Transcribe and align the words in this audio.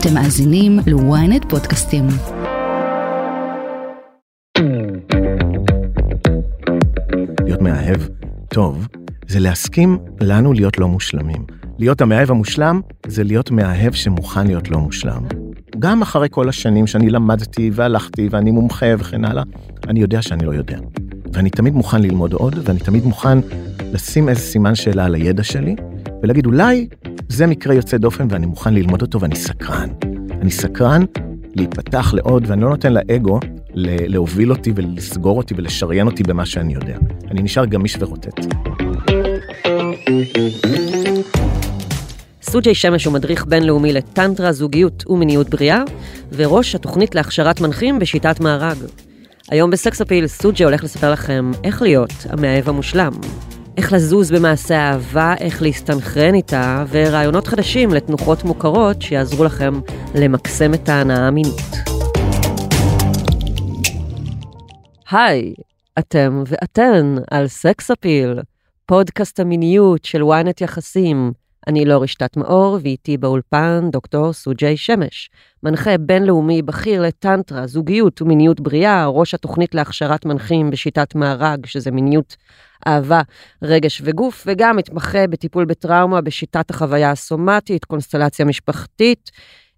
אתם 0.00 0.14
מאזינים 0.14 0.78
ל-ynet 0.86 1.48
פודקאסטים. 1.48 2.06
להיות 7.44 7.62
מאהב 7.62 8.00
טוב 8.48 8.88
זה 9.26 9.40
להסכים 9.40 9.98
לנו 10.20 10.52
להיות 10.52 10.78
לא 10.78 10.88
מושלמים. 10.88 11.44
להיות 11.78 12.00
המאהב 12.00 12.30
המושלם 12.30 12.80
זה 13.06 13.24
להיות 13.24 13.50
מאהב 13.50 13.92
שמוכן 13.92 14.46
להיות 14.46 14.70
לא 14.70 14.78
מושלם. 14.78 15.22
גם 15.78 16.02
אחרי 16.02 16.28
כל 16.30 16.48
השנים 16.48 16.86
שאני 16.86 17.10
למדתי 17.10 17.70
והלכתי 17.74 18.28
ואני 18.30 18.50
מומחה 18.50 18.86
וכן 18.98 19.24
הלאה, 19.24 19.42
אני 19.88 20.00
יודע 20.00 20.22
שאני 20.22 20.44
לא 20.44 20.52
יודע. 20.52 20.78
ואני 21.32 21.50
תמיד 21.50 21.74
מוכן 21.74 22.02
ללמוד 22.02 22.32
עוד, 22.32 22.58
ואני 22.64 22.78
תמיד 22.78 23.04
מוכן 23.04 23.38
לשים 23.92 24.28
איזה 24.28 24.40
סימן 24.40 24.74
שאלה 24.74 25.04
על 25.04 25.14
הידע 25.14 25.42
שלי, 25.42 25.76
ולהגיד 26.22 26.46
אולי 26.46 26.88
זה 27.28 27.46
מקרה 27.46 27.74
יוצא 27.74 27.96
דופן 27.96 28.26
ואני 28.30 28.46
מוכן 28.46 28.74
ללמוד 28.74 29.02
אותו 29.02 29.20
ואני 29.20 29.36
סקרן. 29.36 29.88
אני 30.42 30.50
סקרן 30.50 31.04
להיפתח 31.54 32.14
לעוד, 32.14 32.44
ואני 32.46 32.62
לא 32.62 32.68
נותן 32.68 32.92
לאגו 32.92 33.40
להוביל 33.74 34.50
אותי 34.50 34.72
ולסגור 34.74 35.36
אותי 35.36 35.54
ולשריין 35.56 36.06
אותי 36.06 36.22
במה 36.22 36.46
שאני 36.46 36.74
יודע. 36.74 36.96
אני 37.30 37.42
נשאר 37.42 37.64
גמיש 37.64 37.96
ורוטט. 38.00 38.40
סוג'י 42.42 42.74
שמש 42.74 43.04
הוא 43.04 43.14
מדריך 43.14 43.46
בינלאומי 43.46 43.92
לטנטרה, 43.92 44.52
זוגיות 44.52 45.04
ומיניות 45.08 45.48
בריאה, 45.50 45.82
וראש 46.32 46.74
התוכנית 46.74 47.14
להכשרת 47.14 47.60
מנחים 47.60 47.98
בשיטת 47.98 48.40
מארג. 48.40 48.76
היום 49.50 49.70
בסקס 49.70 50.00
אפיל 50.00 50.26
סוג'י 50.26 50.64
הולך 50.64 50.84
לספר 50.84 51.12
לכם 51.12 51.50
איך 51.64 51.82
להיות 51.82 52.12
המאהב 52.30 52.68
המושלם. 52.68 53.12
איך 53.78 53.92
לזוז 53.92 54.30
במעשה 54.30 54.78
האהבה, 54.78 55.34
איך 55.40 55.62
להסתנכרן 55.62 56.34
איתה, 56.34 56.84
ורעיונות 56.90 57.46
חדשים 57.46 57.90
לתנוחות 57.90 58.44
מוכרות 58.44 59.02
שיעזרו 59.02 59.44
לכם 59.44 59.80
למקסם 60.14 60.74
את 60.74 60.88
ההנאה 60.88 61.26
המינית. 61.26 61.72
היי, 65.10 65.54
אתם 65.98 66.42
ואתן 66.46 67.14
על 67.30 67.48
סקס 67.48 67.90
אפיל, 67.90 68.40
פודקאסט 68.86 69.40
המיניות 69.40 70.04
של 70.04 70.22
ynet 70.22 70.64
יחסים. 70.64 71.32
אני 71.66 71.84
לא 71.84 72.02
רשתת 72.02 72.36
מאור, 72.36 72.78
ואיתי 72.82 73.16
באולפן 73.16 73.88
דוקטור 73.92 74.32
סוג'י 74.32 74.76
שמש, 74.76 75.30
מנחה 75.62 75.98
בינלאומי 75.98 76.62
בכיר 76.62 77.02
לטנטרה, 77.02 77.66
זוגיות 77.66 78.22
ומיניות 78.22 78.60
בריאה, 78.60 79.06
ראש 79.06 79.34
התוכנית 79.34 79.74
להכשרת 79.74 80.24
מנחים 80.24 80.70
בשיטת 80.70 81.14
מארג, 81.14 81.66
שזה 81.66 81.90
מיניות, 81.90 82.36
אהבה, 82.86 83.20
רגש 83.62 84.02
וגוף, 84.04 84.44
וגם 84.46 84.76
מתמחה 84.76 85.26
בטיפול 85.26 85.64
בטראומה 85.64 86.20
בשיטת 86.20 86.70
החוויה 86.70 87.10
הסומטית, 87.10 87.84
קונסטלציה 87.84 88.44
משפחתית, 88.44 89.30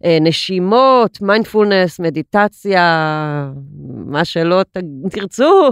אה, 0.05 0.19
נשימות, 0.21 1.21
מיינדפולנס, 1.21 2.01
מדיטציה, 2.01 3.53
מה 4.07 4.25
שלא 4.25 4.63
תרצו. 5.11 5.71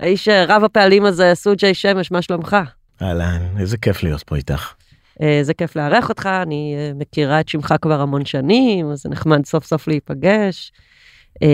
האיש 0.00 0.28
רב 0.28 0.64
הפעלים 0.64 1.04
הזה, 1.04 1.32
סוג'י 1.34 1.74
שמש, 1.74 2.10
מה 2.10 2.22
שלומך? 2.22 2.56
אהלן, 3.02 3.58
איזה 3.58 3.78
כיף 3.78 4.02
להיות 4.02 4.22
פה 4.22 4.36
איתך. 4.36 4.72
אה, 5.22 5.38
זה 5.42 5.54
כיף 5.54 5.76
לארח 5.76 6.08
אותך, 6.08 6.26
אני 6.42 6.74
אה, 6.78 6.92
מכירה 6.94 7.40
את 7.40 7.48
שמך 7.48 7.74
כבר 7.82 8.00
המון 8.00 8.24
שנים, 8.24 8.90
אז 8.90 9.02
זה 9.02 9.08
נחמד 9.08 9.46
סוף 9.46 9.64
סוף 9.64 9.88
להיפגש. 9.88 10.72
אה, 11.42 11.48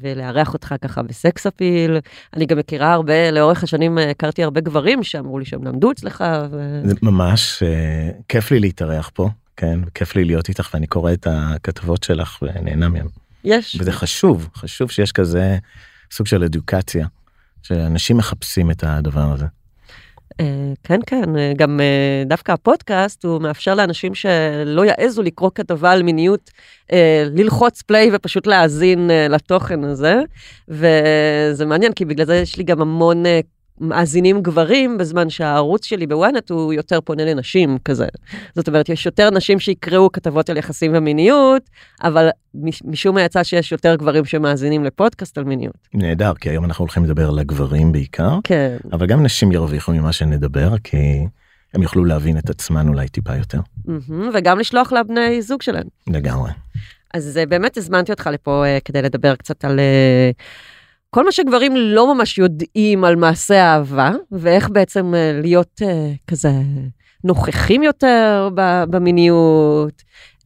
ולארח 0.00 0.54
אותך 0.54 0.74
ככה 0.82 1.02
בסקס 1.02 1.46
אפיל. 1.46 1.98
אני 2.34 2.46
גם 2.46 2.58
מכירה 2.58 2.92
הרבה, 2.92 3.30
לאורך 3.30 3.62
השנים 3.62 3.98
הכרתי 3.98 4.44
הרבה 4.44 4.60
גברים 4.60 5.02
שאמרו 5.02 5.38
לי 5.38 5.44
שהם 5.44 5.64
למדו 5.64 5.90
אצלך. 5.90 6.24
ו... 6.50 6.80
זה 6.84 6.94
ממש 7.02 7.62
כיף 8.28 8.50
לי 8.50 8.60
להתארח 8.60 9.10
פה, 9.14 9.28
כן, 9.56 9.80
כיף 9.94 10.16
לי 10.16 10.24
להיות 10.24 10.48
איתך 10.48 10.70
ואני 10.74 10.86
קורא 10.86 11.12
את 11.12 11.26
הכתבות 11.30 12.02
שלך 12.02 12.38
ונהנה 12.42 12.88
מהם. 12.88 13.06
יש. 13.44 13.76
וזה 13.80 13.92
חשוב, 13.92 14.48
חשוב 14.54 14.90
שיש 14.90 15.12
כזה 15.12 15.58
סוג 16.12 16.26
של 16.26 16.44
אדוקציה, 16.44 17.06
שאנשים 17.62 18.16
מחפשים 18.16 18.70
את 18.70 18.84
הדבר 18.86 19.32
הזה. 19.32 19.46
אה, 20.40 20.72
כן, 20.82 21.00
כן, 21.06 21.36
אה, 21.36 21.52
גם 21.56 21.80
אה, 21.80 22.24
דווקא 22.26 22.52
הפודקאסט 22.52 23.24
הוא 23.24 23.42
מאפשר 23.42 23.74
לאנשים 23.74 24.14
שלא 24.14 24.84
יעזו 24.84 25.22
לקרוא 25.22 25.50
כתבה 25.54 25.92
על 25.92 26.02
מיניות, 26.02 26.50
ללחוץ 27.34 27.82
פליי 27.82 28.10
ופשוט 28.12 28.46
להאזין 28.46 29.10
לתוכן 29.30 29.84
הזה. 29.84 30.20
וזה 30.68 31.66
מעניין, 31.66 31.92
כי 31.92 32.04
בגלל 32.04 32.26
זה 32.26 32.36
יש 32.36 32.56
לי 32.56 32.64
גם 32.64 32.80
המון 32.80 33.22
מאזינים 33.82 34.42
גברים, 34.42 34.98
בזמן 34.98 35.30
שהערוץ 35.30 35.84
שלי 35.84 36.06
בוואנט 36.06 36.50
הוא 36.50 36.72
יותר 36.72 37.00
פונה 37.00 37.24
לנשים 37.24 37.78
כזה. 37.84 38.06
זאת 38.54 38.68
אומרת, 38.68 38.88
יש 38.88 39.06
יותר 39.06 39.30
נשים 39.30 39.58
שיקראו 39.58 40.12
כתבות 40.12 40.50
על 40.50 40.56
יחסים 40.56 40.92
ומיניות, 40.94 41.62
אבל 42.02 42.28
משום 42.84 43.14
מה 43.14 43.22
יצא 43.22 43.42
שיש 43.42 43.72
יותר 43.72 43.94
גברים 43.94 44.24
שמאזינים 44.24 44.84
לפודקאסט 44.84 45.38
על 45.38 45.44
מיניות. 45.44 45.74
נהדר, 45.94 46.32
כי 46.34 46.50
היום 46.50 46.64
אנחנו 46.64 46.82
הולכים 46.82 47.04
לדבר 47.04 47.30
לגברים 47.30 47.92
בעיקר, 47.92 48.38
כן. 48.44 48.76
אבל 48.92 49.06
גם 49.06 49.22
נשים 49.22 49.52
ירוויחו 49.52 49.92
ממה 49.92 50.12
שנדבר, 50.12 50.78
כי 50.84 50.96
הם 51.74 51.82
יוכלו 51.82 52.04
להבין 52.04 52.38
את 52.38 52.50
עצמן 52.50 52.88
אולי 52.88 53.08
טיפה 53.08 53.36
יותר. 53.36 53.60
וגם 54.34 54.58
לשלוח 54.58 54.92
לבני 54.92 55.42
זוג 55.42 55.62
שלהם. 55.62 55.86
לגמרי. 56.06 56.50
אז 57.14 57.38
אה, 57.38 57.46
באמת 57.46 57.76
הזמנתי 57.76 58.12
אותך 58.12 58.30
לפה 58.32 58.64
אה, 58.66 58.78
כדי 58.84 59.02
לדבר 59.02 59.34
קצת 59.36 59.64
על... 59.64 59.80
אה, 59.80 60.30
כל 61.14 61.24
מה 61.24 61.32
שגברים 61.32 61.76
לא 61.76 62.14
ממש 62.14 62.38
יודעים 62.38 63.04
על 63.04 63.16
מעשה 63.16 63.62
אהבה, 63.62 64.12
ואיך 64.32 64.70
בעצם 64.70 65.14
אה, 65.14 65.40
להיות 65.42 65.80
uh, 65.82 65.86
כזה 66.26 66.52
נוכחים 67.24 67.82
יותר 67.82 68.48
במיניות, 68.90 70.02
uh, 70.40 70.44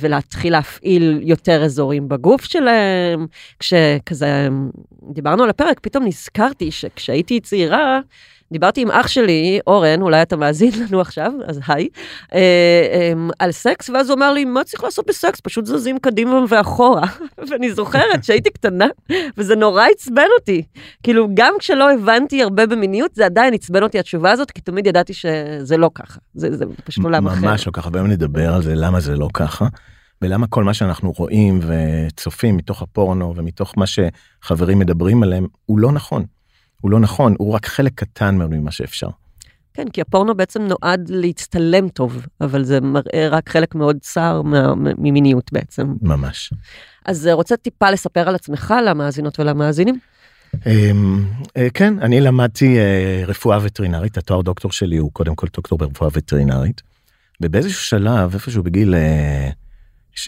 ולהתחיל 0.00 0.52
להפעיל 0.52 1.20
יותר 1.22 1.64
אזורים 1.64 2.08
בגוף 2.08 2.44
שלהם. 2.44 3.26
כשכזה 3.58 4.48
דיברנו 5.12 5.42
על 5.42 5.50
הפרק, 5.50 5.80
פתאום 5.82 6.04
נזכרתי 6.04 6.70
שכשהייתי 6.70 7.40
צעירה, 7.40 8.00
דיברתי 8.52 8.80
עם 8.80 8.90
אח 8.90 9.06
שלי, 9.06 9.60
אורן, 9.66 10.02
אולי 10.02 10.22
אתה 10.22 10.36
מאזין 10.36 10.70
לנו 10.80 11.00
עכשיו, 11.00 11.32
אז 11.46 11.60
היי, 11.68 11.88
אה, 12.34 12.38
אה, 12.92 13.12
על 13.38 13.52
סקס, 13.52 13.90
ואז 13.90 14.10
הוא 14.10 14.16
אמר 14.16 14.32
לי, 14.32 14.44
מה 14.44 14.64
צריך 14.64 14.84
לעשות 14.84 15.06
בסקס? 15.08 15.40
פשוט 15.40 15.66
זזים 15.66 15.98
קדימה 15.98 16.44
ואחורה. 16.48 17.06
ואני 17.50 17.72
זוכרת 17.72 18.24
שהייתי 18.24 18.50
קטנה, 18.50 18.86
וזה 19.36 19.56
נורא 19.56 19.84
עצבן 19.92 20.26
אותי. 20.38 20.62
כאילו, 21.02 21.28
גם 21.34 21.54
כשלא 21.58 21.92
הבנתי 21.92 22.42
הרבה 22.42 22.66
במיניות, 22.66 23.14
זה 23.14 23.26
עדיין 23.26 23.54
עצבן 23.54 23.82
אותי 23.82 23.98
התשובה 23.98 24.30
הזאת, 24.30 24.50
כי 24.50 24.60
תמיד 24.60 24.86
ידעתי 24.86 25.14
שזה 25.14 25.76
לא 25.76 25.90
ככה. 25.94 26.18
זה, 26.34 26.56
זה 26.56 26.64
פשוט 26.84 27.04
עולם 27.04 27.26
אחר. 27.26 27.46
ממש 27.46 27.66
לא 27.66 27.72
ככה, 27.72 27.90
והיום 27.92 28.08
נדבר 28.08 28.54
על 28.54 28.62
זה, 28.62 28.74
למה 28.74 29.00
זה 29.00 29.16
לא 29.16 29.28
ככה. 29.34 29.66
ולמה 30.22 30.46
כל 30.46 30.64
מה 30.64 30.74
שאנחנו 30.74 31.12
רואים 31.16 31.60
וצופים 31.62 32.56
מתוך 32.56 32.82
הפורנו 32.82 33.34
ומתוך 33.36 33.74
מה 33.76 33.84
שחברים 33.86 34.78
מדברים 34.78 35.22
עליהם, 35.22 35.46
הוא 35.66 35.78
לא 35.78 35.92
נכון. 35.92 36.24
הוא 36.80 36.90
לא 36.90 37.00
נכון, 37.00 37.34
הוא 37.38 37.54
רק 37.54 37.66
חלק 37.66 37.92
קטן 37.94 38.36
מאוד 38.36 38.50
ממה 38.50 38.70
שאפשר. 38.70 39.08
כן, 39.74 39.88
כי 39.92 40.00
הפורנו 40.00 40.34
בעצם 40.34 40.62
נועד 40.62 41.08
להצטלם 41.08 41.88
טוב, 41.88 42.26
אבל 42.40 42.64
זה 42.64 42.80
מראה 42.80 43.28
רק 43.28 43.48
חלק 43.48 43.74
מאוד 43.74 43.96
צר 44.00 44.42
ממיניות 44.98 45.52
בעצם. 45.52 45.94
ממש. 46.02 46.52
אז 47.04 47.26
אה, 47.26 47.32
רוצה 47.32 47.56
טיפה 47.56 47.90
לספר 47.90 48.28
על 48.28 48.34
עצמך 48.34 48.74
למאזינות 48.86 49.40
ולמאזינים? 49.40 49.98
אמ, 50.66 51.24
אה, 51.56 51.68
כן, 51.74 51.98
אני 51.98 52.20
למדתי 52.20 52.78
אה, 52.78 53.22
רפואה 53.26 53.58
וטרינרית, 53.62 54.18
התואר 54.18 54.42
דוקטור 54.42 54.72
שלי 54.72 54.96
הוא 54.96 55.12
קודם 55.12 55.34
כל 55.34 55.46
דוקטור 55.56 55.78
ברפואה 55.78 56.10
וטרינרית, 56.12 56.82
ובאיזשהו 57.40 57.80
שלב, 57.80 58.34
איפשהו 58.34 58.62
בגיל 58.62 58.94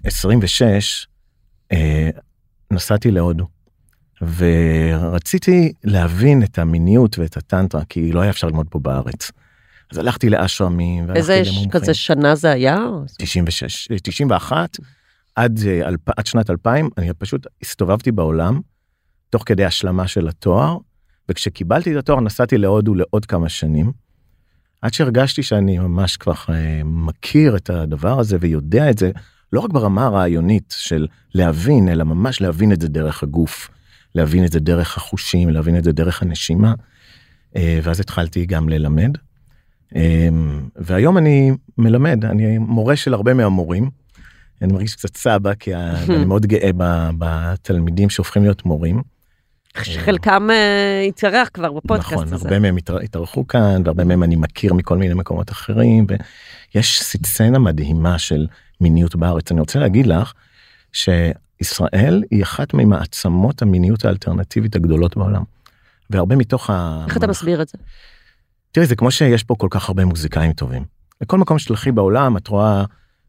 26, 0.04 1.06
נסעתי 2.70 3.10
להודו. 3.10 3.46
ורציתי 4.36 5.72
להבין 5.84 6.42
את 6.42 6.58
המיניות 6.58 7.18
ואת 7.18 7.36
הטנטרה, 7.36 7.84
כי 7.84 8.12
לא 8.12 8.20
היה 8.20 8.30
אפשר 8.30 8.46
ללמוד 8.46 8.66
פה 8.70 8.78
בארץ. 8.78 9.30
אז 9.92 9.98
הלכתי 9.98 10.30
לאשרמים, 10.30 11.08
והלכתי 11.08 11.32
למומחים. 11.32 11.56
איזה 11.56 11.70
כזה 11.70 11.94
שנה 11.94 12.34
זה 12.34 12.50
היה? 12.50 12.78
96, 13.18 13.88
91, 14.02 14.76
עד, 15.36 15.60
אה, 15.66 15.88
עד 16.16 16.26
שנת 16.26 16.50
2000, 16.50 16.88
אני 16.98 17.12
פשוט 17.18 17.46
הסתובבתי 17.62 18.12
בעולם, 18.12 18.60
תוך 19.30 19.42
כדי 19.46 19.64
השלמה 19.64 20.08
של 20.08 20.28
התואר, 20.28 20.76
וכשקיבלתי 21.28 21.92
את 21.92 21.96
התואר 21.96 22.20
נסעתי 22.20 22.58
להודו 22.58 22.94
לעוד 22.94 23.26
כמה 23.26 23.48
שנים, 23.48 23.92
עד 24.82 24.94
שהרגשתי 24.94 25.42
שאני 25.42 25.78
ממש 25.78 26.16
כבר 26.16 26.34
אה, 26.48 26.80
מכיר 26.84 27.56
את 27.56 27.70
הדבר 27.70 28.20
הזה 28.20 28.36
ויודע 28.40 28.90
את 28.90 28.98
זה, 28.98 29.10
לא 29.52 29.60
רק 29.60 29.70
ברמה 29.70 30.06
הרעיונית 30.06 30.74
של 30.78 31.06
להבין, 31.34 31.88
אלא 31.88 32.04
ממש 32.04 32.40
להבין 32.40 32.72
את 32.72 32.80
זה 32.80 32.88
דרך 32.88 33.22
הגוף. 33.22 33.70
להבין 34.14 34.44
את 34.44 34.52
זה 34.52 34.60
דרך 34.60 34.96
החושים, 34.96 35.50
להבין 35.50 35.76
את 35.78 35.84
זה 35.84 35.92
דרך 35.92 36.22
הנשימה. 36.22 36.74
אה, 37.56 37.80
ואז 37.82 38.00
התחלתי 38.00 38.46
גם 38.46 38.68
ללמד. 38.68 39.10
אה, 39.96 40.28
והיום 40.76 41.18
אני 41.18 41.52
מלמד, 41.78 42.24
אני 42.24 42.58
מורה 42.58 42.96
של 42.96 43.14
הרבה 43.14 43.34
מהמורים. 43.34 43.90
אני 44.62 44.72
מרגיש 44.72 44.94
קצת 44.96 45.16
סבא, 45.16 45.54
כי 45.54 45.74
אני 45.76 46.24
מאוד 46.24 46.46
גאה 46.46 46.70
בתלמידים 47.18 48.10
שהופכים 48.10 48.42
להיות 48.42 48.66
מורים. 48.66 49.02
שחלקם 49.82 50.48
אה, 50.50 51.04
התארח 51.08 51.48
כבר 51.54 51.72
בפודקאסט 51.72 52.12
נכון, 52.12 52.32
הזה. 52.32 52.48
הרבה 52.48 52.58
מהם 52.58 52.76
התאר- 52.76 53.00
התארחו 53.02 53.46
כאן, 53.46 53.82
והרבה 53.84 54.04
מהם 54.04 54.22
אני 54.22 54.36
מכיר 54.36 54.74
מכל 54.74 54.98
מיני 54.98 55.14
מקומות 55.14 55.50
אחרים, 55.50 56.06
ויש 56.74 57.02
סצנה 57.02 57.58
מדהימה 57.58 58.18
של 58.18 58.46
מיניות 58.80 59.16
בארץ. 59.16 59.52
אני 59.52 59.60
רוצה 59.60 59.78
להגיד 59.78 60.06
לך 60.06 60.32
שישראל 61.64 62.22
היא 62.30 62.42
אחת 62.42 62.74
ממעצמות 62.74 63.62
המיניות 63.62 64.04
האלטרנטיבית 64.04 64.76
הגדולות 64.76 65.16
בעולם. 65.16 65.42
והרבה 66.10 66.36
מתוך 66.36 66.70
ה... 66.70 67.04
איך 67.08 67.16
אתה 67.16 67.26
מסביר 67.26 67.62
את 67.62 67.68
זה? 67.68 67.78
תראי, 68.72 68.86
זה 68.86 68.96
כמו 68.96 69.10
שיש 69.10 69.42
פה 69.42 69.54
כל 69.58 69.68
כך 69.70 69.88
הרבה 69.88 70.04
מוזיקאים 70.04 70.52
טובים. 70.52 70.84
בכל 71.20 71.38
מקום 71.38 71.58
שתלכי 71.58 71.92
בעולם, 71.92 72.36
את 72.36 72.48
רואה 72.48 72.84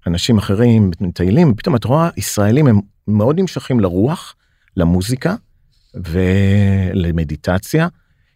אנשים 0.08 0.38
אחרים 0.38 0.92
מטיילים, 1.02 1.52
ופתאום 1.52 1.76
את 1.76 1.84
רואה 1.84 2.10
ישראלים 2.18 2.68
הם 2.68 2.80
מאוד 3.08 3.40
נמשכים 3.40 3.80
לרוח, 3.80 4.36
למוזיקה 4.78 5.36
ולמדיטציה. 6.94 7.88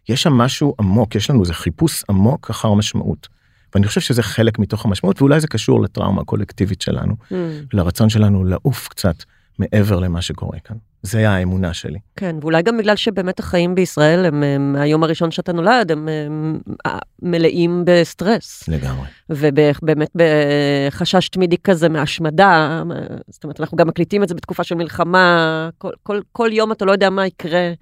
יש 0.08 0.22
שם 0.22 0.32
משהו 0.32 0.74
עמוק, 0.80 1.14
יש 1.14 1.30
לנו 1.30 1.42
איזה 1.42 1.54
חיפוש 1.54 2.04
עמוק 2.10 2.50
אחר 2.50 2.74
משמעות. 2.74 3.28
ואני 3.74 3.86
חושב 3.86 4.00
שזה 4.00 4.22
חלק 4.22 4.58
מתוך 4.58 4.84
המשמעות, 4.84 5.22
ואולי 5.22 5.40
זה 5.40 5.46
קשור 5.46 5.82
לטראומה 5.82 6.22
הקולקטיבית 6.22 6.80
שלנו, 6.80 7.16
Mm, 7.30 7.34
לרצון 7.72 8.08
שלנו 8.08 8.44
לעוף 8.44 8.88
קצת 8.88 9.16
מעבר 9.58 10.00
למה 10.00 10.22
שקורה 10.22 10.58
כאן. 10.58 10.76
זה 11.02 11.30
האמונה 11.30 11.74
שלי. 11.74 11.98
כן, 12.16 12.36
ואולי 12.40 12.62
גם 12.62 12.78
בגלל 12.78 12.96
שבאמת 12.96 13.38
החיים 13.38 13.74
בישראל 13.74 14.26
הם, 14.26 14.42
הם 14.42 14.72
מהיום 14.72 15.04
הראשון 15.04 15.30
שאתה 15.30 15.52
נולד, 15.52 15.92
הם, 15.92 16.08
הם 16.26 16.60
אה, 16.86 16.98
מלאים 17.22 17.82
בסטרס. 17.86 18.68
לגמרי. 18.68 19.06
ובאמת 19.30 20.10
בחשש 20.14 21.28
תמידי 21.28 21.56
כזה 21.58 21.88
מהשמדה, 21.88 22.82
זאת 23.28 23.44
אומרת, 23.44 23.60
אנחנו 23.60 23.76
גם 23.76 23.88
מקליטים 23.88 24.22
את 24.22 24.28
זה 24.28 24.34
בתקופה 24.34 24.64
של 24.64 24.74
מלחמה, 24.74 25.68
כל, 25.78 25.90
כל, 26.02 26.20
כל 26.32 26.48
יום 26.52 26.72
אתה 26.72 26.84
לא 26.84 26.92
יודע 26.92 27.10
מה 27.10 27.26
יקרה. 27.26 27.72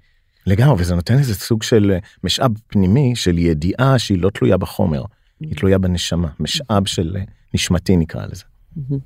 לגמרי, 0.47 0.75
וזה 0.81 0.95
נותן 0.95 1.17
איזה 1.17 1.35
סוג 1.35 1.63
של 1.63 1.91
אה, 1.91 1.99
משאב 2.23 2.51
פנימי 2.67 3.15
של 3.15 3.37
ידיעה 3.37 3.99
שהיא 3.99 4.21
לא 4.21 4.29
תלויה 4.29 4.57
בחומר, 4.57 5.03
היא 5.39 5.55
תלויה 5.55 5.77
בנשמה, 5.77 6.27
משאב 6.39 6.85
של 6.85 7.15
אה, 7.19 7.23
נשמתי 7.53 7.97
נקרא 7.97 8.25
לזה. 8.25 8.43
אה, 8.77 8.97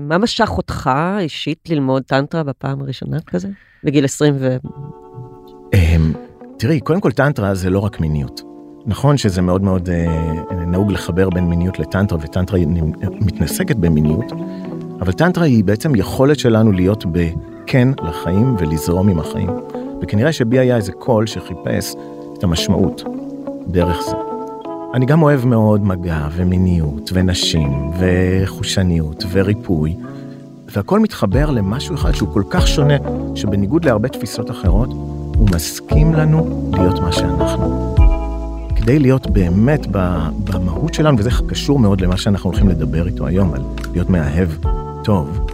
מה 0.00 0.18
משך 0.18 0.50
אותך 0.56 0.90
אישית 1.18 1.68
ללמוד 1.68 2.02
טנטרה 2.02 2.42
בפעם 2.42 2.80
הראשונה 2.80 3.20
כזה? 3.20 3.48
בגיל 3.84 4.04
20 4.04 4.34
ו... 4.38 4.56
אמ, 5.74 6.12
תראי, 6.58 6.80
קודם 6.80 7.00
כל 7.00 7.12
טנטרה 7.12 7.54
זה 7.54 7.70
לא 7.70 7.78
רק 7.78 8.00
מיניות. 8.00 8.42
נכון 8.86 9.16
שזה 9.16 9.42
מאוד 9.42 9.62
מאוד 9.62 9.88
אה, 9.90 10.66
נהוג 10.66 10.92
לחבר 10.92 11.30
בין 11.30 11.44
מיניות 11.44 11.78
לטנטרה, 11.78 12.18
וטנטרה 12.22 12.58
מתנסקת 13.20 13.76
במיניות, 13.76 14.32
אבל 15.00 15.12
טנטרה 15.12 15.44
היא 15.44 15.64
בעצם 15.64 15.94
יכולת 15.96 16.38
שלנו 16.38 16.72
להיות 16.72 17.04
בכן 17.12 17.88
לחיים 18.02 18.56
ולזרום 18.58 19.08
עם 19.08 19.18
החיים. 19.18 19.50
וכנראה 20.02 20.32
שבי 20.32 20.58
היה 20.58 20.76
איזה 20.76 20.92
קול 20.92 21.26
שחיפש 21.26 21.94
את 22.38 22.44
המשמעות 22.44 23.02
דרך 23.66 24.00
זה. 24.10 24.31
אני 24.94 25.06
גם 25.06 25.22
אוהב 25.22 25.46
מאוד 25.46 25.84
מגע 25.84 26.28
ומיניות 26.32 27.10
ונשים 27.14 27.90
וחושניות 27.98 29.24
וריפוי, 29.32 29.96
והכל 30.66 31.00
מתחבר 31.00 31.50
למשהו 31.50 31.94
אחד 31.94 32.12
שהוא 32.12 32.28
כל 32.32 32.42
כך 32.50 32.68
שונה, 32.68 32.94
שבניגוד 33.34 33.84
להרבה 33.84 34.08
תפיסות 34.08 34.50
אחרות, 34.50 34.88
הוא 35.36 35.48
מסכים 35.54 36.14
לנו 36.14 36.70
להיות 36.72 37.00
מה 37.00 37.12
שאנחנו. 37.12 37.94
כדי 38.76 38.98
להיות 38.98 39.26
באמת 39.30 39.86
במהות 40.44 40.94
שלנו, 40.94 41.18
וזה 41.18 41.30
קשור 41.48 41.78
מאוד 41.78 42.00
למה 42.00 42.16
שאנחנו 42.16 42.50
הולכים 42.50 42.68
לדבר 42.68 43.06
איתו 43.06 43.26
היום, 43.26 43.54
על 43.54 43.62
להיות 43.92 44.10
מאהב 44.10 44.48
טוב, 45.04 45.46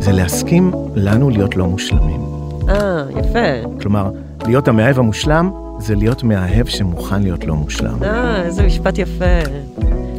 זה 0.00 0.12
להסכים 0.12 0.72
לנו 0.94 1.30
להיות 1.30 1.56
לא 1.56 1.66
מושלמים. 1.66 2.20
אה, 2.68 3.04
יפה. 3.10 3.78
כלומר, 3.80 4.10
להיות 4.46 4.68
המאהב 4.68 4.98
המושלם 4.98 5.50
זה 5.78 5.94
להיות 5.94 6.22
מאהב 6.22 6.66
שמוכן 6.66 7.22
להיות 7.22 7.44
לא 7.44 7.54
מושלם. 7.54 8.02
אה, 8.02 8.42
איזה 8.42 8.62
משפט 8.62 8.98
יפה. 8.98 9.24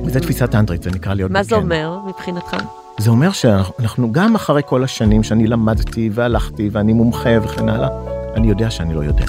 וזו 0.06 0.20
תפיסה 0.20 0.48
טנטרית, 0.48 0.84
זה 0.84 0.92
נקרא 0.92 1.14
להיות 1.14 1.32
מה 1.32 1.44
זה. 1.44 1.56
אומר 1.56 2.00
מבחינתך? 2.08 2.56
זה 2.98 3.10
אומר 3.10 3.32
שאנחנו 3.32 4.12
גם 4.12 4.36
אחרי 4.36 4.62
כל 4.66 4.84
השנים 4.84 5.24
שאני 5.24 5.48
למדתי 5.48 6.10
והלכתי 6.14 6.70
ואני 6.72 6.94
מומחה 6.94 7.30
וכן 7.44 7.70
הלאה, 7.70 7.90
אני 8.36 8.48
יודע 8.48 8.70
שאני 8.70 8.94
לא 8.94 9.00
יודע. 9.00 9.26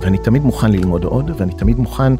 ואני 0.00 0.18
תמיד 0.18 0.42
מוכן 0.42 0.72
ללמוד 0.72 1.04
עוד, 1.04 1.30
ואני 1.36 1.52
תמיד 1.52 1.78
מוכן 1.78 2.12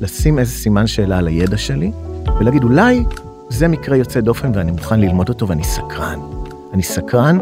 לשים 0.00 0.38
איזה 0.38 0.52
סימן 0.52 0.86
שאלה 0.86 1.18
על 1.18 1.26
הידע 1.26 1.56
שלי, 1.56 1.92
ולהגיד 2.40 2.64
אולי 2.64 3.04
זה 3.48 3.68
מקרה 3.68 3.96
יוצא 3.96 4.20
דופן 4.20 4.52
ואני 4.54 4.70
מוכן 4.70 5.00
ללמוד 5.00 5.28
אותו 5.28 5.48
ואני 5.48 5.64
סקרן. 5.64 6.18
אני 6.72 6.82
סקרן 6.82 7.38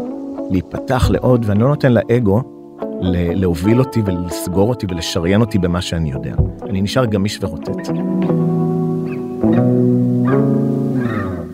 להיפתח 0.49 1.09
לעוד, 1.09 1.45
ואני 1.47 1.59
לא 1.59 1.67
נותן 1.67 1.91
לאגו 1.91 2.56
להוביל 3.01 3.79
אותי 3.79 4.01
ולסגור 4.05 4.69
אותי 4.69 4.85
ולשריין 4.89 5.41
אותי 5.41 5.57
במה 5.57 5.81
שאני 5.81 6.11
יודע. 6.11 6.35
אני 6.69 6.81
נשאר 6.81 7.05
גמיש 7.05 7.39
ורוטט. 7.41 7.89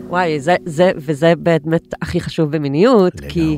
וואי, 0.08 0.40
זה, 0.40 0.56
זה, 0.66 0.92
וזה 0.96 1.34
באמת 1.38 1.94
הכי 2.02 2.22
חשוב 2.22 2.52
במיניות, 2.52 3.14
כי 3.30 3.42
לגמרי. 3.42 3.58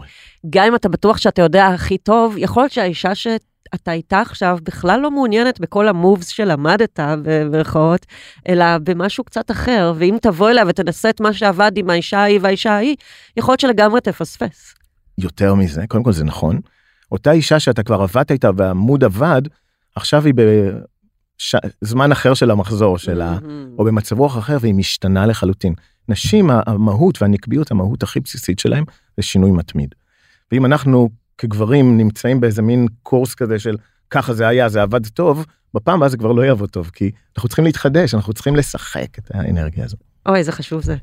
גם 0.49 0.65
אם 0.65 0.75
אתה 0.75 0.89
בטוח 0.89 1.17
שאתה 1.17 1.41
יודע 1.41 1.67
הכי 1.67 1.97
טוב, 1.97 2.35
יכול 2.37 2.63
להיות 2.63 2.71
שהאישה 2.71 3.15
שאתה 3.15 3.91
איתה 3.91 4.21
עכשיו 4.21 4.57
בכלל 4.63 4.99
לא 4.99 5.11
מעוניינת 5.11 5.59
בכל 5.59 5.87
המובס 5.87 6.27
שלמדת, 6.27 6.99
במירכאות, 7.23 8.05
אלא 8.49 8.65
במשהו 8.83 9.23
קצת 9.23 9.51
אחר, 9.51 9.93
ואם 9.97 10.17
תבוא 10.21 10.49
אליה 10.49 10.63
ותנסה 10.67 11.09
את 11.09 11.21
מה 11.21 11.33
שעבד 11.33 11.71
עם 11.75 11.89
האישה 11.89 12.19
ההיא 12.19 12.39
והאישה 12.41 12.71
ההיא, 12.71 12.95
יכול 13.37 13.51
להיות 13.51 13.59
שלגמרי 13.59 14.01
תפספס. 14.01 14.73
יותר 15.17 15.55
מזה, 15.55 15.87
קודם 15.87 16.03
כל 16.03 16.13
זה 16.13 16.23
נכון. 16.23 16.59
אותה 17.15 17.31
אישה 17.31 17.59
שאתה 17.59 17.83
כבר 17.83 18.01
עבדת 18.01 18.31
איתה 18.31 18.49
והעמוד 18.57 19.03
עבד, 19.03 19.41
עכשיו 19.95 20.25
היא 20.25 20.33
בזמן 21.81 22.11
אחר 22.11 22.33
של 22.33 22.51
המחזור 22.51 22.97
שלה, 22.97 23.37
או 23.77 23.85
במצב 23.85 24.19
רוח 24.19 24.37
אחר 24.37 24.57
והיא 24.61 24.73
משתנה 24.75 25.25
לחלוטין. 25.25 25.73
נשים, 26.09 26.49
המהות 26.49 27.21
והנקביות, 27.21 27.71
המהות 27.71 28.03
הכי 28.03 28.19
בסיסית 28.19 28.59
שלהם, 28.59 28.83
זה 29.17 29.23
שינוי 29.23 29.51
מתמיד. 29.51 29.95
ואם 30.51 30.65
אנחנו 30.65 31.09
כגברים 31.37 31.97
נמצאים 31.97 32.41
באיזה 32.41 32.61
מין 32.61 32.87
קורס 33.03 33.35
כזה 33.35 33.59
של 33.59 33.77
ככה 34.09 34.33
זה 34.33 34.47
היה, 34.47 34.69
זה 34.69 34.81
עבד 34.81 35.07
טוב, 35.07 35.45
בפעם 35.73 35.95
הבאה 35.95 36.09
זה 36.09 36.17
כבר 36.17 36.31
לא 36.31 36.41
יעבוד 36.41 36.69
טוב, 36.69 36.89
כי 36.93 37.11
אנחנו 37.37 37.49
צריכים 37.49 37.65
להתחדש, 37.65 38.13
אנחנו 38.13 38.33
צריכים 38.33 38.55
לשחק 38.55 39.19
את 39.19 39.31
האנרגיה 39.33 39.85
הזאת. 39.85 39.99
אוי, 40.25 40.39
איזה 40.39 40.51
חשוב 40.51 40.81
זה. 40.81 40.95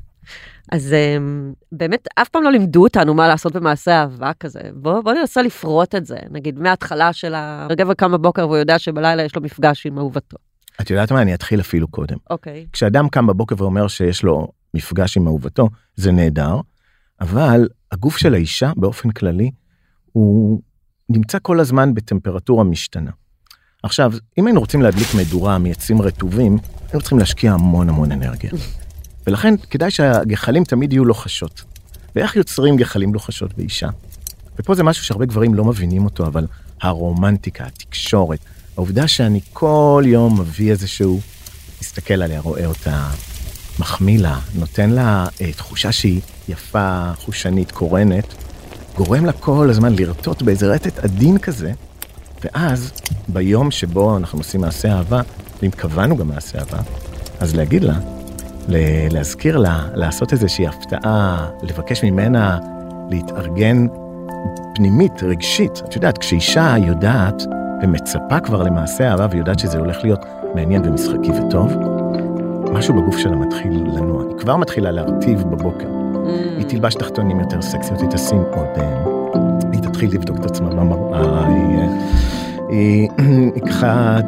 אז 0.71 0.93
אמ, 0.93 1.53
באמת, 1.71 2.07
אף 2.15 2.29
פעם 2.29 2.43
לא 2.43 2.51
לימדו 2.51 2.83
אותנו 2.83 3.13
מה 3.13 3.27
לעשות 3.27 3.53
במעשה 3.53 4.01
אהבה 4.01 4.31
כזה. 4.39 4.61
בוא, 4.73 5.01
בוא 5.01 5.13
ננסה 5.13 5.41
לפרוט 5.41 5.95
את 5.95 6.05
זה. 6.05 6.17
נגיד, 6.31 6.59
מההתחלה 6.59 7.13
של 7.13 7.33
הגבר 7.35 7.93
קם 7.93 8.11
בבוקר 8.11 8.47
והוא 8.47 8.57
יודע 8.57 8.79
שבלילה 8.79 9.23
יש 9.23 9.35
לו 9.35 9.41
מפגש 9.41 9.85
עם 9.85 9.97
אהובתו. 9.97 10.37
את 10.81 10.89
יודעת 10.89 11.11
מה? 11.11 11.21
אני 11.21 11.33
אתחיל 11.33 11.59
אפילו 11.59 11.87
קודם. 11.87 12.17
אוקיי. 12.29 12.65
כשאדם 12.73 13.09
קם 13.09 13.27
בבוקר 13.27 13.55
ואומר 13.57 13.87
שיש 13.87 14.23
לו 14.23 14.47
מפגש 14.73 15.17
עם 15.17 15.27
אהובתו, 15.27 15.69
זה 15.95 16.11
נהדר, 16.11 16.59
אבל 17.21 17.67
הגוף 17.91 18.17
של 18.17 18.33
האישה 18.33 18.71
באופן 18.77 19.11
כללי, 19.11 19.51
הוא 20.11 20.61
נמצא 21.09 21.37
כל 21.41 21.59
הזמן 21.59 21.93
בטמפרטורה 21.93 22.63
משתנה. 22.63 23.11
עכשיו, 23.83 24.13
אם 24.37 24.47
היינו 24.47 24.59
רוצים 24.59 24.81
להדליק 24.81 25.07
מדורה 25.17 25.57
מעצים 25.57 26.01
רטובים, 26.01 26.57
היינו 26.87 27.01
צריכים 27.01 27.19
להשקיע 27.19 27.53
המון 27.53 27.89
המון 27.89 28.11
אנרגיה. 28.11 28.51
ולכן 29.27 29.55
כדאי 29.69 29.91
שהגחלים 29.91 30.63
תמיד 30.63 30.93
יהיו 30.93 31.05
לוחשות. 31.05 31.63
ואיך 32.15 32.35
יוצרים 32.35 32.77
גחלים 32.77 33.13
לוחשות 33.13 33.57
באישה? 33.57 33.87
ופה 34.59 34.75
זה 34.75 34.83
משהו 34.83 35.05
שהרבה 35.05 35.25
גברים 35.25 35.53
לא 35.53 35.65
מבינים 35.65 36.05
אותו, 36.05 36.27
אבל 36.27 36.47
הרומנטיקה, 36.81 37.65
התקשורת, 37.65 38.39
העובדה 38.75 39.07
שאני 39.07 39.39
כל 39.53 40.03
יום 40.05 40.39
מביא 40.39 40.71
איזשהו, 40.71 41.19
מסתכל 41.81 42.21
עליה, 42.21 42.39
רואה 42.39 42.65
אותה, 42.65 43.09
מחמיא 43.79 44.19
לה, 44.19 44.39
נותן 44.55 44.89
לה 44.89 45.27
אה, 45.41 45.51
תחושה 45.53 45.91
שהיא 45.91 46.21
יפה, 46.49 47.11
חושנית, 47.15 47.71
קורנת, 47.71 48.33
גורם 48.95 49.25
לה 49.25 49.31
כל 49.31 49.69
הזמן 49.69 49.95
לרטוט 49.95 50.41
באיזה 50.41 50.73
רטט 50.73 50.99
עדין 50.99 51.37
כזה, 51.37 51.71
ואז 52.43 52.91
ביום 53.27 53.71
שבו 53.71 54.17
אנחנו 54.17 54.39
עושים 54.39 54.61
מעשה 54.61 54.91
אהבה, 54.91 55.21
ואם 55.61 55.71
קבענו 55.71 56.17
גם 56.17 56.27
מעשה 56.27 56.59
אהבה, 56.59 56.79
אז 57.39 57.55
להגיד 57.55 57.83
לה, 57.83 57.99
להזכיר 58.67 59.57
לה, 59.57 59.79
לעשות 59.93 60.33
איזושהי 60.33 60.67
הפתעה, 60.67 61.49
לבקש 61.61 62.03
ממנה 62.03 62.59
להתארגן 63.09 63.87
פנימית, 64.75 65.23
רגשית. 65.23 65.81
את 65.85 65.95
יודעת, 65.95 66.17
כשאישה 66.17 66.75
יודעת 66.87 67.43
ומצפה 67.83 68.39
כבר 68.39 68.63
למעשה 68.63 69.11
אהבה 69.11 69.27
ויודעת 69.31 69.59
שזה 69.59 69.77
הולך 69.77 69.97
להיות 70.03 70.25
מעניין 70.55 70.81
ומשחקי 70.85 71.31
וטוב, 71.31 71.73
משהו 72.71 72.93
בגוף 72.93 73.17
שלה 73.17 73.35
מתחיל 73.35 73.71
לנוע. 73.71 74.23
היא 74.29 74.37
כבר 74.37 74.55
מתחילה 74.55 74.91
להרטיב 74.91 75.41
בבוקר. 75.41 75.87
היא 76.57 76.65
תלבש 76.65 76.95
תחתונים 76.95 77.39
יותר 77.39 77.61
סקסיות, 77.61 78.01
היא 78.01 78.09
תשים 78.09 78.43
אודם, 78.53 78.93
היא 79.71 79.81
תתחיל 79.81 80.13
לבדוק 80.13 80.37
את 80.39 80.45
עצמה 80.45 80.69
במראה, 80.69 81.47
היא, 81.47 81.77
אה, 81.77 81.87
היא, 82.69 83.09
היא 83.55 83.63
ככה 83.63 84.19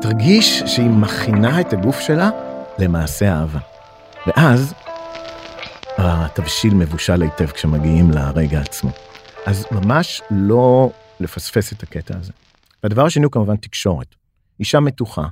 תרגיש 0.00 0.62
שהיא 0.66 0.90
מכינה 0.90 1.60
את 1.60 1.72
הגוף 1.72 2.00
שלה 2.00 2.30
למעשה 2.78 3.32
אהבה. 3.32 3.58
ואז 4.26 4.74
התבשיל 5.98 6.74
מבושל 6.74 7.22
היטב 7.22 7.46
כשמגיעים 7.46 8.10
לרגע 8.10 8.60
עצמו. 8.60 8.90
אז 9.46 9.66
ממש 9.70 10.22
לא 10.30 10.90
לפספס 11.20 11.72
את 11.72 11.82
הקטע 11.82 12.16
הזה. 12.18 12.32
והדבר 12.82 13.06
השני 13.06 13.24
הוא 13.24 13.32
כמובן 13.32 13.56
תקשורת. 13.56 14.14
אישה 14.60 14.80
מתוחה, 14.80 15.26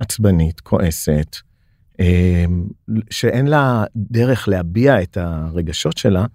עצבנית, 0.00 0.60
כועסת, 0.60 1.36
אה, 2.00 2.44
שאין 3.10 3.46
לה 3.46 3.84
דרך 3.96 4.48
להביע 4.48 5.02
את 5.02 5.16
הרגשות 5.16 5.96
שלה, 5.96 6.26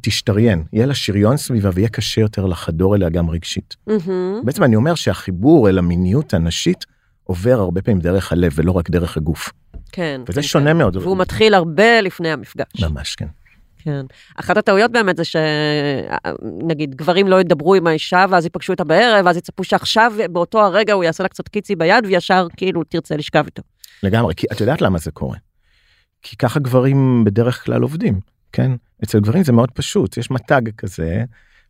תשתריין, 0.00 0.64
יהיה 0.72 0.86
לה 0.86 0.94
שריון 0.94 1.36
סביבה 1.36 1.70
ויהיה 1.74 1.88
קשה 1.88 2.20
יותר 2.20 2.46
לחדור 2.46 2.96
אליה 2.96 3.08
גם 3.08 3.30
רגשית. 3.30 3.76
מהמם. 3.86 4.40
בעצם 4.44 4.64
אני 4.64 4.76
אומר 4.76 4.94
שהחיבור 4.94 5.68
אל 5.68 5.78
המיניות 5.78 6.34
הנשית 6.34 6.84
עובר 7.28 7.60
הרבה 7.60 7.82
פעמים 7.82 8.00
דרך 8.00 8.32
הלב 8.32 8.52
ולא 8.54 8.72
רק 8.72 8.90
דרך 8.90 9.16
הגוף. 9.16 9.52
כן. 9.92 10.20
וזה 10.28 10.40
כן, 10.40 10.46
שונה 10.46 10.70
כן. 10.70 10.76
מאוד. 10.76 10.96
והוא 10.96 11.16
מתחיל 11.16 11.54
הרבה 11.54 12.00
לפני 12.00 12.28
המפגש. 12.32 12.82
ממש 12.82 13.14
כן. 13.14 13.26
כן. 13.78 14.06
אחת 14.36 14.56
הטעויות 14.56 14.92
באמת 14.92 15.16
זה 15.16 15.22
שנגיד 15.24 16.94
גברים 16.94 17.28
לא 17.28 17.40
ידברו 17.40 17.74
עם 17.74 17.86
האישה 17.86 18.24
ואז 18.30 18.44
ייפגשו 18.44 18.72
איתה 18.72 18.84
בערב, 18.84 19.26
ואז 19.26 19.36
יצפו 19.36 19.64
שעכשיו 19.64 20.12
באותו 20.30 20.64
הרגע 20.64 20.92
הוא 20.92 21.04
יעשה 21.04 21.22
לה 21.22 21.28
קצת 21.28 21.48
קיצי 21.48 21.76
ביד 21.76 22.06
וישר 22.06 22.46
כאילו 22.56 22.84
תרצה 22.84 23.16
לשכב 23.16 23.44
איתו. 23.46 23.62
לגמרי, 24.02 24.34
כי 24.34 24.46
את 24.52 24.60
יודעת 24.60 24.82
למה 24.82 24.98
זה 24.98 25.10
קורה. 25.10 25.36
כי 26.22 26.36
ככה 26.36 26.60
גברים 26.60 27.24
בדרך 27.24 27.64
כלל 27.64 27.82
עובדים, 27.82 28.20
כן? 28.52 28.72
אצל 29.04 29.20
גברים 29.20 29.44
זה 29.44 29.52
מאוד 29.52 29.70
פשוט, 29.70 30.16
יש 30.16 30.30
מתג 30.30 30.62
כזה, 30.78 31.24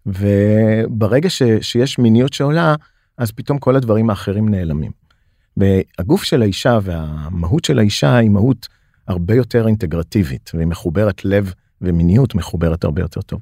וברגע 0.07 1.31
ש, 1.31 1.43
שיש 1.61 1.99
מיניות 1.99 2.33
שעולה, 2.33 2.75
אז 3.19 3.33
פתאום 3.33 3.59
כל 3.59 3.77
הדברים 3.77 4.11
האחרים 4.11 4.49
נעלמים. 4.49 5.08
והגוף 5.59 6.23
של 6.23 6.43
האישה 6.43 6.79
והמהות 6.83 7.65
של 7.65 7.79
האישה 7.79 8.17
היא 8.17 8.31
מהות 8.31 8.69
הרבה 9.09 9.35
יותר 9.35 9.67
אינטגרטיבית, 9.67 10.51
והיא 10.55 10.67
מחוברת 10.67 11.25
לב 11.25 11.53
ומיניות 11.81 12.35
מחוברת 12.35 12.85
הרבה 12.85 13.03
יותר 13.03 13.23
טוב. 13.23 13.41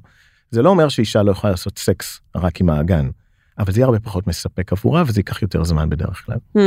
זה 0.51 0.61
לא 0.61 0.69
אומר 0.69 0.89
שאישה 0.89 1.23
לא 1.23 1.31
יכולה 1.31 1.51
לעשות 1.51 1.79
סקס 1.79 2.19
רק 2.35 2.61
עם 2.61 2.69
האגן, 2.69 3.09
אבל 3.59 3.73
זה 3.73 3.79
יהיה 3.79 3.85
הרבה 3.85 3.99
פחות 3.99 4.27
מספק 4.27 4.71
עבורה 4.71 5.03
וזה 5.07 5.19
ייקח 5.19 5.41
יותר 5.41 5.63
זמן 5.63 5.89
בדרך 5.89 6.25
כלל. 6.25 6.37
Hmm, 6.57 6.59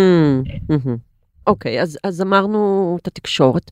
מהמם. 0.68 0.96
אוקיי, 1.46 1.82
אז, 1.82 1.98
אז 2.04 2.22
אמרנו 2.22 2.98
את 3.02 3.06
התקשורת. 3.06 3.70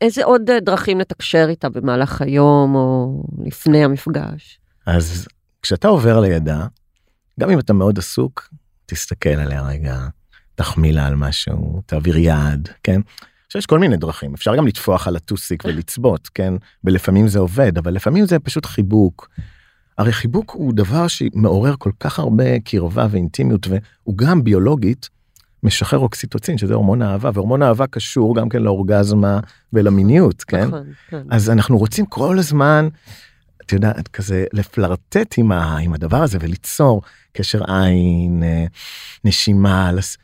איזה 0.00 0.24
עוד 0.24 0.42
דרכים 0.62 1.00
לתקשר 1.00 1.46
איתה 1.48 1.68
במהלך 1.68 2.22
היום 2.22 2.74
או 2.74 3.22
לפני 3.44 3.84
המפגש? 3.84 4.60
אז 4.86 5.28
כשאתה 5.62 5.88
עובר 5.88 6.20
לידה, 6.20 6.66
גם 7.40 7.50
אם 7.50 7.58
אתה 7.58 7.72
מאוד 7.72 7.98
עסוק, 7.98 8.48
תסתכל 8.86 9.28
עליה 9.28 9.62
רגע, 9.62 10.06
תחמיא 10.58 10.92
לה 10.92 11.06
על 11.06 11.14
משהו, 11.14 11.82
תעביר 11.86 12.16
יד, 12.16 12.68
כן? 12.82 13.00
עכשיו 13.46 13.58
יש 13.58 13.66
כל 13.66 13.78
מיני 13.78 13.96
דרכים, 13.96 14.34
אפשר 14.34 14.56
גם 14.56 14.66
לטפוח 14.66 15.08
על 15.08 15.16
הטוסיק 15.16 15.64
ולצבות, 15.64 16.28
כן? 16.34 16.54
ולפעמים 16.84 17.28
זה 17.28 17.38
עובד, 17.38 17.78
אבל 17.78 17.94
לפעמים 17.94 18.26
זה 18.26 18.38
פשוט 18.38 18.66
חיבוק. 18.66 19.28
הרי 19.98 20.12
חיבוק 20.12 20.50
הוא 20.50 20.72
דבר 20.74 21.08
שמעורר 21.08 21.74
כל 21.78 21.90
כך 22.00 22.18
הרבה 22.18 22.60
קרבה 22.60 23.06
ואינטימיות, 23.10 23.66
והוא 23.66 24.16
גם 24.16 24.44
ביולוגית 24.44 25.08
משחרר 25.62 25.98
אוקסיטוצין, 25.98 26.58
שזה 26.58 26.74
הורמון 26.74 27.02
האהבה, 27.02 27.30
והורמון 27.34 27.62
האהבה 27.62 27.86
קשור 27.86 28.36
גם 28.36 28.48
כן 28.48 28.62
לאורגזמה 28.62 29.40
ולמיניות, 29.72 30.42
כן? 30.44 30.66
נכון, 30.66 30.86
כן. 31.08 31.22
אז 31.30 31.50
אנחנו 31.50 31.78
רוצים 31.78 32.06
כל 32.06 32.38
הזמן, 32.38 32.88
את 33.62 33.72
יודעת, 33.72 34.08
כזה 34.08 34.44
לפלרטט 34.52 35.34
עם, 35.36 35.52
ה, 35.52 35.78
עם 35.78 35.94
הדבר 35.94 36.22
הזה 36.22 36.38
וליצור 36.40 37.02
קשר 37.32 37.64
עין, 37.64 38.42
אה, 38.42 38.64
נשימה, 39.24 39.92
לס... 39.92 40.16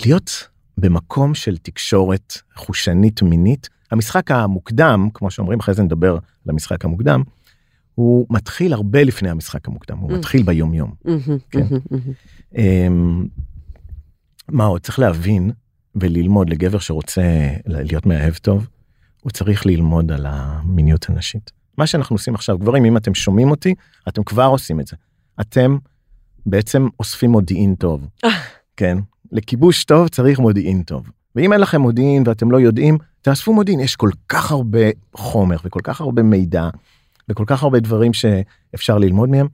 להיות 0.00 0.48
במקום 0.78 1.34
של 1.34 1.56
תקשורת 1.56 2.34
חושנית 2.56 3.22
מינית. 3.22 3.68
המשחק 3.90 4.30
המוקדם, 4.30 5.08
כמו 5.14 5.30
שאומרים, 5.30 5.60
אחרי 5.60 5.74
זה 5.74 5.82
נדבר 5.82 6.12
על 6.12 6.18
המשחק 6.48 6.84
המוקדם, 6.84 7.22
הוא 7.94 8.26
מתחיל 8.30 8.72
הרבה 8.72 9.04
לפני 9.04 9.30
המשחק 9.30 9.68
המוקדם, 9.68 9.98
הוא 9.98 10.10
Mm. 10.10 10.14
מתחיל 10.14 10.42
ביום 10.42 10.74
יום. 10.74 10.94
מהמם, 11.04 11.20
כן. 11.50 11.60
מהמם, 11.60 11.78
מהמם. 11.90 12.12
אמ, 12.56 13.26
מה 14.48 14.64
עוד 14.64 14.80
צריך 14.80 14.98
להבין 14.98 15.50
וללמוד 15.94 16.50
לגבר 16.50 16.78
שרוצה 16.78 17.22
להיות 17.66 18.06
מאהב 18.06 18.34
טוב, 18.34 18.68
הוא 19.20 19.30
צריך 19.30 19.66
ללמוד 19.66 20.12
על 20.12 20.26
המיניות 20.28 21.08
הנשית. 21.08 21.52
מה 21.78 21.86
שאנחנו 21.86 22.14
עושים 22.14 22.34
עכשיו, 22.34 22.58
גברים, 22.58 22.84
אם 22.84 22.96
אתם 22.96 23.14
שומעים 23.14 23.50
אותי, 23.50 23.74
אתם 24.08 24.22
כבר 24.22 24.44
עושים 24.44 24.80
את 24.80 24.86
זה. 24.86 24.96
אתם 25.40 25.76
בעצם 26.46 26.88
אוספים 27.00 27.30
מודיעין 27.30 27.74
טוב, 27.74 28.08
כן? 28.76 28.98
לכיבוש 29.32 29.84
טוב 29.84 30.08
צריך 30.08 30.38
מודיעין 30.38 30.82
טוב. 30.82 31.10
ואם 31.36 31.52
אין 31.52 31.60
לכם 31.60 31.80
מודיעין 31.80 32.22
ואתם 32.26 32.50
לא 32.50 32.60
יודעים, 32.60 32.98
תאספו 33.22 33.52
מודיעין. 33.52 33.80
יש 33.80 33.96
כל 33.96 34.10
כך 34.28 34.50
הרבה 34.50 34.78
חומר 35.14 35.56
וכל 35.64 35.80
כך 35.82 36.00
הרבה 36.00 36.22
מידע 36.22 36.68
וכל 37.28 37.44
כך 37.46 37.62
הרבה 37.62 37.80
דברים 37.80 38.12
שאפשר 38.12 38.98
ללמוד 38.98 39.28
מהם. 39.28 39.46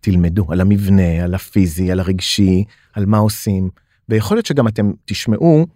תלמדו 0.00 0.52
על 0.52 0.60
המבנה, 0.60 1.24
על 1.24 1.34
הפיזי, 1.34 1.92
על 1.92 2.00
הרגשי, 2.00 2.64
על 2.92 3.06
מה 3.06 3.18
עושים. 3.18 3.70
ויכול 4.08 4.36
להיות 4.36 4.46
שגם 4.46 4.68
אתם 4.68 4.90
תשמעו 5.04 5.66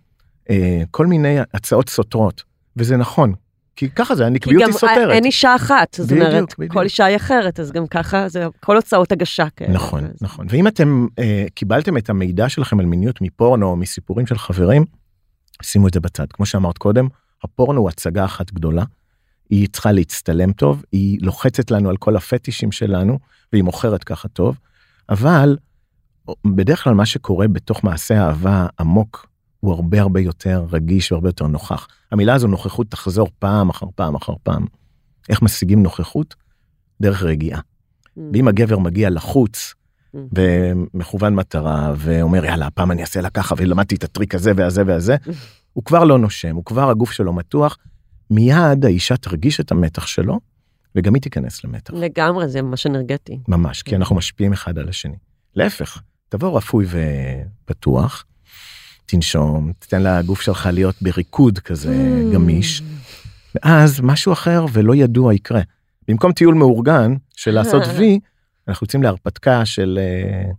אה, 0.50 0.82
כל 0.90 1.06
מיני 1.06 1.36
הצעות 1.54 1.88
סותרות, 1.88 2.42
וזה 2.76 2.96
נכון, 2.96 3.34
כי 3.76 3.90
ככה 3.90 4.14
זה, 4.14 4.26
הנקביות 4.26 4.62
היא 4.66 4.73
סותרת. 4.73 5.11
אין 5.11 5.25
אישה 5.25 5.56
אחת, 5.56 5.95
זאת 5.95 6.06
בדיוק, 6.06 6.26
אומרת, 6.28 6.54
בדיוק. 6.59 6.73
כל 6.73 6.83
אישה 6.85 7.04
היא 7.04 7.16
אחרת, 7.16 7.61
אז 7.61 7.73
גם 7.73 7.87
ככה 7.87 8.28
זה 8.28 8.47
כל 8.61 8.76
הוצאות 8.76 9.12
הגשה 9.12 9.47
כאלה. 9.56 9.73
נכון, 9.73 10.04
אז- 10.04 10.11
נכון. 10.23 10.47
ואם 10.50 10.66
אתם 10.68 11.06
אה, 11.18 11.45
קיבלתם 11.54 11.97
את 11.97 12.11
המידע 12.11 12.49
שלכם 12.49 12.80
על 12.80 12.87
מיניות 12.87 13.21
מפורנו 13.21 13.66
או 13.66 13.76
מסיפורים 13.76 14.26
של 14.26 14.38
חברים, 14.38 14.85
שימו 15.62 15.88
את 15.88 15.95
זה 15.95 16.00
בצד. 16.00 16.26
כמו 16.33 16.47
שאמרת 16.47 16.78
קודם, 16.78 17.09
הפורנו 17.45 17.80
הוא 17.80 17.88
הצגה 17.88 18.25
אחת 18.25 18.50
גדולה. 18.52 18.85
היא 19.50 19.68
צריכה 19.73 19.92
להצטלם 19.92 20.52
טוב, 20.52 20.85
היא 20.92 21.18
לוחצת 21.23 21.71
לנו 21.71 21.90
על 21.90 21.97
כל 21.97 22.16
הפטישים 22.16 22.73
שלנו, 22.73 23.18
והיא 23.52 23.64
מוכרת 23.64 24.04
ככה 24.04 24.28
טוב, 24.28 24.59
אבל 25.09 25.56
בדרך 26.47 26.85
כלל 26.85 26.95
מה 26.95 27.06
שקורה 27.06 27.49
בתוך 27.49 27.85
מעשה 27.85 28.26
אהבה 28.26 28.66
עמוק, 28.80 29.26
הוא 29.60 29.72
הרבה 29.72 30.00
הרבה 30.00 30.20
יותר 30.20 30.66
רגיש 30.72 31.12
והרבה 31.12 31.28
יותר 31.28 31.46
נוכח. 31.46 31.88
המילה 32.12 32.34
הזו 32.34 32.46
נוכחות 32.46 32.90
תחזור 32.90 33.28
פעם 33.38 33.70
אחר 33.70 33.86
פעם 33.94 34.14
אחר 34.14 34.34
פעם. 34.42 34.66
איך 35.28 35.42
משיגים 35.42 35.82
נוכחות? 35.82 36.34
דרך 37.00 37.22
רגיעה. 37.22 37.60
Mm. 37.60 38.20
ואם 38.32 38.48
הגבר 38.48 38.78
מגיע 38.78 39.10
לחוץ 39.10 39.75
Mm. 40.16 40.18
ומכוון 40.32 41.34
מטרה 41.34 41.94
ואומר 41.96 42.44
יאללה 42.44 42.66
הפעם 42.66 42.90
אני 42.90 43.00
אעשה 43.00 43.20
לה 43.20 43.30
ככה 43.30 43.54
ולמדתי 43.58 43.94
את 43.94 44.04
הטריק 44.04 44.34
הזה 44.34 44.52
והזה 44.56 44.82
והזה, 44.86 45.16
הוא 45.72 45.84
כבר 45.84 46.04
לא 46.04 46.18
נושם, 46.18 46.56
הוא 46.56 46.64
כבר 46.64 46.90
הגוף 46.90 47.12
שלו 47.12 47.32
מתוח, 47.32 47.78
מיד 48.30 48.84
האישה 48.84 49.16
תרגיש 49.16 49.60
את 49.60 49.70
המתח 49.70 50.06
שלו 50.06 50.40
וגם 50.94 51.14
היא 51.14 51.22
תיכנס 51.22 51.64
למתח. 51.64 51.94
לגמרי, 51.94 52.48
זה 52.48 52.62
ממש 52.62 52.86
אנרגטי. 52.86 53.40
ממש, 53.48 53.82
כי 53.82 53.96
אנחנו 53.96 54.16
משפיעים 54.16 54.52
אחד 54.52 54.78
על 54.78 54.88
השני. 54.88 55.16
להפך, 55.54 56.00
תבוא 56.28 56.56
רפוי 56.56 56.86
ופתוח, 57.64 58.25
תנשום, 59.06 59.72
תתן 59.78 60.02
לגוף 60.02 60.40
שלך 60.40 60.68
להיות 60.72 60.94
בריקוד 61.00 61.58
כזה 61.58 61.94
Mm. 61.94 62.34
גמיש, 62.34 62.82
ואז 63.54 64.00
משהו 64.00 64.32
אחר 64.32 64.66
ולא 64.72 64.94
ידוע 64.94 65.34
יקרה. 65.34 65.60
במקום 66.08 66.32
טיול 66.32 66.54
מאורגן 66.54 67.14
של 67.36 67.50
לעשות 67.50 67.82
וי, 67.96 68.20
אנחנו 68.68 68.84
יוצאים 68.84 69.02
להרפתקה 69.02 69.64
של 69.64 69.98
אה, 70.02 70.50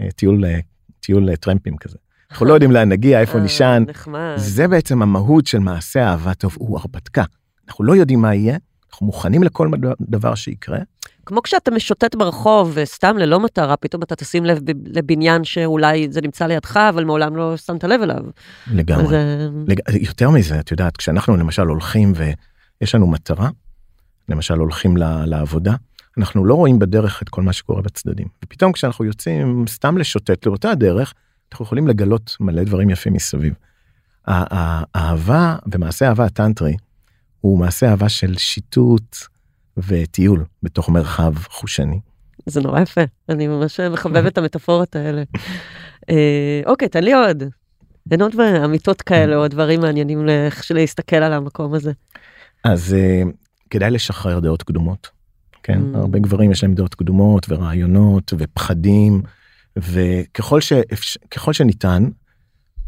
אה, 0.00 0.10
טיול, 0.10 0.44
אה, 0.44 0.58
טיול 1.00 1.30
אה, 1.30 1.36
טרמפים 1.36 1.76
כזה. 1.76 1.98
אנחנו 2.30 2.46
לא 2.46 2.54
יודעים 2.54 2.72
לאן 2.72 2.88
נגיע, 2.88 3.20
איפה 3.20 3.38
אה, 3.38 3.42
נישן. 3.42 3.84
נחמד. 3.88 4.34
זה 4.36 4.68
בעצם 4.68 5.02
המהות 5.02 5.46
של 5.46 5.58
מעשה 5.58 6.08
אהבה 6.08 6.34
טוב, 6.34 6.56
הוא 6.58 6.78
הרפתקה. 6.78 7.24
אנחנו 7.68 7.84
לא 7.84 7.96
יודעים 7.96 8.20
מה 8.20 8.34
יהיה, 8.34 8.58
אנחנו 8.90 9.06
מוכנים 9.06 9.42
לכל 9.42 9.68
דבר 10.00 10.34
שיקרה. 10.34 10.78
כמו 11.26 11.42
כשאתה 11.42 11.70
משוטט 11.70 12.14
ברחוב, 12.14 12.72
וסתם 12.74 13.18
ללא 13.18 13.40
מטרה, 13.40 13.76
פתאום 13.76 14.02
אתה 14.02 14.16
תשים 14.16 14.44
לב 14.44 14.58
לבניין 14.86 15.44
שאולי 15.44 16.08
זה 16.10 16.20
נמצא 16.20 16.46
לידך, 16.46 16.76
אבל 16.76 17.04
מעולם 17.04 17.36
לא 17.36 17.56
שמת 17.56 17.84
לב 17.84 18.02
אליו. 18.02 18.22
לגמרי. 18.72 19.04
אז, 19.04 19.12
אה, 19.12 19.48
לג... 19.66 19.78
יותר 19.88 20.30
מזה, 20.30 20.60
את 20.60 20.70
יודעת, 20.70 20.96
כשאנחנו 20.96 21.36
למשל 21.36 21.62
הולכים 21.62 22.12
ויש 22.16 22.94
לנו 22.94 23.06
מטרה, 23.06 23.48
למשל 24.28 24.54
הולכים 24.54 24.96
ל... 24.96 25.24
לעבודה, 25.26 25.74
אנחנו 26.18 26.44
לא 26.44 26.54
רואים 26.54 26.78
בדרך 26.78 27.22
את 27.22 27.28
כל 27.28 27.42
מה 27.42 27.52
שקורה 27.52 27.82
בצדדים. 27.82 28.26
ופתאום 28.44 28.72
כשאנחנו 28.72 29.04
יוצאים 29.04 29.64
סתם 29.68 29.98
לשוטט 29.98 30.46
לאותה 30.46 30.70
הדרך, 30.70 31.14
אנחנו 31.52 31.64
יכולים 31.64 31.88
לגלות 31.88 32.36
מלא 32.40 32.64
דברים 32.64 32.90
יפים 32.90 33.12
מסביב. 33.12 33.54
האהבה 34.26 35.56
ומעשה 35.72 36.06
האהבה 36.06 36.24
הטנטרי 36.24 36.76
הוא 37.40 37.58
מעשה 37.58 37.90
אהבה 37.90 38.08
של 38.08 38.38
שיטוט 38.38 39.16
וטיול 39.78 40.44
בתוך 40.62 40.88
מרחב 40.88 41.34
חושני. 41.38 42.00
זה 42.46 42.60
נורא 42.60 42.80
יפה, 42.80 43.00
אני 43.28 43.46
ממש 43.48 43.80
מחבבת 43.80 44.32
את 44.32 44.38
המטאפורות 44.38 44.96
האלה. 44.96 45.22
אה, 46.10 46.60
אוקיי, 46.66 46.88
תן 46.88 47.04
לי 47.04 47.14
עוד. 47.14 47.42
אין 48.10 48.22
עוד 48.22 48.34
אמיתות 48.64 49.02
כאלה, 49.02 49.36
או 49.36 49.48
דברים 49.48 49.80
מעניינים 49.80 50.26
לאיך 50.26 50.70
להסתכל 50.70 51.16
על 51.16 51.32
המקום 51.32 51.74
הזה. 51.74 51.92
אז 52.64 52.96
uh, 52.96 53.28
כדאי 53.70 53.90
לשחרר 53.90 54.40
דעות 54.40 54.62
קדומות. 54.62 55.10
כן, 55.62 55.80
Mm. 55.94 55.98
הרבה 55.98 56.18
גברים 56.18 56.52
יש 56.52 56.62
להם 56.62 56.74
דעות 56.74 56.94
קדומות 56.94 57.46
ורעיונות 57.48 58.32
ופחדים, 58.38 59.22
וככל 59.76 60.60
שאפש... 60.60 61.18
שניתן, 61.52 62.08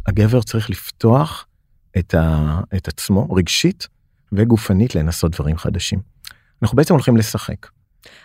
הגבר 0.06 0.42
צריך 0.42 0.70
לפתוח 0.70 1.46
את, 1.98 2.14
ה... 2.14 2.60
את 2.76 2.88
עצמו 2.88 3.30
רגשית 3.30 3.88
וגופנית 4.32 4.94
לנסות 4.94 5.32
דברים 5.32 5.56
חדשים. 5.56 5.98
אנחנו 6.62 6.76
בעצם 6.76 6.94
הולכים 6.94 7.16
לשחק. 7.16 7.66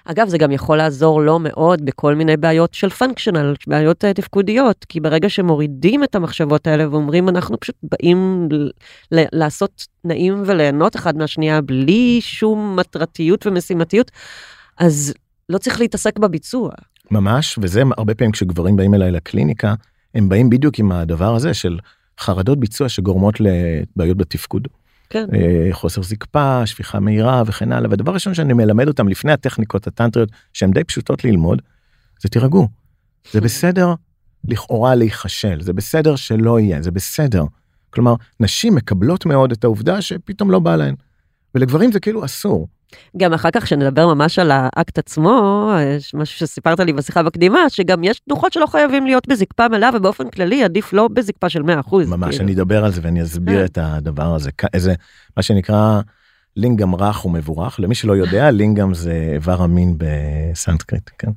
אגב, 0.05 0.27
זה 0.27 0.37
גם 0.37 0.51
יכול 0.51 0.77
לעזור 0.77 1.21
לא 1.21 1.39
מאוד 1.39 1.85
בכל 1.85 2.15
מיני 2.15 2.37
בעיות 2.37 2.73
של 2.73 2.89
פונקשיונל, 2.89 3.53
בעיות 3.67 4.03
uh, 4.03 4.13
תפקודיות, 4.13 4.85
כי 4.89 4.99
ברגע 4.99 5.29
שמורידים 5.29 6.03
את 6.03 6.15
המחשבות 6.15 6.67
האלה 6.67 6.89
ואומרים, 6.89 7.29
אנחנו 7.29 7.59
פשוט 7.59 7.75
באים 7.83 8.47
ל- 9.11 9.25
לעשות 9.31 9.87
תנאים 10.01 10.43
וליהנות 10.45 10.95
אחד 10.95 11.17
מהשנייה 11.17 11.61
בלי 11.61 12.19
שום 12.21 12.75
מטרתיות 12.75 13.47
ומשימתיות, 13.47 14.11
אז 14.77 15.13
לא 15.49 15.57
צריך 15.57 15.79
להתעסק 15.79 16.19
בביצוע. 16.19 16.69
ממש, 17.11 17.59
וזה 17.61 17.83
הרבה 17.97 18.15
פעמים 18.15 18.31
כשגברים 18.31 18.75
באים 18.75 18.93
אליי 18.93 19.11
לקליניקה, 19.11 19.73
הם 20.15 20.29
באים 20.29 20.49
בדיוק 20.49 20.79
עם 20.79 20.91
הדבר 20.91 21.35
הזה 21.35 21.53
של 21.53 21.79
חרדות 22.19 22.59
ביצוע 22.59 22.89
שגורמות 22.89 23.35
לבעיות 23.39 24.17
בתפקוד. 24.17 24.67
כן. 25.13 25.25
אה, 25.33 25.69
חוסר 25.71 26.01
זקפה, 26.01 26.65
שפיכה 26.65 26.99
מהירה 26.99 27.43
וכן 27.45 27.71
הלאה. 27.71 27.89
והדבר 27.89 28.11
הראשון 28.11 28.33
שאני 28.33 28.53
מלמד 28.53 28.87
אותם 28.87 29.07
לפני 29.07 29.31
הטכניקות 29.31 29.87
הטנטריות, 29.87 30.29
שהן 30.53 30.71
די 30.71 30.83
פשוטות 30.83 31.23
ללמוד, 31.23 31.61
זה 32.21 32.29
תירגעו. 32.29 32.67
זה 33.31 33.41
בסדר 33.41 33.93
לכאורה 34.47 34.95
להיכשל, 34.95 35.61
זה 35.61 35.73
בסדר 35.73 36.15
שלא 36.15 36.59
יהיה, 36.59 36.81
זה 36.81 36.91
בסדר. 36.91 37.43
כלומר, 37.89 38.15
נשים 38.39 38.75
מקבלות 38.75 39.25
מאוד 39.25 39.51
את 39.51 39.63
העובדה 39.63 40.01
שפתאום 40.01 40.51
לא 40.51 40.59
בא 40.59 40.75
להן. 40.75 40.95
ולגברים 41.55 41.91
זה 41.91 41.99
כאילו 41.99 42.25
אסור. 42.25 42.67
גם 43.17 43.33
אחר 43.33 43.51
כך, 43.51 43.63
כשנדבר 43.63 44.13
ממש 44.13 44.39
על 44.39 44.51
האקט 44.53 44.97
עצמו, 44.97 45.69
יש 45.97 46.13
משהו 46.13 46.37
שסיפרת 46.39 46.79
לי 46.79 46.93
בשיחה 46.93 47.23
בקדימה, 47.23 47.59
שגם 47.69 48.03
יש 48.03 48.19
תנוחות 48.19 48.53
שלא 48.53 48.65
חייבים 48.65 49.05
להיות 49.05 49.27
בזקפה 49.27 49.67
מלאה, 49.67 49.89
ובאופן 49.93 50.29
כללי 50.29 50.63
עדיף 50.63 50.93
לא 50.93 51.07
בזקפה 51.07 51.49
של 51.49 51.61
100%. 51.61 51.65
ממש, 51.65 52.29
כאילו. 52.29 52.43
אני 52.43 52.53
אדבר 52.53 52.85
על 52.85 52.91
זה 52.91 53.01
ואני 53.03 53.23
אסביר 53.23 53.59
כן. 53.59 53.65
את 53.65 53.77
הדבר 53.81 54.35
הזה. 54.35 54.49
איזה, 54.73 54.93
מה 55.37 55.43
שנקרא, 55.43 56.01
לינגאם 56.55 56.95
רך 56.95 57.25
ומבורך. 57.25 57.79
למי 57.79 57.95
שלא 57.95 58.13
יודע, 58.13 58.51
לינגאם 58.51 58.93
זה 58.93 59.29
איבר 59.33 59.61
המין 59.61 59.95
בסנסקריט, 59.97 61.09
כן? 61.17 61.31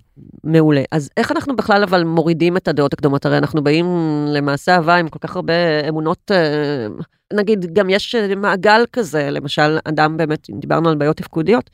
מעולה. 0.45 0.83
אז 0.93 1.11
איך 1.17 1.33
אנחנו 1.33 1.57
בכלל 1.57 1.83
אבל 1.83 2.05
מורידים 2.05 2.57
את 2.57 2.69
הדעות 2.69 2.93
הקדומות? 2.93 3.27
הרי 3.27 3.39
אנחנו 3.39 3.65
באים 3.65 3.87
למעשה 4.29 4.77
הווה 4.77 4.97
עם 4.97 5.09
כל 5.09 5.19
כך 5.19 5.37
הרבה 5.37 5.89
אמונות, 5.89 6.31
אה, 6.35 6.87
נגיד, 7.33 7.67
גם 7.73 7.91
יש 7.91 8.15
אה, 8.15 8.35
מעגל 8.35 8.85
כזה, 8.93 9.31
למשל, 9.31 9.79
אדם 9.85 10.17
באמת, 10.17 10.47
דיברנו 10.61 10.89
על 10.89 10.95
בעיות 10.97 11.17
תפקודיות, 11.17 11.71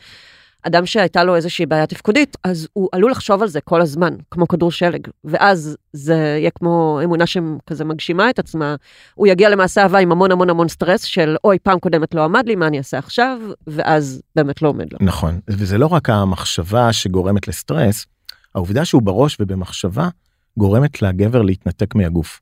אדם 0.63 0.87
שהייתה 0.87 1.25
לו 1.25 1.37
איזושהי 1.37 1.67
בעיה 1.67 1.87
תפקודית, 1.87 2.37
אז 2.45 2.69
הוא 2.73 2.89
עלול 2.93 3.11
לחשוב 3.11 3.43
על 3.43 3.49
זה 3.49 3.61
כל 3.61 3.83
הזמן, 3.83 4.15
כמו 4.31 4.49
כדור 4.49 4.71
שלג, 4.71 5.09
ואז 5.25 5.77
זה 5.93 6.15
יהיה 6.15 6.51
כמו 6.51 7.01
אמונה 7.05 7.27
שכזה 7.27 7.85
מגשימה 7.85 8.31
את 8.31 8.39
עצמה, 8.39 8.77
הוא 9.15 9.27
יגיע 9.27 9.49
למעשה 9.49 9.83
הווה 9.83 10.01
עם 10.01 10.13
המון 10.13 10.33
המון 10.33 10.51
המון 10.51 10.69
סטרס 10.69 11.03
של 11.03 11.37
אוי, 11.45 11.59
פעם 11.59 11.79
קודמת 11.79 12.15
לא 12.15 12.25
עמד 12.25 12.47
לי, 12.47 12.57
מה 12.57 12.67
אני 12.67 12.79
אעשה 12.79 12.99
עכשיו? 12.99 13.39
ואז 13.67 14.23
באמת 14.37 14.63
לא 14.63 14.69
עומד 14.69 14.93
לו. 14.93 14.99
נכון, 15.01 15.41
וזה 15.49 15.79
לא 15.79 15.87
רק 15.87 16.11
המחשבה 16.11 16.93
שגורמת 16.93 17.49
לסטרס, 17.49 18.07
העובדה 18.55 18.85
שהוא 18.85 19.03
בראש 19.03 19.37
ובמחשבה 19.41 20.09
גורמת 20.57 21.03
לגבר 21.03 21.43
להתנתק 21.43 21.95
מהגוף. 21.95 22.41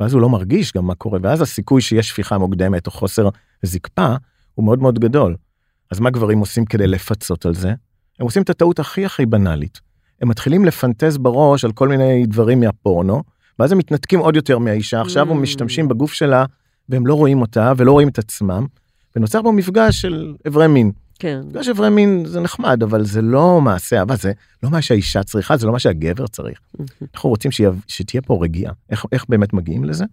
ואז 0.00 0.12
הוא 0.12 0.20
לא 0.20 0.28
מרגיש 0.28 0.72
גם 0.72 0.86
מה 0.86 0.94
קורה, 0.94 1.18
ואז 1.22 1.40
הסיכוי 1.40 1.82
שיש 1.82 2.08
שפיכה 2.08 2.38
מוקדמת 2.38 2.86
או 2.86 2.92
חוסר 2.92 3.28
זקפה 3.62 4.14
הוא 4.54 4.64
מאוד 4.64 4.78
מאוד 4.78 4.98
גדול. 4.98 5.36
אז 5.90 6.00
מה 6.00 6.10
גברים 6.10 6.38
עושים 6.38 6.64
כדי 6.64 6.86
לפצות 6.86 7.46
על 7.46 7.54
זה? 7.54 7.68
הם 7.68 8.24
עושים 8.24 8.42
את 8.42 8.50
הטעות 8.50 8.78
הכי 8.78 9.04
הכי 9.04 9.26
בנאלית. 9.26 9.80
הם 10.22 10.28
מתחילים 10.28 10.64
לפנטז 10.64 11.18
בראש 11.18 11.64
על 11.64 11.72
כל 11.72 11.88
מיני 11.88 12.26
דברים 12.26 12.60
מהפורנו, 12.60 13.22
ואז 13.58 13.72
הם 13.72 13.78
מתנתקים 13.78 14.20
עוד 14.20 14.36
יותר 14.36 14.58
מהאישה, 14.58 15.00
עכשיו 15.00 15.28
Mm. 15.28 15.30
הם 15.30 15.42
משתמשים 15.42 15.88
בגוף 15.88 16.12
שלה, 16.12 16.44
והם 16.88 17.06
לא 17.06 17.14
רואים 17.14 17.40
אותה 17.40 17.72
ולא 17.76 17.92
רואים 17.92 18.08
את 18.08 18.18
עצמם, 18.18 18.66
ונוצר 19.16 19.42
בו 19.42 19.52
מפגש 19.52 20.00
של 20.00 20.34
אברי 20.48 20.66
מין. 20.66 20.92
כן. 21.18 21.40
מפגש 21.46 21.68
אברי 21.68 21.90
מין 21.90 22.24
זה 22.26 22.40
נחמד, 22.40 22.82
אבל 22.82 23.04
זה 23.04 23.22
לא 23.22 23.60
מעשה 23.60 23.98
אהבה, 23.98 24.16
זה 24.16 24.32
לא 24.62 24.70
מה 24.70 24.82
שהאישה 24.82 25.22
צריכה, 25.22 25.56
זה 25.56 25.66
לא 25.66 25.72
מה 25.72 25.78
שהגבר 25.78 26.26
צריך. 26.26 26.60
אנחנו 27.14 27.30
רוצים 27.30 27.50
שיה, 27.50 27.70
שתהיה 27.86 28.22
פה 28.22 28.38
רגיעה. 28.42 28.72
איך, 28.90 29.06
איך 29.12 29.24
באמת 29.28 29.52
מגיעים 29.52 29.84
לזה? 29.84 30.04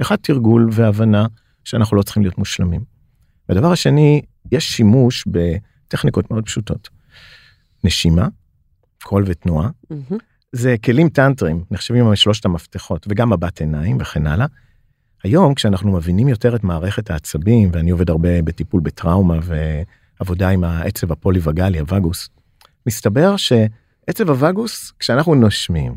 אחד, 0.00 0.16
תרגול 0.16 0.68
והבנה 0.72 1.26
שאנחנו 1.64 1.96
לא 1.96 2.02
צריכים 2.02 2.22
להיות 2.22 2.38
מושלמים. 2.38 2.93
והדבר 3.48 3.72
השני, 3.72 4.22
יש 4.52 4.72
שימוש 4.72 5.24
בטכניקות 5.26 6.30
מאוד 6.30 6.44
פשוטות. 6.44 6.88
נשימה, 7.84 8.28
קול 9.02 9.24
ותנועה, 9.26 9.70
מהמם. 9.90 10.18
זה 10.52 10.74
כלים 10.84 11.08
טנטרים, 11.08 11.64
נחשבים 11.70 12.08
על 12.08 12.14
שלושת 12.14 12.44
המפתחות, 12.44 13.06
וגם 13.08 13.32
מבט 13.32 13.60
עיניים 13.60 13.96
וכן 14.00 14.26
הלאה. 14.26 14.46
היום, 15.24 15.54
כשאנחנו 15.54 15.92
מבינים 15.92 16.28
יותר 16.28 16.56
את 16.56 16.64
מערכת 16.64 17.10
העצבים, 17.10 17.70
ואני 17.72 17.90
עובד 17.90 18.10
הרבה 18.10 18.42
בטיפול 18.42 18.80
בטראומה 18.80 19.38
ועבודה 19.42 20.48
עם 20.48 20.64
העצב 20.64 21.12
הפוליווגלי, 21.12 21.78
הווגוס, 21.78 22.28
מסתבר 22.86 23.36
שעצב 23.36 24.30
הווגוס, 24.30 24.92
כשאנחנו 24.98 25.34
נושמים, 25.34 25.94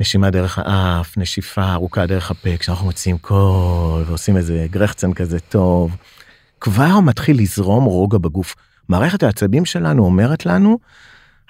נשימה 0.00 0.30
דרך 0.30 0.58
האף, 0.58 1.18
נשיפה 1.18 1.72
ארוכה 1.72 2.06
דרך 2.06 2.30
הפה, 2.30 2.56
כשאנחנו 2.56 2.86
מוציאים 2.86 3.18
קול 3.18 4.04
ועושים 4.06 4.36
איזה 4.36 4.66
גרחצן 4.70 5.12
כזה 5.12 5.40
טוב, 5.40 5.96
כבר 6.60 7.00
מתחיל 7.00 7.38
לזרום 7.38 7.84
רוגע 7.84 8.18
בגוף. 8.18 8.54
מערכת 8.88 9.22
העצבים 9.22 9.64
שלנו 9.64 10.04
אומרת 10.04 10.46
לנו, 10.46 10.78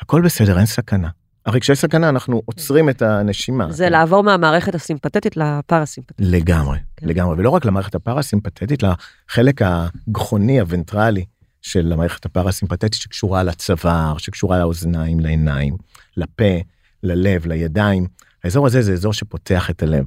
הכל 0.01 0.23
בסדר, 0.23 0.59
אין 0.59 0.67
סכנה. 0.67 1.09
הרי 1.47 1.61
כשיש 1.61 1.79
סכנה 1.79 2.09
אנחנו 2.09 2.43
עוצרים 2.45 2.89
את 2.89 3.03
הנשימה. 3.03 3.73
זה 3.73 3.89
לעבור 3.89 4.23
מהמערכת 4.23 4.75
הסימפתטית 4.75 5.37
לפרסימפתטית. 5.37 6.27
לגמרי, 6.27 6.79
כן. 6.97 7.09
לגמרי, 7.09 7.35
ולא 7.39 7.51
רק 7.51 7.65
למערכת 7.65 7.95
הפרסימפטית, 7.95 8.83
לחלק 8.83 9.61
הגחוני, 9.63 10.61
הוונטרלי 10.61 11.25
של 11.63 11.93
המערכת 11.93 12.27
הפרסימפטית 12.27 12.95
שקשורה 12.95 13.43
לצוואר, 13.43 14.19
שקשורה 14.19 14.59
לאוזניים, 14.59 15.21
לעיניים, 15.21 15.77
לפה, 16.17 16.61
ללב, 17.03 17.47
לידיים. 17.47 18.07
האזור 18.47 18.67
הזה 18.67 18.83
זה 18.83 18.93
אזור 18.93 19.13
שפותח 19.13 19.71
את 19.71 19.83
הלב, 19.83 20.05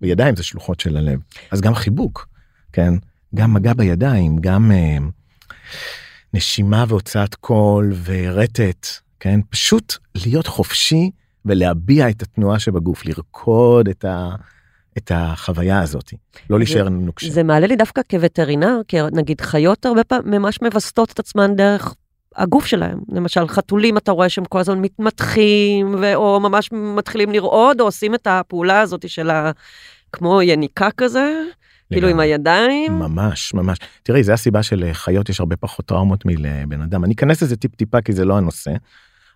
וידיים 0.00 0.36
זה 0.36 0.42
שלוחות 0.42 0.80
של 0.80 0.96
הלב. 0.96 1.20
אז 1.50 1.60
גם 1.60 1.74
חיבוק, 1.74 2.28
כן? 2.72 2.94
גם 3.34 3.54
מגע 3.54 3.72
בידיים, 3.74 4.36
גם 4.40 4.72
אה, 4.72 4.98
נשימה 6.34 6.84
והוצאת 6.88 7.34
קול 7.34 7.92
ורטט, 8.04 8.86
כן? 9.20 9.40
פשוט 9.50 9.94
להיות 10.14 10.46
חופשי 10.46 11.10
ולהביע 11.44 12.08
את 12.08 12.22
התנועה 12.22 12.58
שבגוף, 12.58 13.06
לרקוד 13.06 13.88
את, 13.88 14.04
ה, 14.04 14.34
את 14.98 15.12
החוויה 15.14 15.80
הזאת, 15.80 16.14
לא 16.50 16.58
להישאר 16.58 16.88
נוקשה. 16.88 17.30
זה 17.30 17.42
מעלה 17.42 17.66
לי 17.66 17.76
דווקא 17.76 18.00
כווטרינר, 18.10 18.80
כי 18.88 18.96
נגיד 19.12 19.40
חיות 19.40 19.86
הרבה 19.86 20.04
פעמים 20.04 20.42
ממש 20.42 20.58
מווסתות 20.62 21.12
את 21.12 21.18
עצמן 21.18 21.56
דרך 21.56 21.94
הגוף 22.36 22.66
שלהם. 22.66 22.98
למשל, 23.08 23.48
חתולים, 23.48 23.96
אתה 23.96 24.12
רואה 24.12 24.28
שהם 24.28 24.44
כל 24.44 24.58
הזמן 24.58 24.78
מתמתחים, 24.78 25.94
ו- 25.98 26.14
או 26.14 26.40
ממש 26.40 26.68
מתחילים 26.72 27.32
לרעוד, 27.32 27.80
או 27.80 27.84
עושים 27.84 28.14
את 28.14 28.26
הפעולה 28.26 28.80
הזאת 28.80 29.08
של 29.08 29.30
ה... 29.30 29.50
כמו 30.12 30.42
יניקה 30.42 30.88
כזה, 30.96 31.42
כאילו 31.92 32.08
עם. 32.08 32.20
הידיים. 32.20 32.98
ממש, 32.98 33.54
ממש. 33.54 33.78
תראי, 34.02 34.24
זה 34.24 34.32
הסיבה 34.32 34.62
שלחיות 34.62 35.28
יש 35.28 35.40
הרבה 35.40 35.56
פחות 35.56 35.86
טראומות 35.86 36.26
מלבן 36.26 36.80
אדם. 36.82 37.04
אני 37.04 37.14
אכנס 37.14 37.42
לזה 37.42 37.56
טיפ-טיפה 37.56 38.00
כי 38.00 38.12
זה 38.12 38.24
לא 38.24 38.38
הנושא, 38.38 38.70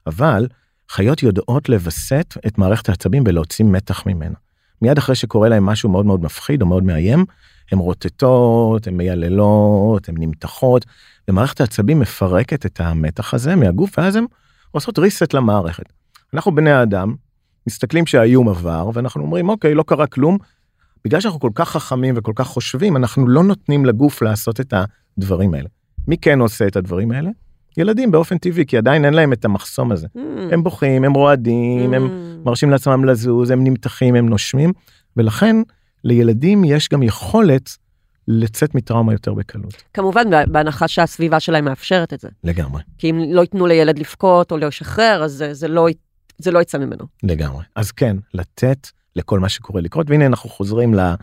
אבל 0.06 0.46
חיות 0.90 1.22
יודעות 1.22 1.68
לווסת 1.68 2.34
את 2.46 2.58
מערכת 2.58 2.88
העצבים 2.88 3.22
ולהוציא 3.26 3.64
מתח 3.64 4.06
ממנה. 4.06 4.34
מיד 4.82 4.98
אחרי 4.98 5.14
שקורה 5.14 5.48
להם 5.48 5.66
משהו 5.66 5.88
מאוד 5.88 6.06
מאוד 6.06 6.22
מפחיד 6.22 6.62
או 6.62 6.66
מאוד 6.66 6.84
מאיים, 6.84 7.24
הן 7.72 7.78
רוטטות, 7.78 8.86
הן 8.86 8.96
מייללות, 8.96 10.08
הן 10.08 10.14
נמתחות, 10.18 10.84
ומערכת 11.28 11.60
העצבים 11.60 12.00
מפרקת 12.00 12.66
את 12.66 12.80
המתח 12.80 13.34
הזה 13.34 13.56
מהגוף, 13.56 13.98
ואז 13.98 14.16
הן 14.16 14.24
עושות 14.70 14.98
reset 14.98 15.28
למערכת. 15.34 15.84
אנחנו 16.34 16.54
בני 16.54 16.70
האדם, 16.70 17.14
מסתכלים 17.66 18.06
שהאיום 18.06 18.48
עבר, 18.48 18.90
ואנחנו 18.94 19.22
אומרים, 19.22 19.48
אוקיי, 19.48 19.74
לא 19.74 19.82
קרה 19.82 20.06
כלום. 20.06 20.38
בגלל 21.04 21.20
שאנחנו 21.20 21.40
כל 21.40 21.50
כך 21.54 21.70
חכמים 21.70 22.14
וכל 22.18 22.32
כך 22.34 22.46
חושבים, 22.46 22.96
אנחנו 22.96 23.28
לא 23.28 23.44
נותנים 23.44 23.84
לגוף 23.84 24.22
לעשות 24.22 24.60
את 24.60 24.74
הדברים 25.18 25.54
האלה. 25.54 25.68
מי 26.08 26.16
כן 26.18 26.40
עושה 26.40 26.66
את 26.66 26.76
הדברים 26.76 27.10
האלה? 27.12 27.30
ילדים 27.76 28.10
באופן 28.10 28.38
טבעי, 28.38 28.66
כי 28.66 28.78
עדיין 28.78 29.04
אין 29.04 29.14
להם 29.14 29.32
את 29.32 29.44
המחסום 29.44 29.92
הזה. 29.92 30.06
Mm. 30.16 30.20
הם 30.52 30.62
בוכים, 30.62 31.04
הם 31.04 31.12
רועדים, 31.12 31.94
הם 31.94 32.06
Mm. 32.06 32.46
מרשים 32.46 32.70
לעצמם 32.70 33.04
לזוז, 33.04 33.50
הם 33.50 33.64
נמתחים, 33.64 34.14
הם 34.14 34.28
נושמים, 34.28 34.72
ולכן 35.16 35.56
לילדים 36.04 36.64
יש 36.64 36.88
גם 36.88 37.02
יכולת 37.02 37.76
לצאת 38.28 38.74
מטראומה 38.74 39.12
יותר 39.12 39.34
בקלות. 39.34 39.82
כמובן, 39.94 40.24
בהנחה 40.52 40.88
שהסביבה 40.88 41.40
שלהם 41.40 41.64
מאפשרת 41.64 42.12
את 42.12 42.20
זה. 42.20 42.28
לגמרי, 42.44 42.82
כי 42.98 43.10
אם 43.10 43.18
לא 43.32 43.40
ייתנו 43.40 43.66
לילד 43.66 43.98
לבכות 43.98 44.52
או 44.52 44.56
לשחרר, 44.56 45.22
אז 45.24 45.32
זה, 45.32 45.54
זה, 45.54 45.68
לא, 45.68 45.86
זה 46.38 46.50
לא 46.50 46.58
יצא 46.62 46.78
ממנו. 46.78 47.04
לגמרי. 47.22 47.64
אז 47.74 47.92
כן, 47.92 48.16
לתת 48.34 48.88
לכל 49.16 49.40
מה 49.40 49.48
שקורה 49.48 49.80
לקרות, 49.80 50.10
והנה 50.10 50.26
אנחנו 50.26 50.50
חוזרים 50.50 50.94
ל- 50.94 51.14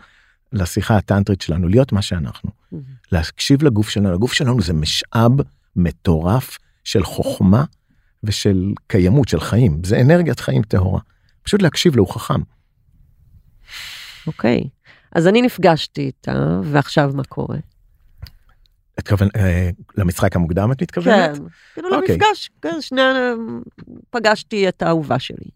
לשיחה 0.52 0.96
הטנטרית 0.96 1.40
שלנו, 1.40 1.68
להיות 1.68 1.92
מה 1.92 2.02
שאנחנו. 2.02 2.50
להקשיב 3.12 3.62
לגוף 3.62 3.88
שלנו, 3.88 4.14
הגוף 4.14 4.32
שלנו 4.32 4.62
זה 4.62 4.72
משאב 4.72 5.32
מטורף 5.76 6.58
של 6.84 7.04
חוכמה 7.04 7.64
ושל 8.24 8.72
קיימות, 8.86 9.28
של 9.28 9.40
חיים, 9.40 9.80
זה 9.84 10.00
אנרגיית 10.00 10.40
חיים 10.40 10.62
טהורה. 10.62 11.00
פשוט 11.42 11.62
להקשיב 11.62 11.96
לו, 11.96 12.04
הוא 12.04 12.14
חכם. 12.14 12.40
אוקיי. 14.26 14.64
אז 15.12 15.26
אני 15.26 15.42
נפגשתי 15.42 16.02
איתה, 16.02 16.60
ועכשיו 16.64 17.10
מה 17.14 17.24
קורה? 17.24 17.58
את 18.98 19.08
כוון, 19.08 19.28
אה, 19.36 19.70
למשחק 19.96 20.36
המוקדם 20.36 20.72
את 20.72 20.82
מתכוונת? 20.82 21.36
כן, 21.38 21.44
כאילו 21.74 21.96
אוקיי. 21.96 22.16
למפגש, 22.16 22.50
כן, 22.62 22.80
שני, 22.80 23.00
פגשתי 24.10 24.68
את 24.68 24.82
האהובה 24.82 25.18
שלי. 25.18 25.50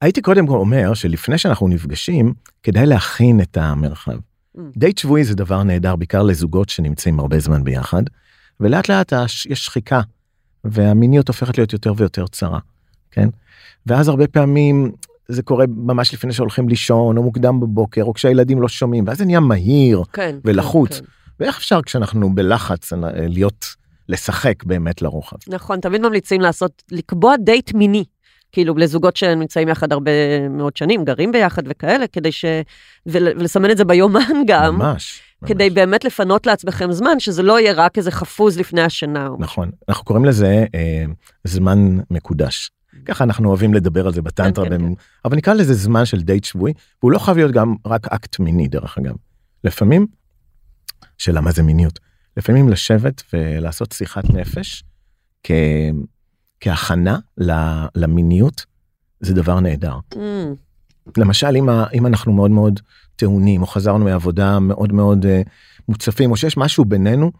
הייתי 0.00 0.22
קודם 0.22 0.46
כל 0.46 0.56
אומר 0.56 0.94
שלפני 0.94 1.38
שאנחנו 1.38 1.68
נפגשים, 1.68 2.34
כדאי 2.62 2.86
להכין 2.86 3.40
את 3.40 3.56
המרחב. 3.56 4.12
Mm. 4.12 4.60
דייט 4.76 4.98
שבועי 4.98 5.24
זה 5.24 5.34
דבר 5.34 5.62
נהדר, 5.62 5.96
בעיקר 5.96 6.22
לזוגות 6.22 6.68
שנמצאים 6.68 7.20
הרבה 7.20 7.38
זמן 7.38 7.64
ביחד, 7.64 8.02
ולאט 8.60 8.88
לאט 8.88 9.12
יש 9.48 9.64
שחיקה, 9.64 10.00
והמיניות 10.64 11.28
הופכת 11.28 11.58
להיות 11.58 11.72
יותר 11.72 11.92
ויותר 11.96 12.26
צרה, 12.26 12.58
כן? 13.10 13.28
ואז 13.86 14.08
הרבה 14.08 14.26
פעמים 14.26 14.92
זה 15.28 15.42
קורה 15.42 15.64
ממש 15.76 16.14
לפני 16.14 16.32
שהולכים 16.32 16.68
לישון, 16.68 17.16
או 17.16 17.22
מוקדם 17.22 17.60
בבוקר, 17.60 18.02
או 18.02 18.14
כשהילדים 18.14 18.62
לא 18.62 18.68
שומעים, 18.68 19.04
ואז 19.06 19.18
זה 19.18 19.24
נהיה 19.24 19.40
מהיר, 19.40 20.02
כן. 20.12 20.36
ולחוץ. 20.44 20.98
כן, 20.98 21.04
כן. 21.04 21.10
ואיך 21.40 21.58
אפשר 21.58 21.82
כשאנחנו 21.82 22.34
בלחץ 22.34 22.92
אה, 22.92 22.98
להיות, 23.14 23.66
לשחק 24.08 24.64
באמת 24.64 25.02
לרוחב? 25.02 25.36
נכון, 25.48 25.80
תמיד 25.80 26.00
ממליצים 26.00 26.40
לעשות, 26.40 26.82
לקבוע 26.92 27.36
דייט 27.36 27.74
מיני. 27.74 28.04
כאילו 28.52 28.74
לזוגות 28.76 29.16
שנמצאים 29.16 29.68
יחד 29.68 29.92
הרבה 29.92 30.10
מאוד 30.50 30.76
שנים, 30.76 31.04
גרים 31.04 31.32
ביחד 31.32 31.62
וכאלה, 31.66 32.06
כדי 32.06 32.32
ש... 32.32 32.44
ול... 33.06 33.28
ולסמן 33.38 33.70
את 33.70 33.76
זה 33.76 33.84
ביומן 33.84 34.20
גם, 34.48 34.78
ממש. 34.78 35.22
כדי 35.46 35.64
ממש. 35.68 35.74
באמת 35.74 36.04
לפנות 36.04 36.46
לעצמכם 36.46 36.92
זמן, 36.92 37.20
שזה 37.20 37.42
לא 37.42 37.60
יהיה 37.60 37.72
רק 37.72 37.98
איזה 37.98 38.10
חפוז 38.10 38.58
לפני 38.58 38.82
השינה. 38.82 39.28
נכון, 39.38 39.70
אנחנו 39.88 40.04
קוראים 40.04 40.24
לזה 40.24 40.64
אה, 40.74 41.04
זמן 41.44 41.98
מקודש. 42.10 42.70
ככה 43.06 43.24
אנחנו 43.24 43.48
אוהבים 43.48 43.74
לדבר 43.74 44.06
על 44.06 44.12
זה 44.12 44.22
בטנטרה, 44.22 44.64
כן, 44.64 44.70
כן, 44.78 44.84
במ- 44.84 44.94
אבל 45.24 45.36
נקרא 45.36 45.54
לזה 45.54 45.74
זמן 45.74 46.04
של 46.04 46.22
דייט 46.22 46.44
שבועי, 46.44 46.72
והוא 47.02 47.12
לא 47.12 47.18
חייב 47.18 47.36
להיות 47.36 47.52
גם 47.52 47.74
רק 47.86 48.08
אקט 48.08 48.38
מיני 48.38 48.68
דרך 48.68 48.98
אגב. 48.98 49.14
לפעמים, 49.64 50.06
שאלה 51.18 51.40
מה 51.40 51.52
זה 51.52 51.62
מיניות, 51.62 51.98
לפעמים 52.36 52.68
לשבת 52.68 53.22
ולעשות 53.32 53.92
שיחת 53.92 54.30
נפש 54.30 54.84
כ... 55.42 55.50
כהכנה 56.60 57.18
ל- 57.38 57.86
למיניות, 57.94 58.64
זה 59.20 59.34
דבר 59.34 59.60
נהדר. 59.60 59.98
Mm, 60.14 60.18
למשל 61.16 61.56
אם, 61.56 61.68
ה- 61.68 61.86
אם 61.94 62.06
אנחנו 62.06 62.32
מאוד 62.32 62.50
מאוד 62.50 62.80
טעונים 63.16 63.62
או 63.62 63.66
חזרנו 63.66 64.04
מעבודה 64.04 64.58
מאוד 64.58 64.92
מאוד 64.92 65.24
uh, 65.24 65.48
מוצפים 65.88 66.30
או 66.30 66.36
שיש 66.36 66.56
משהו 66.56 66.84
בינינו, 66.84 67.32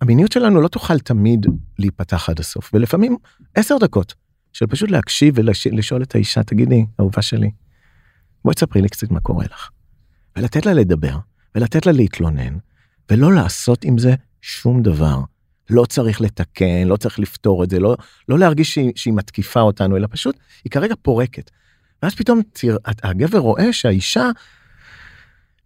המיניות 0.00 0.32
שלנו 0.32 0.60
לא 0.60 0.68
תוכל 0.68 0.98
תמיד 0.98 1.46
להיפתח 1.78 2.28
עד 2.28 2.40
הסוף 2.40 2.70
ולפעמים 2.74 3.16
עשר 3.54 3.78
דקות 3.78 4.14
של 4.52 4.66
פשוט 4.66 4.90
להקשיב 4.90 5.34
ולשאול 5.36 6.02
את 6.02 6.14
האישה 6.14 6.42
תגידי 6.42 6.86
אהובה 7.00 7.22
שלי 7.22 7.50
בואי 8.44 8.54
תספרי 8.54 8.82
לי 8.82 8.88
קצת 8.88 9.10
מה 9.10 9.20
קורה 9.20 9.44
לך. 9.44 9.70
ולתת 10.36 10.66
לה 10.66 10.72
לדבר 10.72 11.18
ולתת 11.54 11.86
לה 11.86 11.92
להתלונן 11.92 12.56
ולא 13.10 13.32
לעשות 13.32 13.84
עם 13.84 13.98
זה 13.98 14.14
שום 14.42 14.82
דבר. 14.82 15.20
לא 15.70 15.84
צריך 15.84 16.20
לתקן 16.20 16.86
לא 16.86 16.96
צריך 16.96 17.18
לפתור 17.18 17.64
את 17.64 17.70
זה 17.70 17.78
לא 17.78 17.96
לא 18.28 18.38
להרגיש 18.38 18.74
שהיא, 18.74 18.92
שהיא 18.96 19.14
מתקיפה 19.14 19.60
אותנו 19.60 19.96
אלא 19.96 20.08
פשוט 20.10 20.36
היא 20.64 20.70
כרגע 20.70 20.94
פורקת. 21.02 21.50
ואז 22.02 22.14
פתאום 22.14 22.40
תרא, 22.52 22.76
הגבר 23.02 23.38
רואה 23.38 23.72
שהאישה 23.72 24.30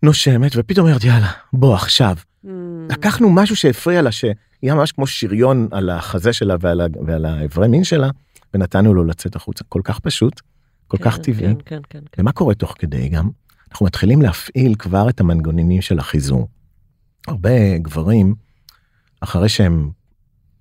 נושמת 0.02 0.52
ופתאום 0.56 0.86
אומרת 0.86 1.04
יאללה 1.04 1.30
בוא 1.52 1.74
עכשיו 1.74 2.16
mm, 2.44 2.48
לקחנו 2.90 3.30
משהו 3.30 3.56
שהפריע 3.56 4.02
לה 4.02 4.12
שהיא 4.12 4.32
ממש 4.62 4.92
כמו 4.92 5.06
שריון 5.06 5.68
על 5.70 5.90
החזה 5.90 6.32
שלה 6.32 6.56
ועל, 6.60 6.80
ועל 7.06 7.24
האיברי 7.24 7.68
מין 7.68 7.84
שלה 7.84 8.10
ונתנו 8.54 8.94
לו 8.94 9.04
לצאת 9.04 9.36
החוצה 9.36 9.64
כל 9.68 9.80
כך 9.84 9.98
פשוט 9.98 10.40
כל 10.88 10.96
כך 10.96 11.16
כן, 11.16 11.22
טבעי 11.22 11.46
כן, 11.46 11.54
כן, 11.64 11.80
כן, 11.90 12.00
כן. 12.12 12.22
ומה 12.22 12.32
קורה 12.32 12.54
תוך 12.54 12.74
כדי 12.78 13.08
גם 13.08 13.30
אנחנו 13.70 13.86
מתחילים 13.86 14.22
להפעיל 14.22 14.74
כבר 14.74 15.08
את 15.08 15.20
המנגנונים 15.20 15.82
של 15.82 15.98
החיזור. 15.98 16.48
הרבה 17.28 17.78
גברים 17.78 18.34
אחרי 19.20 19.48
שהם 19.48 19.90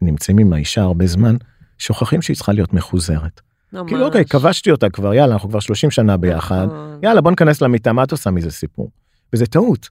נמצאים 0.01 0.37
עם 0.37 0.53
האישה 0.53 0.81
הרבה 0.81 1.07
זמן 1.07 1.35
שוכחים 1.77 2.21
שהיא 2.21 2.35
צריכה 2.35 2.53
להיות 2.53 2.73
מחוזרת. 2.73 3.41
ממש. 3.73 3.89
כאילו 3.91 4.05
אוקיי 4.05 4.25
כבשתי 4.25 4.71
אותה 4.71 4.89
כבר 4.89 5.13
יאללה 5.13 5.33
אנחנו 5.33 5.49
כבר 5.49 5.59
30 5.59 5.91
שנה 5.91 6.17
ביחד 6.17 6.65
נכון. 6.65 6.99
יאללה 7.03 7.21
בוא 7.21 7.31
ניכנס 7.31 7.61
למיטה 7.61 7.93
מה 7.93 8.03
את 8.03 8.11
עושה 8.11 8.31
מזה 8.31 8.51
סיפור. 8.51 8.91
וזה 9.33 9.45
טעות. 9.45 9.89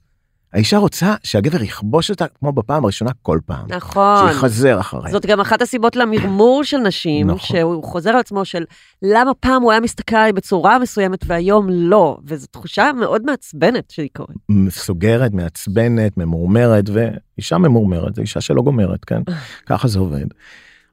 האישה 0.54 0.78
רוצה 0.78 1.14
שהגבר 1.22 1.62
יכבוש 1.62 2.10
אותה 2.10 2.26
כמו 2.28 2.52
בפעם 2.52 2.84
הראשונה 2.84 3.10
כל 3.22 3.38
פעם. 3.46 3.66
נכון. 3.68 4.28
שיחזר 4.28 4.80
אחריה. 4.80 5.12
זאת 5.12 5.26
גם 5.26 5.40
אחת 5.40 5.62
הסיבות 5.62 5.96
למרמור 5.96 6.64
של 6.64 6.76
נשים, 6.76 7.26
נכון. 7.26 7.58
שהוא 7.58 7.84
חוזר 7.84 8.10
על 8.10 8.16
עצמו 8.16 8.44
של 8.44 8.64
למה 9.02 9.34
פעם 9.34 9.62
הוא 9.62 9.72
היה 9.72 9.80
מסתכל 9.80 10.16
עליי 10.16 10.32
בצורה 10.32 10.78
מסוימת 10.78 11.20
והיום 11.26 11.66
לא, 11.70 12.18
וזו 12.26 12.46
תחושה 12.46 12.90
מאוד 13.00 13.22
מעצבנת 13.24 13.90
שהיא 13.90 14.08
קורית. 14.16 14.38
סוגרת, 14.68 15.32
מעצבנת, 15.32 16.16
ממורמרת, 16.16 16.84
ואישה 16.88 17.58
ממורמרת, 17.58 18.14
זו 18.14 18.22
אישה 18.22 18.40
שלא 18.40 18.62
גומרת, 18.62 19.04
כן? 19.04 19.22
ככה 19.68 19.88
זה 19.88 19.98
עובד. 19.98 20.26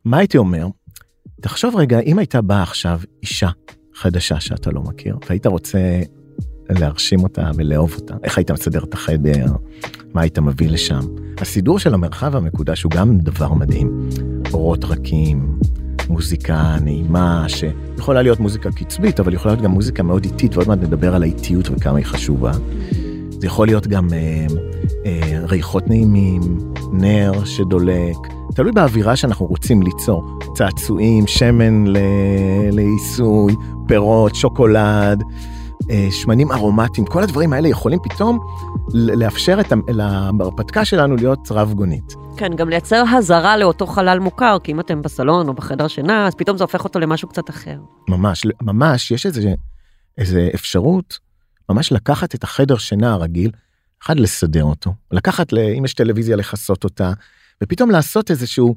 מה 0.05 0.17
הייתי 0.17 0.37
אומר? 0.37 0.67
תחשוב 1.41 1.75
רגע, 1.75 1.99
אם 1.99 2.19
הייתה 2.19 2.41
באה 2.41 2.63
עכשיו 2.63 3.01
אישה 3.23 3.49
חדשה 3.95 4.39
שאתה 4.39 4.71
לא 4.71 4.81
מכיר, 4.81 5.17
והיית 5.29 5.45
רוצה 5.45 5.79
להרשים 6.69 7.23
אותה 7.23 7.51
ולאהוב 7.55 7.93
אותה, 7.99 8.13
איך 8.23 8.37
היית 8.37 8.51
מסדר 8.51 8.83
את 8.83 8.93
החדר, 8.93 9.45
מה 10.13 10.21
היית 10.21 10.39
מביא 10.39 10.69
לשם. 10.69 11.01
הסידור 11.37 11.79
של 11.79 11.93
המרחב 11.93 12.35
המקודש 12.35 12.83
הוא 12.83 12.91
גם 12.91 13.17
דבר 13.17 13.53
מדהים. 13.53 14.09
אורות 14.53 14.85
רכים, 14.85 15.57
מוזיקה 16.09 16.75
נעימה, 16.83 17.45
שיכולה 17.47 18.21
להיות 18.21 18.39
מוזיקה 18.39 18.71
קצבית, 18.71 19.19
אבל 19.19 19.33
יכולה 19.33 19.53
להיות 19.53 19.63
גם 19.63 19.71
מוזיקה 19.71 20.03
מאוד 20.03 20.25
איטית, 20.25 20.55
ועוד 20.55 20.67
מעט 20.67 20.79
נדבר 20.79 21.15
על 21.15 21.23
האיטיות 21.23 21.69
וכמה 21.69 21.97
היא 21.97 22.05
חשובה. 22.05 22.51
זה 23.29 23.47
יכול 23.47 23.67
להיות 23.67 23.87
גם 23.87 24.07
אה, 24.13 24.45
אה, 25.05 25.39
ריחות 25.43 25.87
נעימים, 25.87 26.41
נר 26.93 27.45
שדולק, 27.45 28.17
תלוי 28.55 28.71
באווירה 28.71 29.15
שאנחנו 29.15 29.45
רוצים 29.45 29.81
ליצור. 29.81 30.39
צעצועים, 30.55 31.27
שמן 31.27 31.87
ל... 31.87 31.97
לעיסוי, 32.71 33.55
פירות, 33.87 34.35
שוקולד, 34.35 35.23
שמנים 36.11 36.51
ארומטיים, 36.51 37.07
כל 37.07 37.23
הדברים 37.23 37.53
האלה 37.53 37.67
יכולים 37.67 37.99
פתאום 38.03 38.39
לאפשר 38.93 39.59
את 39.59 39.73
להרפתקה 39.87 40.85
שלנו 40.85 41.15
להיות 41.15 41.51
רב 41.51 41.73
גונית. 41.73 42.13
כן, 42.37 42.55
גם 42.55 42.69
לייצר 42.69 43.03
הזרה 43.11 43.57
לאותו 43.57 43.87
חלל 43.87 44.19
מוכר, 44.19 44.57
כי 44.63 44.71
אם 44.71 44.79
אתם 44.79 45.01
בסלון 45.01 45.47
או 45.47 45.53
בחדר 45.53 45.87
שינה, 45.87 46.27
אז 46.27 46.35
פתאום 46.35 46.57
זה 46.57 46.63
הופך 46.63 46.83
אותו 46.83 46.99
למשהו 46.99 47.27
קצת 47.27 47.49
אחר. 47.49 47.77
ממש, 48.09 48.43
ממש, 48.61 49.11
יש 49.11 49.25
איזה, 49.25 49.53
איזה 50.17 50.49
אפשרות 50.55 51.19
ממש 51.69 51.91
לקחת 51.91 52.35
את 52.35 52.43
החדר 52.43 52.77
שינה 52.77 53.13
הרגיל, 53.13 53.51
אחד 54.03 54.19
לסדר 54.19 54.63
אותו, 54.63 54.93
לקחת, 55.11 55.53
אם 55.53 55.85
יש 55.85 55.93
טלוויזיה, 55.93 56.35
לכסות 56.35 56.83
אותה, 56.83 57.11
ופתאום 57.63 57.91
לעשות 57.91 58.31
איזשהו, 58.31 58.75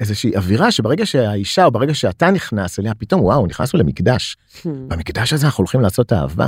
איזושהי 0.00 0.36
אווירה 0.36 0.70
שברגע 0.72 1.06
שהאישה 1.06 1.64
או 1.64 1.70
ברגע 1.70 1.94
שאתה 1.94 2.30
נכנס 2.30 2.78
אליה, 2.78 2.94
פתאום 2.94 3.20
וואו, 3.20 3.46
נכנסנו 3.46 3.78
למקדש. 3.78 4.36
במקדש 4.64 5.32
הזה 5.32 5.46
אנחנו 5.46 5.62
הולכים 5.62 5.80
לעשות 5.80 6.12
אהבה, 6.12 6.46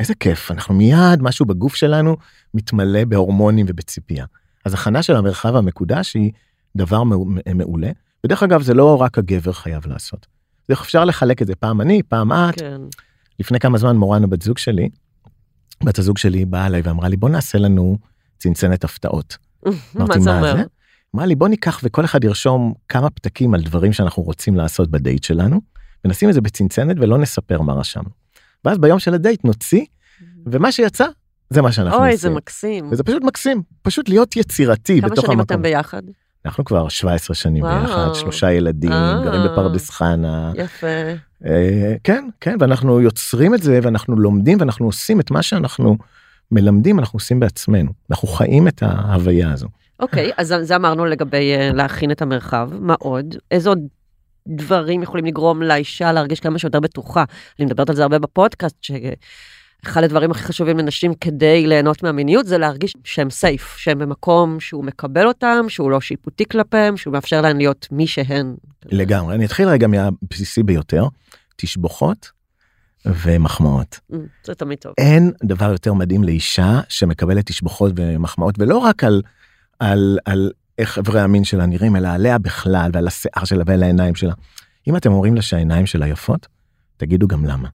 איזה 0.00 0.14
כיף, 0.14 0.50
אנחנו 0.50 0.74
מיד, 0.74 1.22
משהו 1.22 1.46
בגוף 1.46 1.74
שלנו 1.74 2.16
מתמלא 2.54 3.04
בהורמונים 3.04 3.66
ובציפייה. 3.68 4.24
אז 4.64 4.74
הכנה 4.74 5.02
של 5.02 5.16
המרחב 5.16 5.56
המקודש 5.56 6.14
היא 6.14 6.32
דבר 6.76 7.02
מעו- 7.02 7.26
מעולה. 7.54 7.90
ודרך 8.24 8.42
אגב, 8.42 8.62
זה 8.62 8.74
לא 8.74 9.00
רק 9.00 9.18
הגבר 9.18 9.52
חייב 9.52 9.86
לעשות. 9.86 10.26
זה 10.68 10.74
אפשר 10.74 11.04
לחלק 11.04 11.42
את 11.42 11.46
זה 11.46 11.54
פעם 11.54 11.80
אני, 11.80 12.02
פעם 12.02 12.32
את. 12.32 12.60
כן. 12.60 12.80
לפני 13.40 13.60
כמה 13.60 13.78
זמן 13.78 13.96
מורן 13.96 14.24
הבת 14.24 14.42
זוג 14.42 14.58
שלי, 14.58 14.88
בת 15.84 15.98
הזוג 15.98 16.18
שלי 16.18 16.44
באה 16.44 16.66
אליי 16.66 16.80
ואמרה 16.84 17.08
לי 17.08 17.16
בוא 17.16 17.28
נעשה 17.28 17.58
לנו 17.58 17.98
צנצנת 18.38 18.84
הפתעות. 18.84 19.36
מה 19.66 19.70
אמרתי, 19.96 20.20
זה 20.20 20.30
מה 20.30 20.38
אומר? 20.38 20.56
זה? 20.56 20.62
אמרה 21.14 21.26
לי 21.26 21.34
בוא 21.34 21.48
ניקח 21.48 21.80
וכל 21.82 22.04
אחד 22.04 22.24
ירשום 22.24 22.74
כמה 22.88 23.10
פתקים 23.10 23.54
על 23.54 23.62
דברים 23.62 23.92
שאנחנו 23.92 24.22
רוצים 24.22 24.56
לעשות 24.56 24.90
בדייט 24.90 25.24
שלנו, 25.24 25.60
ונשים 26.04 26.28
את 26.28 26.34
זה 26.34 26.40
בצנצנת 26.40 26.96
ולא 27.00 27.18
נספר 27.18 27.60
מה 27.60 27.72
רשמנו. 27.72 28.10
ואז 28.64 28.78
ביום 28.78 28.98
של 28.98 29.14
הדייט 29.14 29.44
נוציא, 29.44 29.84
ומה 30.46 30.72
שיצא 30.72 31.06
זה 31.50 31.62
מה 31.62 31.72
שאנחנו 31.72 31.98
אוי, 31.98 32.12
עושים. 32.12 32.30
זה 32.30 32.36
מקסים. 32.36 32.88
וזה 32.90 33.02
פשוט 33.02 33.22
מקסים, 33.22 33.62
פשוט 33.82 34.08
להיות 34.08 34.36
יצירתי 34.36 35.00
כמה 35.00 35.10
בתוך 35.10 35.26
שנים 35.26 35.38
המקום. 35.38 35.56
אתם 35.56 35.62
ביחד? 35.62 36.02
אנחנו 36.46 36.64
כבר 36.64 36.88
17 36.88 37.34
שנים 37.34 37.62
וואו. 37.64 37.80
ביחד, 37.80 38.14
שלושה 38.14 38.52
ילדים, 38.52 38.92
אה. 38.92 39.20
גרים 39.24 39.40
בפרדס 39.44 39.90
חנה. 39.90 40.52
יפה. 40.54 40.86
אה, 41.46 41.94
כן, 42.04 42.28
כן, 42.40 42.56
ואנחנו 42.60 43.00
יוצרים 43.00 43.54
את 43.54 43.62
זה 43.62 43.80
ואנחנו 43.82 44.16
לומדים 44.16 44.60
ואנחנו 44.60 44.86
עושים 44.86 45.20
את 45.20 45.30
מה 45.30 45.42
שאנחנו 45.42 45.96
מלמדים, 46.50 46.98
אנחנו 46.98 47.16
עושים 47.16 47.40
בעצמנו. 47.40 47.90
אנחנו 48.10 48.28
חיים 48.28 48.68
את 48.68 48.82
ההוויה 48.82 49.52
הזו. 49.52 49.68
אוקיי, 50.00 50.30
אז 50.36 50.54
זה 50.62 50.76
אמרנו 50.76 51.04
לגבי 51.04 51.54
אה, 51.54 51.70
להכין 51.74 52.10
את 52.10 52.22
המרחב. 52.22 52.70
מה 52.80 52.94
עוד? 52.98 53.34
איזה 53.50 53.68
עוד 53.68 53.78
דברים 54.48 55.02
יכולים 55.02 55.24
לגרום 55.24 55.62
לאישה 55.62 56.12
להרגיש 56.12 56.40
כמה 56.40 56.58
שיותר 56.58 56.80
בטוחה? 56.80 57.24
אני 57.58 57.66
מדברת 57.66 57.90
על 57.90 57.96
זה 57.96 58.02
הרבה 58.02 58.18
בפודקאסט, 58.18 58.76
שאחד 58.82 60.04
הדברים 60.04 60.30
הכי 60.30 60.42
חשובים 60.42 60.78
לנשים 60.78 61.14
כדי 61.14 61.66
ליהנות 61.66 62.02
מהמיניות 62.02 62.46
זה 62.46 62.58
להרגיש 62.58 62.94
שהם 63.04 63.30
סייף, 63.30 63.76
שהם 63.76 63.98
במקום 63.98 64.60
שהוא 64.60 64.84
מקבל 64.84 65.26
אותם, 65.26 65.64
שהוא 65.68 65.90
לא 65.90 66.00
שיפוטי 66.00 66.44
כלפיהם, 66.50 66.96
שהוא 66.96 67.12
מאפשר 67.12 67.40
להן 67.40 67.56
להיות 67.56 67.88
מי 67.90 68.06
שהן. 68.06 68.54
לגמרי. 68.86 69.34
אני 69.34 69.44
אתחיל 69.44 69.68
רגע 69.68 69.86
מהבסיסי 69.86 70.62
ביותר, 70.62 71.04
תשבוכות 71.56 72.30
ומחמאות. 73.06 74.00
Mm, 74.12 74.16
זה 74.44 74.54
תמיד 74.54 74.78
טוב. 74.78 74.92
אין 74.98 75.32
דבר 75.44 75.70
יותר 75.70 75.92
מדהים 75.92 76.24
לאישה 76.24 76.80
שמקבלת 76.88 77.46
תשבוכות 77.46 77.92
ומחמאות, 77.96 78.54
ולא 78.58 78.78
רק 78.78 79.04
על, 79.04 79.22
על, 79.78 80.18
על 80.24 80.52
איך 80.78 80.98
אברי 80.98 81.20
המין 81.20 81.44
שלה 81.44 81.66
נראים, 81.66 81.96
אלא 81.96 82.08
עליה 82.08 82.38
בכלל, 82.38 82.90
ועל 82.94 83.06
השיער 83.06 83.44
שלה 83.44 83.64
ועל 83.66 83.82
העיניים 83.82 84.14
שלה. 84.14 84.34
אם 84.88 84.96
אתם 84.96 85.12
אומרים 85.12 85.34
לה 85.34 85.42
שהעיניים 85.42 85.86
שלה 85.86 86.06
יפות, 86.06 86.46
תגידו 86.96 87.28
גם 87.28 87.44
למה. 87.44 87.68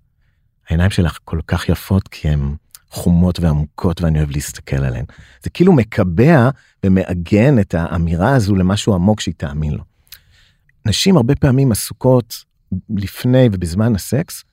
העיניים 0.68 0.90
שלך 0.90 1.18
כל 1.24 1.40
כך 1.46 1.68
יפות 1.68 2.08
כי 2.08 2.28
הן 2.28 2.54
חומות 2.90 3.40
ועמוקות 3.40 4.00
ואני 4.00 4.18
אוהב 4.18 4.30
להסתכל 4.30 4.76
עליהן. 4.76 5.04
זה 5.42 5.50
כאילו 5.50 5.72
מקבע 5.72 6.50
ומעגן 6.86 7.58
את 7.58 7.74
האמירה 7.74 8.34
הזו 8.34 8.54
למשהו 8.54 8.94
עמוק 8.94 9.20
שהיא 9.20 9.34
תאמין 9.36 9.72
לו. 9.72 9.84
נשים 10.86 11.16
הרבה 11.16 11.34
פעמים 11.34 11.72
עסוקות 11.72 12.44
לפני 12.96 13.48
ובזמן 13.52 13.94
הסקס 13.94 14.44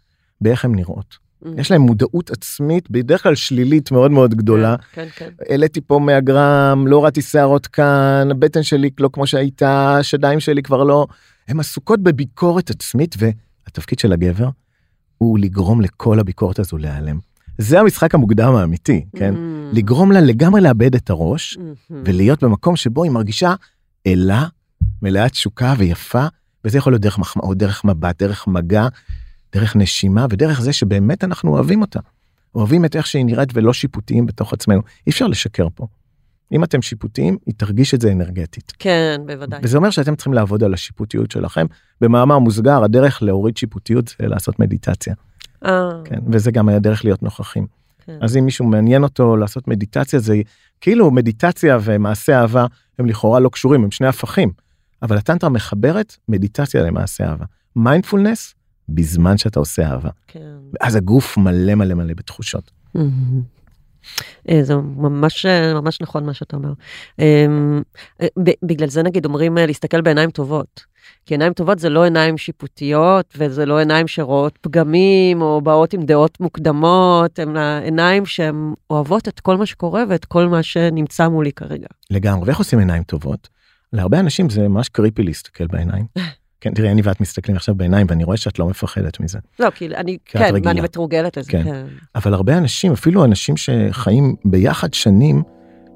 באיך 0.41 0.65
הן 0.65 0.75
נראות. 0.75 1.28
Mm. 1.43 1.47
יש 1.57 1.71
להם 1.71 1.81
מודעות 1.81 2.29
עצמית 2.31 2.91
בדרך 2.91 3.23
כלל 3.23 3.35
שלילית 3.35 3.91
מאוד 3.91 4.11
מאוד 4.11 4.35
גדולה. 4.35 4.75
כן, 4.93 5.07
כן. 5.15 5.29
העליתי 5.49 5.81
פה 5.81 5.99
100 5.99 6.19
גרם, 6.19 6.87
לא 6.87 7.03
ראיתי 7.03 7.21
שערות 7.21 7.67
כאן, 7.67 8.27
הבטן 8.31 8.63
שלי 8.63 8.89
לא 8.99 9.09
כמו 9.13 9.27
שהייתה, 9.27 9.97
השדיים 9.97 10.39
שלי 10.39 10.63
כבר 10.63 10.83
לא. 10.83 11.07
הן 11.47 11.59
עסוקות 11.59 11.99
בביקורת 12.03 12.69
עצמית 12.69 13.15
והתפקיד 13.19 13.99
של 13.99 14.13
הגבר 14.13 14.49
הוא 15.17 15.39
לגרום 15.39 15.81
לכל 15.81 16.19
הביקורת 16.19 16.59
הזו 16.59 16.77
להיעלם. 16.77 17.19
זה 17.57 17.79
המשחק 17.79 18.15
המוקדם 18.15 18.55
האמיתי, 18.55 19.05
כן? 19.15 19.33
Mm. 19.33 19.75
לגרום 19.77 20.11
לה 20.11 20.21
לגמרי 20.21 20.61
לאבד 20.61 20.95
את 20.95 21.09
הראש 21.09 21.57
Mhm. 21.57 21.93
ולהיות 22.05 22.43
במקום 22.43 22.75
שבו 22.75 23.03
היא 23.03 23.11
מרגישה 23.11 23.53
אלה, 24.07 24.45
מלאת 25.01 25.31
תשוקה 25.31 25.73
ויפה, 25.77 26.25
וזה 26.65 26.77
יכול 26.77 26.93
להיות 26.93 27.01
דרך 27.01 27.19
מחמאות, 27.19 27.57
דרך 27.57 27.85
מבט, 27.85 28.23
דרך 28.23 28.47
מגע, 28.47 28.87
דרך 29.53 29.75
נשימה, 29.75 30.25
ודרך 30.29 30.61
זה 30.61 30.73
שבאמת 30.73 31.23
אנחנו 31.23 31.51
אוהבים 31.51 31.81
אותה. 31.81 31.99
אוהבים 32.55 32.85
את 32.85 32.95
איך 32.95 33.07
שהיא 33.07 33.25
נראית 33.25 33.49
ולא 33.53 33.73
שיפוטיים 33.73 34.25
בתוך 34.25 34.53
עצמנו. 34.53 34.81
אי 35.07 35.11
אפשר 35.11 35.27
לשקר 35.27 35.67
פה. 35.75 35.87
אם 36.51 36.63
אתם 36.63 36.81
שיפוטיים, 36.81 37.37
היא 37.45 37.53
תרגיש 37.57 37.93
את 37.93 38.01
זה 38.01 38.11
אנרגטית. 38.11 38.73
כן, 38.79 39.21
בוודאי. 39.25 39.59
וזה 39.63 39.77
אומר 39.77 39.89
שאתם 39.89 40.15
צריכים 40.15 40.33
לעבוד 40.33 40.63
על 40.63 40.73
השיפוטיות 40.73 41.31
שלכם. 41.31 41.65
במאמר 42.01 42.39
מוסגר, 42.39 42.83
הדרך 42.83 43.23
להוריד 43.23 43.57
שיפוטיות 43.57 44.15
זה 44.19 44.27
לעשות 44.27 44.59
מדיטציה. 44.59 45.13
אה, 45.65 45.89
כן, 46.05 46.19
וזה 46.31 46.51
גם 46.51 46.69
היה 46.69 46.79
דרך 46.79 47.05
להיות 47.05 47.23
נוכחים. 47.23 47.67
כן. 48.05 48.17
אז 48.21 48.37
אם 48.37 48.45
מישהו 48.45 48.65
מעניין 48.65 49.03
אותו 49.03 49.37
לעשות 49.37 49.67
מדיטציה, 49.67 50.19
זה 50.19 50.41
כאילו 50.81 51.11
מדיטציה 51.11 51.77
ומעשה 51.81 52.41
אהבה 52.41 52.65
הם 52.99 53.05
לכאורה 53.05 53.39
לא 53.39 53.49
קשורים, 53.49 53.83
הם 53.83 53.91
שני 53.91 54.07
הפכים. 54.07 54.51
אבל 55.01 55.17
הטנטרה 55.17 55.49
מחברת 55.49 56.17
מדיטציה 56.29 56.83
למעשה 56.83 57.29
אהבה. 57.29 57.45
מיינדפולנס 57.75 58.55
בזמן 58.89 59.37
שאתה 59.37 59.59
עושה 59.59 59.89
אהבה. 59.91 60.09
כן. 60.27 60.57
ואז 60.73 60.95
הגוף 60.95 61.37
מלא 61.37 61.75
מלא 61.75 61.95
מלא 61.95 62.13
בתחושות. 62.13 62.71
מהמם. 62.95 63.41
אה, 64.49 64.63
זה 64.63 64.75
ממש 64.75 65.45
ממש 65.75 66.01
נכון 66.01 66.25
מה 66.25 66.33
שאתה 66.33 66.55
אומר. 66.55 66.73
אמ, 67.19 67.81
אה, 68.21 68.27
בגלל 68.63 68.89
זה 68.89 69.03
נגיד 69.03 69.25
אומרים 69.25 69.57
אה, 69.57 69.65
להסתכל 69.65 70.01
בעיניים 70.01 70.31
טובות. 70.31 70.89
כי 71.25 71.33
עיניים 71.33 71.53
טובות 71.53 71.79
זה 71.79 71.89
לא 71.89 72.03
עיניים 72.03 72.37
שיפוטיות 72.37 73.33
וזה 73.37 73.65
לא 73.65 73.79
עיניים 73.79 74.07
שרואות 74.07 74.57
פגמים 74.61 75.41
או 75.41 75.61
באות 75.61 75.93
עם 75.93 76.01
דעות 76.01 76.39
מוקדמות, 76.39 77.39
הן 77.39 77.57
עיניים 77.57 78.25
שהן 78.25 78.73
אוהבות 78.89 79.27
את 79.27 79.39
כל 79.39 79.57
מה 79.57 79.65
שקורה 79.65 80.03
ואת 80.09 80.25
כל 80.25 80.47
מה 80.47 80.63
שנמצא 80.63 81.27
מולי 81.27 81.51
כרגע. 81.51 81.87
לגמרי. 82.09 82.47
ואיך 82.47 82.57
עושים 82.57 82.79
עיניים 82.79 83.03
טובות? 83.03 83.49
להרבה 83.93 84.19
אנשים 84.19 84.49
זה 84.49 84.67
ממש 84.67 84.89
קריפי 84.89 85.23
להסתכל 85.23 85.67
בעיניים. 85.67 86.05
כן, 86.61 86.73
תראי, 86.73 86.91
אני 86.91 87.01
ואת 87.03 87.21
מסתכלים 87.21 87.57
עכשיו 87.57 87.75
בעיניים 87.75 88.07
ואני 88.09 88.23
רואה 88.23 88.37
שאת 88.37 88.59
לא 88.59 88.67
מפחדת 88.67 89.19
מזה. 89.19 89.39
לא, 89.59 89.69
כי 89.69 89.87
אני, 89.95 90.17
כי 90.25 90.37
כן, 90.37 90.43
רגילה. 90.53 90.69
ואני 90.69 90.81
מתורגלת 90.81 91.37
לזה, 91.37 91.51
כן. 91.51 91.63
כן. 91.63 91.85
אבל 92.15 92.33
הרבה 92.33 92.57
אנשים, 92.57 92.91
אפילו 92.91 93.25
אנשים 93.25 93.55
שחיים 93.57 94.35
ביחד 94.45 94.93
שנים, 94.93 95.43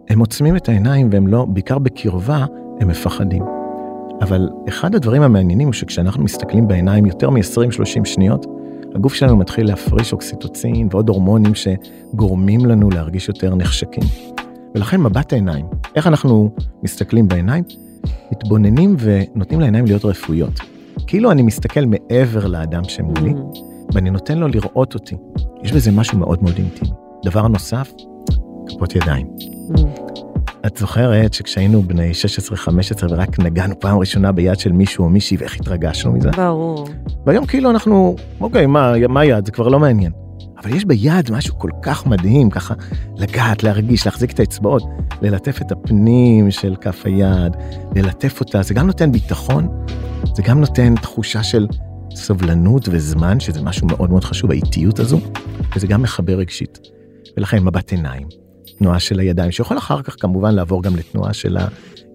הם 0.09 0.19
עוצמים 0.19 0.55
את 0.55 0.69
העיניים 0.69 1.09
והם 1.11 1.27
לא, 1.27 1.45
בעיקר 1.45 1.77
בקרבה, 1.77 2.45
הם 2.79 2.87
מפחדים. 2.87 3.43
אבל 4.21 4.49
אחד 4.69 4.95
הדברים 4.95 5.21
המעניינים 5.21 5.67
הוא 5.67 5.73
שכשאנחנו 5.73 6.23
מסתכלים 6.23 6.67
בעיניים 6.67 7.05
יותר 7.05 7.29
מ-20-30 7.29 8.05
שניות, 8.05 8.45
הגוף 8.95 9.13
שלנו 9.13 9.37
מתחיל 9.37 9.67
להפריש 9.67 10.13
אוקסיטוצין 10.13 10.87
ועוד 10.91 11.09
הורמונים 11.09 11.51
שגורמים 11.55 12.65
לנו 12.65 12.89
להרגיש 12.89 13.27
יותר 13.27 13.55
נחשקים. 13.55 14.03
ולכן 14.75 15.01
מבט 15.01 15.33
העיניים, 15.33 15.65
איך 15.95 16.07
אנחנו 16.07 16.55
מסתכלים 16.83 17.27
בעיניים? 17.27 17.63
מתבוננים 18.31 18.95
ונותנים 18.99 19.59
לעיניים 19.59 19.85
להיות 19.85 20.05
רפואיות. 20.05 20.59
כאילו 21.07 21.31
אני 21.31 21.41
מסתכל 21.41 21.81
מעבר 21.85 22.47
לאדם 22.47 22.83
שמולי, 22.83 23.29
Mhm. 23.31 23.59
ואני 23.93 24.09
נותן 24.09 24.37
לו 24.37 24.47
לראות 24.47 24.93
אותי. 24.93 25.15
יש 25.63 25.71
בזה 25.71 25.91
משהו 25.91 26.17
מאוד 26.17 26.43
מאוד 26.43 26.55
אינטימי. 26.57 26.91
דבר 27.25 27.47
נוסף, 27.47 27.91
כפות 28.67 28.95
ידיים. 28.95 29.27
Mhm. 29.71 29.81
את 30.67 30.77
זוכרת 30.77 31.33
שכשהיינו 31.33 31.81
בני 31.83 32.11
16-15 32.13 33.07
ורק 33.09 33.39
נגענו 33.39 33.79
פעם 33.79 33.97
ראשונה 33.97 34.31
ביד 34.31 34.59
של 34.59 34.71
מישהו 34.71 35.03
או 35.03 35.09
מישהי 35.09 35.37
ואיך 35.37 35.55
התרגשנו 35.59 36.11
מזה? 36.13 36.29
ברור. 36.31 36.87
והיום 37.25 37.45
כאילו 37.45 37.69
אנחנו, 37.69 38.15
אוקיי, 38.41 38.65
מה, 38.65 38.93
מה 39.09 39.25
יד? 39.25 39.45
זה 39.45 39.51
כבר 39.51 39.67
לא 39.67 39.79
מעניין. 39.79 40.11
אבל 40.63 40.75
יש 40.75 40.85
ביד 40.85 41.31
משהו 41.31 41.59
כל 41.59 41.69
כך 41.81 42.05
מדהים, 42.05 42.49
ככה 42.49 42.73
לגעת, 43.17 43.63
להרגיש, 43.63 44.05
להחזיק 44.05 44.31
את 44.31 44.39
האצבעות, 44.39 44.83
ללטף 45.21 45.61
את 45.61 45.71
הפנים 45.71 46.51
של 46.51 46.75
כף 46.81 47.01
היד, 47.05 47.53
ללטף 47.95 48.39
אותה, 48.39 48.63
זה 48.63 48.73
גם 48.73 48.87
נותן 48.87 49.11
ביטחון, 49.11 49.85
זה 50.35 50.43
גם 50.43 50.59
נותן 50.59 50.95
תחושה 50.95 51.43
של 51.43 51.67
סבלנות 52.15 52.87
וזמן, 52.91 53.39
שזה 53.39 53.61
משהו 53.61 53.87
מאוד 53.87 54.09
מאוד 54.09 54.23
חשוב, 54.23 54.51
האיטיות 54.51 54.99
הזו, 54.99 55.19
וזה 55.75 55.87
גם 55.87 56.01
מחבר 56.01 56.33
רגשית. 56.33 56.79
ולכן 57.37 57.63
מבט 57.63 57.91
עיניים, 57.91 58.27
תנועה 58.77 58.99
של 58.99 59.19
הידיים, 59.19 59.51
שיכול 59.51 59.77
אחר 59.77 60.01
כך 60.01 60.15
כמובן 60.19 60.55
לעבור 60.55 60.83
גם 60.83 60.95
לתנועה 60.95 61.33
של 61.33 61.57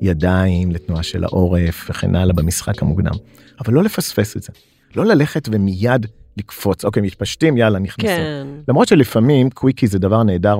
הידיים, 0.00 0.72
לתנועה 0.72 1.02
של 1.02 1.24
העורף 1.24 1.86
וכן 1.90 2.16
הלאה 2.16 2.34
במשחק 2.34 2.82
המוקדם. 2.82 3.12
אבל 3.60 3.74
לא 3.74 3.82
לפספס 3.82 4.36
את 4.36 4.42
זה. 4.42 4.52
לא 4.96 5.06
ללכת 5.06 5.48
ומיד 5.52 6.06
לקפוץ, 6.38 6.84
אוקיי, 6.84 7.02
מתפשטים, 7.02 7.56
יאללה, 7.56 7.78
נכנסים. 7.78 8.16
כן. 8.16 8.46
למרות 8.68 8.88
שלפעמים 8.88 9.50
קוויקי 9.50 9.86
זה 9.86 9.98
דבר 9.98 10.22
נהדר 10.22 10.58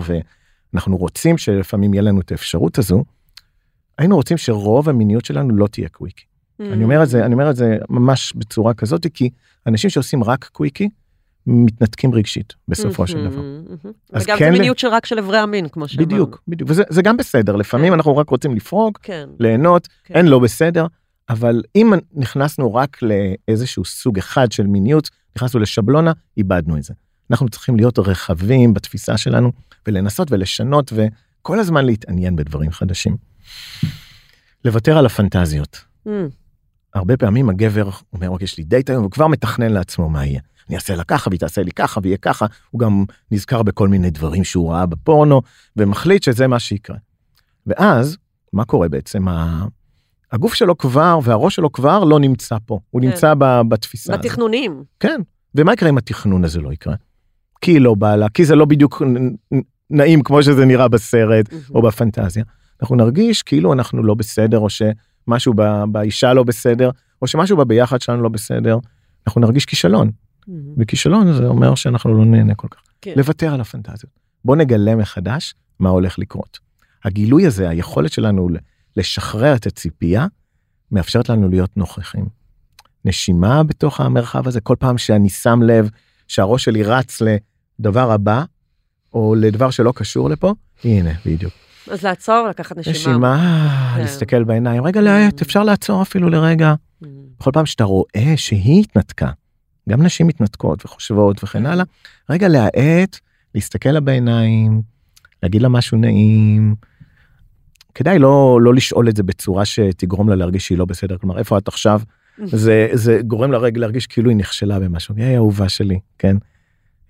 ואנחנו 0.72 0.96
רוצים 0.96 1.38
שלפעמים 1.38 1.94
יהיה 1.94 2.02
לנו 2.02 2.20
את 2.20 2.32
האפשרות 2.32 2.78
הזו, 2.78 3.04
היינו 3.98 4.16
רוצים 4.16 4.36
שרוב 4.36 4.88
המיניות 4.88 5.24
שלנו 5.24 5.56
לא 5.56 5.66
תהיה 5.66 5.88
קוויקי. 5.88 6.24
אני 6.60 6.84
אומר 6.84 7.02
את 7.02 7.08
זה, 7.08 7.24
אני 7.24 7.34
אומר 7.34 7.50
את 7.50 7.56
זה 7.56 7.76
ממש 7.88 8.32
בצורה 8.36 8.74
כזאת, 8.74 9.06
כי 9.14 9.30
אנשים 9.66 9.90
שעושים 9.90 10.24
רק 10.24 10.44
קוויקי, 10.52 10.88
מתנתקים 11.46 12.14
רגשית 12.14 12.54
בסופו 12.68 13.06
של 13.06 13.24
דבר. 13.24 13.40
Mhm. 13.40 13.88
אז 14.12 14.24
וגם 14.24 14.38
כן 14.38 14.44
זה 14.44 14.50
מיניות 14.50 14.78
שרק 14.78 15.06
של 15.06 15.18
אברי 15.18 15.38
המין, 15.38 15.68
כמו 15.68 15.88
שאמרנו. 15.88 16.08
בדיוק, 16.08 16.42
בדיוק, 16.48 16.70
וזה 16.70 16.82
זה 16.88 17.02
גם 17.02 17.16
בסדר, 17.16 17.56
לפעמים 17.56 17.86
כן. 17.86 17.92
אנחנו 17.92 18.16
רק 18.16 18.30
רוצים 18.30 18.54
לפרוק, 18.54 18.98
כן. 19.02 19.28
ליהנות, 19.40 19.88
כן. 20.04 20.14
אין 20.14 20.26
לא 20.26 20.38
בסדר, 20.38 20.86
אבל 21.28 21.62
אם 21.76 21.92
נכנסנו 22.14 22.74
רק 22.74 22.98
לאיזשהו 23.02 23.84
סוג 23.84 24.18
אחד 24.18 24.52
של 24.52 24.66
מיניות, 24.66 25.10
נכנסנו 25.36 25.60
לשבלונה, 25.60 26.12
איבדנו 26.36 26.76
את 26.76 26.82
זה. 26.82 26.94
אנחנו 27.30 27.48
צריכים 27.48 27.76
להיות 27.76 27.98
רחבים 27.98 28.74
בתפיסה 28.74 29.18
שלנו, 29.18 29.52
ולנסות 29.86 30.32
ולשנות, 30.32 30.92
וכל 30.92 31.60
הזמן 31.60 31.86
להתעניין 31.86 32.36
בדברים 32.36 32.72
חדשים. 32.72 33.16
לוותר 34.64 34.98
על 34.98 35.06
הפנטזיות. 35.06 35.84
Mm, 36.06 36.10
הרבה 36.94 37.16
פעמים 37.16 37.48
הגבר 37.48 37.90
אומר, 38.12 38.30
אוקיי, 38.30 38.44
יש 38.44 38.58
לי 38.58 38.64
דייט 38.64 38.90
היום, 38.90 39.02
הוא 39.02 39.10
כבר 39.10 39.26
מתכנן 39.26 39.72
לעצמו 39.72 40.08
מה 40.08 40.26
יהיה. 40.26 40.40
אני 40.68 40.76
אעשה 40.76 40.94
לה 40.94 41.04
ככה, 41.04 41.30
והיא 41.30 41.40
תעשה 41.40 41.62
לי 41.62 41.72
ככה, 41.72 42.00
ויהיה 42.02 42.16
ככה. 42.16 42.46
הוא 42.70 42.80
גם 42.80 43.04
נזכר 43.30 43.62
בכל 43.62 43.88
מיני 43.88 44.10
דברים 44.10 44.44
שהוא 44.44 44.72
ראה 44.72 44.86
בפורנו, 44.86 45.42
ומחליט 45.76 46.22
שזה 46.22 46.46
מה 46.46 46.58
שיקרה. 46.58 46.96
ואז, 47.66 48.16
מה 48.52 48.64
קורה 48.64 48.88
בעצם? 48.88 49.24
הגוף 50.32 50.54
שלו 50.54 50.78
כבר, 50.78 51.18
והראש 51.22 51.54
שלו 51.56 51.72
כבר 51.72 52.04
לא 52.04 52.20
נמצא 52.20 52.56
פה, 52.66 52.78
הוא 52.90 53.00
כן. 53.02 53.08
נמצא 53.08 53.34
ב- 53.38 53.60
בתפיסה 53.68 54.12
הזאת. 54.12 54.24
בתכנונים. 54.24 54.84
כן, 55.00 55.20
ומה 55.54 55.72
יקרה 55.72 55.88
אם 55.88 55.98
התכנון 55.98 56.44
הזה 56.44 56.60
לא 56.60 56.72
יקרה? 56.72 56.94
כי 57.60 57.70
היא 57.70 57.80
לא 57.80 57.94
באה 57.94 58.16
לה, 58.16 58.28
כי 58.28 58.44
זה 58.44 58.56
לא 58.56 58.64
בדיוק 58.64 59.02
נעים 59.90 60.22
כמו 60.22 60.42
שזה 60.42 60.64
נראה 60.64 60.88
בסרט 60.88 61.46
או 61.74 61.82
בפנטזיה. 61.82 62.44
אנחנו 62.82 62.96
נרגיש 62.96 63.42
כאילו 63.42 63.72
אנחנו 63.72 64.02
לא 64.02 64.14
בסדר, 64.14 64.58
או 64.58 64.66
שמשהו 64.70 65.52
ב- 65.56 65.84
באישה 65.92 66.34
לא 66.34 66.42
בסדר, 66.42 66.90
או 67.22 67.26
שמשהו 67.26 67.56
בביחד 67.56 68.00
שלנו 68.00 68.22
לא 68.22 68.28
בסדר. 68.28 68.78
אנחנו 69.26 69.40
נרגיש 69.40 69.64
כישלון, 69.66 70.10
Mhm. 70.40 70.50
וכישלון 70.78 71.32
זה 71.32 71.46
אומר 71.46 71.74
שאנחנו 71.74 72.18
לא 72.18 72.24
נהנה 72.24 72.54
כל 72.54 72.68
כך. 72.70 72.80
כן. 73.02 73.12
לוותר 73.16 73.54
על 73.54 73.60
הפנטזיות. 73.60 74.12
בוא 74.44 74.56
נגלה 74.56 74.96
מחדש 74.96 75.54
מה 75.80 75.88
הולך 75.88 76.18
לקרות. 76.18 76.58
הגילוי 77.04 77.46
הזה, 77.46 77.68
היכולת 77.68 78.12
שלנו 78.12 78.48
לשחרר 78.96 79.54
את 79.56 79.66
הציפייה, 79.66 80.26
מאפשרת 80.92 81.28
לנו 81.28 81.48
להיות 81.48 81.76
נוכחים. 81.76 82.26
נשימה 83.04 83.62
בתוך 83.62 84.00
המרחב 84.00 84.48
הזה, 84.48 84.60
כל 84.60 84.76
פעם 84.78 84.98
שאני 84.98 85.28
שם 85.28 85.62
לב 85.62 85.90
שהראש 86.28 86.64
שלי 86.64 86.82
רץ 86.82 87.18
לדבר 87.80 88.12
הבא, 88.12 88.44
או 89.14 89.34
לדבר 89.34 89.70
שלא 89.70 89.92
קשור 89.96 90.30
לפה, 90.30 90.54
הנה, 90.84 91.10
בדיוק. 91.26 91.52
אז 91.90 92.02
לעצור, 92.02 92.46
לקחת 92.50 92.76
נשימה. 92.76 92.96
נשימה, 92.96 93.92
כן. 93.94 94.00
להסתכל 94.00 94.44
בעיניים, 94.44 94.84
רגע 94.84 95.00
לאט, 95.00 95.42
אפשר 95.42 95.62
לעצור 95.62 96.02
אפילו 96.02 96.28
לרגע. 96.28 96.74
Mhm. 97.02 97.06
בכל 97.40 97.50
פעם 97.54 97.66
שאתה 97.66 97.84
רואה 97.84 98.32
שהיא 98.36 98.80
התנתקה, 98.80 99.30
גם 99.88 100.02
נשים 100.02 100.26
מתנתקות 100.26 100.84
וחושבות 100.84 101.44
וכן 101.44 101.66
הלאה, 101.66 101.84
רגע 102.30 102.48
להאט, 102.48 103.18
להסתכל 103.54 103.88
לה 103.88 104.00
בעיניים, 104.00 104.82
להגיד 105.42 105.62
לה 105.62 105.68
משהו 105.68 105.98
נעים, 105.98 106.74
כדאי 107.98 108.18
לא, 108.18 108.58
לא 108.62 108.74
לשאול 108.74 109.08
את 109.08 109.16
זה 109.16 109.22
בצורה 109.22 109.64
שתגרום 109.64 110.28
לה 110.28 110.34
להרגיש 110.34 110.66
שהיא 110.66 110.78
לא 110.78 110.84
בסדר, 110.84 111.18
כלומר, 111.18 111.38
איפה 111.38 111.58
את 111.58 111.68
עכשיו? 111.68 112.00
זה, 112.44 112.88
זה 112.92 113.20
גורם 113.26 113.52
לה 113.52 113.58
רגע 113.58 113.80
להרגיש 113.80 114.06
כאילו 114.06 114.30
היא 114.30 114.36
נכשלה 114.36 114.80
במשהו. 114.80 115.14
היי, 115.16 115.36
אהובה 115.36 115.68
שלי, 115.68 116.00
כן? 116.18 116.36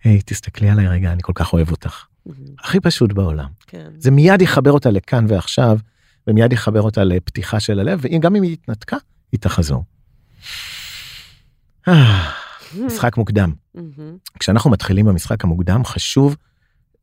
היי, 0.05 0.21
תסתכלי 0.25 0.69
עליי 0.69 0.89
רגע, 0.89 1.13
אני 1.13 1.23
כל 1.23 1.33
כך 1.35 1.53
אוהב 1.53 1.71
אותך. 1.71 2.05
הכי 2.59 2.81
פשוט 2.81 3.13
בעולם. 3.13 3.49
כן. 3.67 3.87
זה 3.99 4.11
מיד 4.11 4.43
יחבר 4.43 4.73
אותה 4.73 4.91
לכאן 4.91 5.25
ועכשיו, 5.29 5.79
ומיד 6.27 6.53
יחבר 6.53 6.83
אותה 6.83 7.05
לפתיחה 7.05 7.61
של 7.61 7.81
הלב, 7.81 7.99
וגם 8.03 8.37
אם 8.37 8.43
היא 8.43 8.53
התנתקה, 8.53 8.97
היא 9.33 9.41
תחזור. 9.41 9.85
אה, 11.89 12.31
משחק 12.87 13.17
מוקדם. 13.17 13.53
כשאנחנו 14.39 14.71
מתחילים 14.71 15.07
במשחק 15.07 15.45
המוקדם, 15.45 15.85
חשוב 15.85 16.37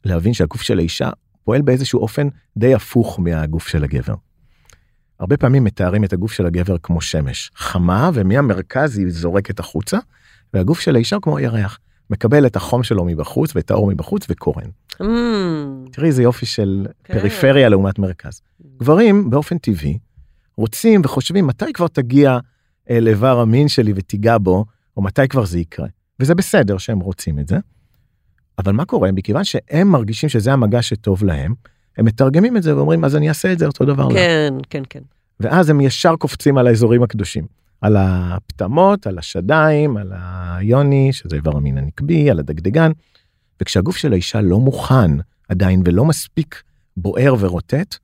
להבין 0.06 0.34
שהגוף 0.34 0.62
של 0.62 0.80
האישה 0.80 1.10
פועל 1.46 1.62
באיזשהו 1.62 2.00
אופן 2.00 2.28
די 2.58 2.74
הפוך 2.74 3.20
מהגוף 3.20 3.68
של 3.68 3.84
הגבר. 3.84 4.16
הרבה 5.20 5.38
פעמים 5.38 5.64
מתארים 5.64 6.04
את 6.04 6.14
הגוף 6.14 6.32
של 6.32 6.46
הגבר 6.46 6.78
כמו 6.84 7.02
שמש, 7.02 7.52
חמה 7.56 8.10
ומהמרכז 8.14 8.98
היא 8.98 9.08
זורקת 9.10 9.60
החוצה, 9.60 9.98
והגוף 10.54 10.80
של 10.80 10.96
האישה 10.96 11.18
כמו 11.22 11.40
ירח, 11.40 11.80
מקבל 12.10 12.46
את 12.46 12.56
החום 12.56 12.84
שלו 12.84 13.06
מבחוץ 13.06 13.56
ואת 13.56 13.72
האור 13.72 13.88
מבחוץ 13.88 14.26
וקורן. 14.30 14.70
מהמם. 15.00 15.86
תראי 15.92 16.08
איזה 16.08 16.24
יופי 16.24 16.46
של 16.46 16.88
כן. 17.04 17.20
פריפריה 17.20 17.70
לעומת 17.70 18.00
מרכז. 18.00 18.42
גברים 18.78 19.30
באופן 19.30 19.58
טבעי 19.58 19.98
רוצים 20.58 21.02
וחושבים 21.04 21.48
מתי 21.48 21.74
כבר 21.74 21.88
תגיע 21.88 22.40
אל 22.90 23.08
איבר 23.08 23.40
המין 23.40 23.68
שלי 23.68 23.94
ותיגע 23.96 24.38
בו, 24.38 24.66
או 24.98 25.02
מתי 25.02 25.28
כבר 25.28 25.46
זה 25.46 25.60
יקרה. 25.60 25.88
וזה 26.20 26.36
בסדר 26.36 26.78
שהם 26.78 27.00
רוצים 27.00 27.40
את 27.40 27.48
זה. 27.48 27.58
אבל 28.58 28.72
מה 28.72 28.86
קורה? 28.86 29.12
מכיוון 29.12 29.44
שהם 29.44 29.88
מרגישים 29.88 30.30
שזה 30.30 30.54
המגע 30.54 30.82
שטוב 30.82 31.24
להם, 31.24 31.54
הם 31.98 32.06
מתרגמים 32.06 32.58
את 32.58 32.64
זה 32.64 32.76
ואומרים 32.78 33.06
אז 33.06 33.16
אני 33.16 33.30
אעשה 33.30 33.54
את 33.54 33.60
זה 33.60 33.66
אותו 33.66 33.86
דבר. 33.86 34.08
לה." 34.08 34.14
כן, 34.14 34.54
כן, 34.70 34.84
כן. 34.90 35.02
ואז 35.40 35.70
הם 35.70 35.82
ישר 35.82 36.16
קופצים 36.16 36.58
על 36.58 36.68
האזורים 36.68 37.04
הקדושים. 37.04 37.46
על 37.82 37.98
הפטמות, 38.00 39.08
על 39.08 39.18
השדיים, 39.18 39.98
על 39.98 40.12
היוני, 40.16 41.14
שזה 41.14 41.36
איבר 41.36 41.58
המין 41.58 41.78
הנקבי, 41.78 42.30
על 42.30 42.40
הדגדגן. 42.40 42.92
וכשהגוף 43.62 43.98
של 43.98 44.14
האישה 44.14 44.42
לא 44.42 44.60
מוכן 44.60 45.12
עדיין 45.50 45.82
ולא 45.86 46.06
מספיק 46.06 46.64
בוער 46.98 47.36
ורוטט, 47.40 47.96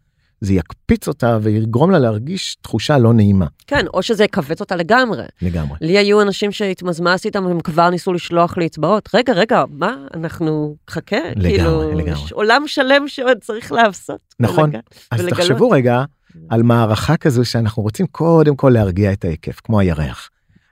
זה 0.42 0.54
יקפיץ 0.54 1.08
אותה 1.08 1.38
ויגרום 1.42 1.92
לה 1.92 2.00
להרגיש 2.00 2.56
תחושה 2.62 2.98
לא 2.98 3.14
נעימה 3.14 3.46
כן, 3.68 3.86
או 3.94 4.04
שזה 4.04 4.24
יכווץ 4.24 4.60
אותה 4.60 4.76
לגמרי. 4.76 5.24
לגמרי. 5.42 5.78
לי 5.82 5.98
היו 5.98 6.22
אנשים 6.22 6.52
שהתמזמזתי 6.52 7.28
איתם, 7.28 7.48
הם 7.48 7.60
כבר 7.60 7.90
ניסו 7.90 8.14
לשלוח 8.14 8.58
לי 8.58 8.66
אצבעות. 8.66 9.10
רגע, 9.14 9.34
רגע, 9.34 9.64
מה? 9.70 9.96
אנחנו... 10.14 10.76
חכה. 10.90 11.16
לגמרי, 11.36 11.58
כאילו, 11.58 11.92
לגמרי. 11.92 12.12
יש 12.12 12.32
עולם 12.32 12.64
שלם 12.68 13.08
שעוד 13.08 13.38
צריך 13.42 13.72
לעשות. 13.72 14.20
נכון. 14.40 14.70
ולגע- 14.70 14.80
אז 15.12 15.20
ולגלות. 15.22 15.40
תחשבו 15.40 15.70
רגע 15.70 16.04
על 16.50 16.64
מערכה 16.64 17.18
כזו 17.18 17.46
שאנחנו 17.46 17.84
רוצים 17.84 18.06
קודם 18.08 18.56
כל 18.56 18.70
להרגיע 18.74 19.14
את 19.14 19.26
ההיקף, 19.26 19.60
כמו 19.64 19.80
הירח. 19.80 20.30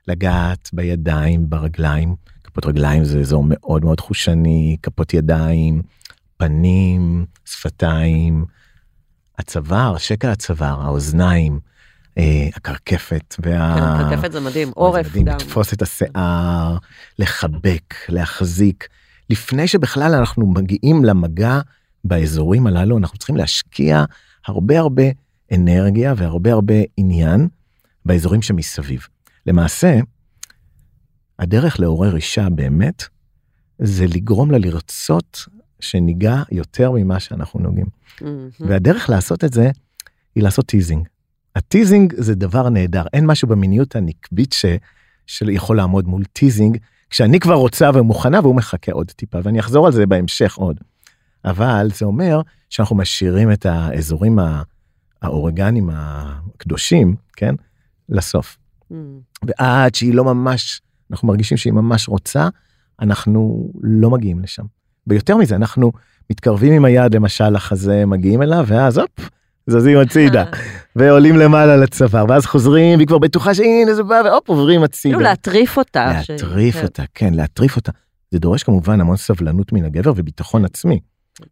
לגעת 0.08 0.70
בידיים, 0.74 1.50
ברגליים. 1.50 2.16
כפות 2.44 2.66
רגליים 2.66 3.04
זה 3.04 3.20
אזור 3.20 3.44
מאוד 3.48 3.84
מאוד 3.86 4.00
חושני, 4.00 4.78
כפות 4.84 5.14
ידיים, 5.14 5.82
פנים, 6.38 7.26
שפתיים, 7.46 8.46
הצוואר, 9.40 9.98
שקע 9.98 10.32
הצוואר, 10.32 10.82
האוזניים, 10.82 11.60
אה, 12.18 12.50
הקרקפת 12.56 13.36
וה... 13.40 13.76
כן, 13.76 14.10
קרקפת 14.10 14.32
זה 14.32 14.40
מדהים, 14.40 14.68
זה 14.68 14.74
עורף 14.76 15.08
מדהים, 15.08 15.26
גם. 15.26 15.38
לתפוס 15.38 15.74
את 15.74 15.82
השיער, 15.82 16.78
לחבק, 17.20 17.96
להחזיק. 18.10 18.88
לפני 19.30 19.68
שבכלל 19.68 20.16
אנחנו 20.16 20.48
מגיעים 20.48 21.06
למגע 21.06 21.60
באזורים 22.04 22.68
הללו, 22.68 22.98
אנחנו 22.98 23.18
צריכים 23.18 23.38
להשקיע 23.38 24.04
הרבה 24.48 24.80
הרבה 24.80 25.04
אנרגיה 25.52 26.14
והרבה 26.18 26.52
הרבה 26.52 26.76
עניין 26.98 27.48
באזורים 28.06 28.42
שמסביב. 28.42 29.08
למעשה, 29.46 30.00
הדרך 31.40 31.80
לעורר 31.80 32.16
אישה 32.16 32.50
באמת, 32.50 33.04
זה 33.80 34.06
לגרום 34.08 34.52
לה 34.52 34.58
לרצות 34.58 35.46
שניגע 35.80 36.44
יותר 36.52 36.92
ממה 36.92 37.20
שאנחנו 37.20 37.60
נוגעים. 37.60 37.86
מהמם. 38.22 38.50
והדרך 38.60 39.10
לעשות 39.10 39.44
את 39.44 39.54
זה 39.54 39.72
היא 40.36 40.44
לעשות 40.44 40.66
teasing. 40.66 41.08
ה 41.56 41.63
teasing 41.63 42.14
זה 42.18 42.36
דבר 42.36 42.70
נהדר, 42.70 43.04
אין 43.14 43.26
משהו 43.26 43.48
במיניות 43.48 43.96
הנקבית 43.96 44.54
ש... 44.54 44.66
שיכול 45.28 45.78
לעמוד 45.78 46.08
מול 46.08 46.24
teasing, 46.24 46.78
כשאני 47.10 47.40
כבר 47.40 47.54
רוצה 47.54 47.90
ומוכנה 47.94 48.40
והוא 48.40 48.56
מחכה 48.56 48.92
עוד 48.92 49.12
טיפה, 49.12 49.38
ואני 49.44 49.60
אחזור 49.60 49.86
על 49.86 49.92
זה 49.92 50.06
בהמשך 50.06 50.56
עוד. 50.56 50.80
אבל 51.46 51.90
זה 51.96 52.06
אומר 52.06 52.42
שאנחנו 52.70 52.96
משאירים 52.96 53.52
את 53.52 53.66
האזורים 53.66 54.40
ה- 54.40 54.62
האורגנים 55.22 55.90
הקדושים, 55.94 57.16
כן, 57.36 57.56
לסוף. 58.10 58.58
מהמם. 58.92 59.20
ועד 59.46 59.96
שהיא 59.96 60.14
לא 60.14 60.24
ממש, 60.26 60.82
אנחנו 61.12 61.28
מרגישים 61.28 61.58
שהיא 61.58 61.74
ממש 61.74 62.08
רוצה, 62.08 62.50
אנחנו 63.02 63.72
לא 63.82 64.10
מגיעים 64.10 64.40
לשם. 64.40 64.66
ויותר 65.10 65.38
מזה, 65.38 65.56
אנחנו 65.56 65.92
מתקרבים 66.30 66.74
עם 66.74 66.86
היד 66.86 67.16
למשל 67.16 67.50
לחזה, 67.50 68.06
מגיעים 68.06 68.42
אליו, 68.42 68.66
ואז 68.68 68.98
הופ, 68.98 69.30
זזים 69.68 69.98
הצידה, 69.98 70.46
ועולים 70.96 71.38
למעלה 71.38 71.78
לצוואר, 71.78 72.26
ואז 72.30 72.46
חוזרים, 72.46 72.98
והיא 72.98 73.08
כבר 73.08 73.18
בטוחה 73.18 73.54
שהנה 73.54 73.94
זה 73.94 74.04
בא, 74.04 74.22
והופ, 74.26 74.50
עוברים 74.50 74.84
הצידה. 74.84 75.16
כאילו 75.16 75.30
להטריף 75.30 75.78
אותה. 75.78 76.12
ש- 76.24 76.30
להטריף 76.30 76.76
כן. 76.76 76.84
אותה, 76.84 77.04
כן, 77.14 77.34
להטריף 77.34 77.76
אותה. 77.76 77.92
זה 78.32 78.40
דורש 78.40 78.64
כמובן 78.64 79.02
המון 79.02 79.18
סבלנות 79.18 79.74
מן 79.74 79.86
הגבר 79.86 80.12
וביטחון 80.16 80.66
עצמי. 80.66 81.00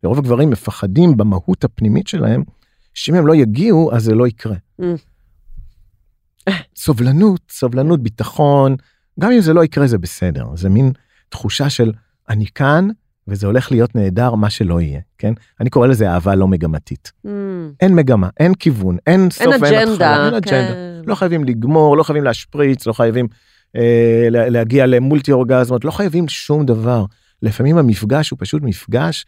ורוב 0.03 0.17
הגברים 0.17 0.49
מפחדים 0.49 1.17
במהות 1.17 1.63
הפנימית 1.63 2.07
שלהם, 2.07 2.43
שאם 2.93 3.15
הם 3.15 3.27
לא 3.27 3.35
יגיעו, 3.35 3.95
אז 3.95 4.03
זה 4.03 4.15
לא 4.15 4.27
יקרה. 4.27 4.55
Mm. 4.81 4.85
סובלנות, 6.75 7.41
סובלנות, 7.49 8.03
ביטחון, 8.03 8.75
גם 9.19 9.31
אם 9.31 9.41
זה 9.41 9.53
לא 9.53 9.63
יקרה 9.63 9.87
זה 9.87 9.97
בסדר, 9.97 10.45
זה 10.55 10.69
מין 10.69 10.91
תחושה 11.29 11.69
של 11.69 11.91
אני 12.29 12.45
כאן 12.55 12.87
וזה 13.27 13.47
הולך 13.47 13.71
להיות 13.71 13.95
נהדר 13.95 14.35
מה 14.35 14.49
שלא 14.49 14.81
יהיה, 14.81 14.99
כן? 15.17 15.33
אני 15.61 15.69
קורא 15.69 15.87
לזה 15.87 16.09
אהבה 16.11 16.35
לא 16.35 16.47
מגמתית. 16.47 17.11
מהמם. 17.23 17.71
אין 17.79 17.95
מגמה, 17.95 18.29
אין 18.39 18.53
כיוון, 18.53 18.97
אין 19.07 19.29
סוף, 19.31 19.41
אין 19.41 19.53
אין 19.53 19.63
התחלה, 19.63 19.83
אג'נדה. 19.83 20.25
אין 20.25 20.33
אג'נדה. 20.33 20.73
כן. 20.73 21.01
לא 21.05 21.15
חייבים 21.15 21.43
לגמור, 21.43 21.97
לא 21.97 22.03
חייבים 22.03 22.23
להשפריץ, 22.23 22.87
לא 22.87 22.93
חייבים 22.93 23.27
אה, 23.75 24.27
לה- 24.31 24.49
להגיע 24.49 24.85
למולטי 24.85 25.31
אורגזמות, 25.31 25.85
לא 25.85 25.91
חייבים 25.91 26.27
שום 26.27 26.65
דבר. 26.65 27.05
לפעמים 27.41 27.77
המפגש 27.77 28.29
הוא 28.29 28.37
פשוט 28.41 28.63
מפגש 28.63 29.25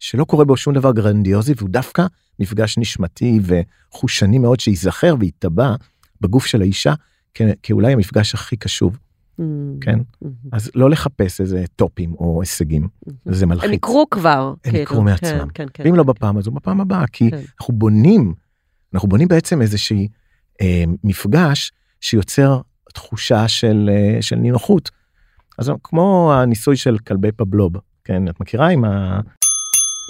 שלא 0.00 0.24
קורה 0.24 0.44
בו 0.44 0.56
שום 0.56 0.74
דבר 0.74 0.92
גרנדיוזי, 0.92 1.52
והוא 1.56 1.68
דווקא 1.70 2.06
מפגש 2.38 2.78
נשמתי 2.78 3.40
וחושני 3.42 4.38
מאוד 4.38 4.60
שייזכר 4.60 5.14
ויתבע 5.20 5.74
בגוף 6.20 6.46
של 6.46 6.60
האישה 6.60 6.94
כ- 7.34 7.42
כאולי 7.62 7.92
המפגש 7.92 8.34
הכי 8.34 8.56
קשוב. 8.56 8.98
כן? 9.80 9.98
מהמם. 10.22 10.34
אז 10.52 10.70
לא 10.74 10.90
לחפש 10.90 11.40
איזה 11.40 11.64
טופים 11.76 12.14
או 12.14 12.40
הישגים, 12.40 12.88
מהמם. 13.06 13.18
זה 13.24 13.46
מלחיץ. 13.46 13.68
הם 13.68 13.74
יקרו 13.74 14.06
כבר. 14.10 14.54
הם 14.64 14.70
כאילו, 14.70 14.82
יקרו 14.82 15.02
מעצמם. 15.02 15.38
כן, 15.38 15.48
כן, 15.54 15.66
כן. 15.74 15.82
ואם 15.84 15.94
לא 15.94 16.02
בפעם 16.02 16.38
הזו, 16.38 16.50
בפעם 16.50 16.80
הבאה, 16.80 17.06
כי 17.06 17.30
כן. 17.30 17.40
אנחנו 17.60 17.74
בונים, 17.74 18.34
אנחנו 18.94 19.08
בונים 19.08 19.28
בעצם 19.28 19.62
איזושהי 19.62 20.08
אה, 20.60 20.84
מפגש 21.04 21.72
שיוצר 22.00 22.60
תחושה 22.94 23.48
של, 23.48 23.90
אה, 23.92 24.22
של 24.22 24.36
נינוחות. 24.36 24.90
אז 25.58 25.72
כמו 25.82 26.32
הניסוי 26.34 26.76
של 26.76 26.98
כלבי 26.98 27.32
פבלוב, 27.32 27.72
כן, 28.04 28.28
את 28.28 28.40
מכירה 28.40 28.68
עם 28.68 28.84
ה... 28.84 29.20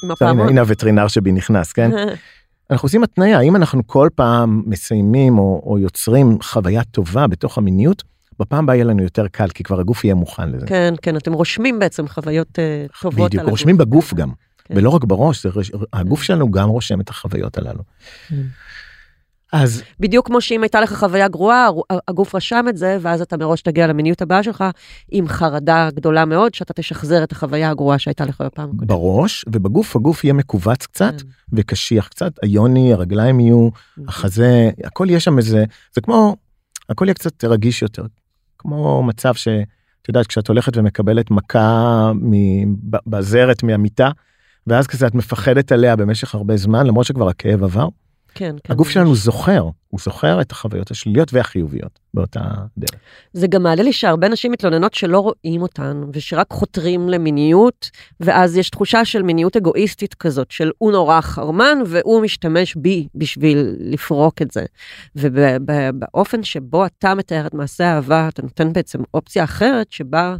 עם 0.04 0.10
הפעמון. 0.10 0.48
הנה 0.48 0.60
הווטרינר 0.60 1.08
שבי 1.08 1.32
נכנס, 1.32 1.72
כן? 1.72 1.90
אנחנו 2.70 2.86
עושים 2.86 3.02
התניה, 3.02 3.40
אם 3.40 3.56
אנחנו 3.56 3.86
כל 3.86 4.08
פעם 4.14 4.62
מסיימים 4.66 5.38
או, 5.38 5.62
או 5.66 5.78
יוצרים 5.78 6.38
חוויה 6.42 6.84
טובה 6.84 7.26
בתוך 7.26 7.58
המיניות, 7.58 8.02
בפעם 8.40 8.64
הבאה 8.64 8.76
יהיה 8.76 8.84
לנו 8.84 9.02
יותר 9.02 9.28
קל, 9.28 9.48
כי 9.48 9.62
כבר 9.62 9.80
הגוף 9.80 10.04
יהיה 10.04 10.14
מוכן 10.14 10.50
לזה. 10.50 10.66
כן, 10.66 10.94
כן, 11.02 11.16
אתם 11.16 11.32
רושמים 11.32 11.78
בעצם 11.78 12.08
חוויות 12.08 12.58
אה, 12.58 12.86
טובות 13.02 13.28
בדיוק, 13.30 13.44
על 13.44 13.50
רושמים 13.50 13.76
בגוף 13.76 14.14
גם, 14.14 14.30
כן. 14.64 14.76
ולא 14.76 14.90
רק 14.90 15.04
בראש, 15.04 15.42
זה, 15.42 15.50
הגוף 15.92 16.22
שלנו 16.22 16.50
גם 16.50 16.68
רושם 16.68 17.00
את 17.00 17.08
החוויות 17.08 17.58
הללו. 17.58 17.82
כן. 18.28 18.36
אז 19.54 19.82
בדיוק 20.00 20.26
כמו 20.26 20.40
שאם 20.40 20.62
הייתה 20.62 20.80
לך 20.80 20.94
חוויה 20.94 21.28
גרועה, 21.28 21.68
הגוף 22.08 22.34
רשם 22.34 22.64
את 22.68 22.76
זה, 22.76 22.98
ואז 23.00 23.20
אתה 23.20 23.36
מראש 23.36 23.62
תגיע 23.62 23.86
למיניות 23.86 24.22
הבאה 24.22 24.42
שלך 24.42 24.64
עם 25.10 25.28
חרדה 25.28 25.88
גדולה 25.94 26.24
מאוד, 26.24 26.54
שאתה 26.54 26.72
תשחזר 26.72 27.24
את 27.24 27.32
החוויה 27.32 27.70
הגרועה 27.70 27.98
שהייתה 27.98 28.24
לך 28.24 28.40
בפעם 28.40 28.68
הקודמת. 28.68 28.88
בראש, 28.88 29.44
ובגוף 29.48 29.96
הגוף 29.96 30.24
יהיה 30.24 30.34
מכווץ 30.34 30.86
קצת, 30.86 31.14
כן. 31.20 31.26
וקשיח 31.52 32.08
קצת, 32.08 32.32
היוני, 32.42 32.92
הרגליים 32.92 33.40
יהיו, 33.40 33.68
החזה, 34.08 34.70
הכל 34.84 35.06
יהיה 35.08 35.20
שם 35.20 35.38
איזה, 35.38 35.64
זה 35.94 36.00
כמו, 36.00 36.36
הכל 36.88 37.04
יהיה 37.04 37.14
קצת 37.14 37.44
רגיש 37.44 37.82
יותר. 37.82 38.02
כמו 38.64 39.02
מצב 39.02 39.34
ש... 39.34 39.48
את 40.02 40.08
יודעת, 40.08 40.26
כשאת 40.26 40.48
הולכת 40.48 40.76
ומקבלת 40.76 41.30
מכה 41.30 42.12
בזרת 43.06 43.62
מהמיטה, 43.62 44.10
ואז 44.66 44.86
כזה 44.86 45.06
את 45.06 45.14
מפחדת 45.14 45.72
עליה 45.72 45.96
במשך 45.96 46.34
הרבה 46.34 46.56
זמן, 46.56 46.86
למרות 46.86 47.06
שכבר 47.06 47.28
הכאב 47.28 47.64
עבר. 47.64 47.88
כן, 48.34 48.56
כן. 48.64 48.72
הגוף. 48.72 48.88
שלנו 48.88 49.14
זוכר, 49.14 49.68
הוא 49.88 50.00
זוכר 50.00 50.40
את 50.40 50.52
החוויות 50.52 50.90
השליליות 50.90 51.34
והחיוביות 51.34 51.98
באותה 52.14 52.40
דרך. 52.78 53.00
זה 53.32 53.46
גם 53.46 53.62
מעלה 53.62 53.82
לי 53.82 53.92
שהרבה 53.92 54.28
נשים 54.28 54.52
מתלוננות 54.52 54.94
שלא 54.94 55.18
רואים 55.18 55.62
אותן, 55.62 56.02
ושרק 56.12 56.46
חותרים 56.50 57.08
למיניות, 57.08 57.90
ואז 58.20 58.56
יש 58.56 58.70
תחושה 58.70 59.04
של 59.04 59.22
מיניות 59.22 59.56
אגואיסטית 59.56 60.14
כזאת, 60.14 60.50
של 60.50 60.70
הוא 60.78 60.92
נורא 60.92 61.20
חרמן, 61.20 61.78
והוא 61.86 62.22
משתמש 62.22 62.76
בי 62.76 63.08
בשביל 63.14 63.76
לפרוק 63.78 64.42
את 64.42 64.50
זה. 64.50 64.64
ובאופן 65.16 66.42
שבו 66.42 66.86
אתה 66.86 67.14
מתאר 67.14 67.46
את 67.46 67.54
מעשה 67.54 67.86
האהבה, 67.86 68.28
אתה 68.28 68.42
נותן 68.42 68.72
בעצם 68.72 68.98
אופציה 69.14 69.44
אחרת, 69.44 69.92
שבה 69.92 70.36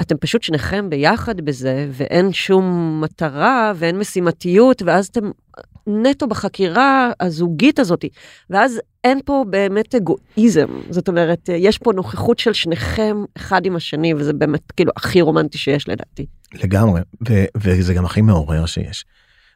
אתם 0.00 0.16
פשוט 0.16 0.42
שניכם 0.42 0.90
ביחד 0.90 1.40
בזה, 1.40 1.88
ואין 1.92 2.32
שום 2.32 2.98
מטרה, 3.04 3.72
ואין 3.76 3.98
משימתיות, 3.98 4.82
ואז 4.82 5.06
אתם 5.06 5.30
נטו 5.86 6.26
בחקירה 6.26 7.10
הזוגית 7.20 7.78
הזאת, 7.78 8.04
ואז 8.50 8.80
אין 9.04 9.20
פה 9.24 9.44
באמת 9.50 9.94
אגואיזם, 9.94 10.66
זאת 10.90 11.08
אומרת, 11.08 11.48
יש 11.52 11.78
פה 11.78 11.92
נוכחות 11.92 12.38
של 12.38 12.52
שניכם 12.52 13.24
אחד 13.36 13.66
עם 13.66 13.76
השני, 13.76 14.14
וזה 14.14 14.32
באמת 14.32 14.72
כאילו 14.72 14.92
הכי 14.96 15.20
רומנטי 15.20 15.58
שיש 15.58 15.88
לדעתי. 15.88 16.26
לגמרי, 16.54 17.00
ו- 17.28 17.44
וזה 17.56 17.94
גם 17.94 18.04
הכי 18.04 18.22
מעורר 18.22 18.66
שיש. 18.66 19.04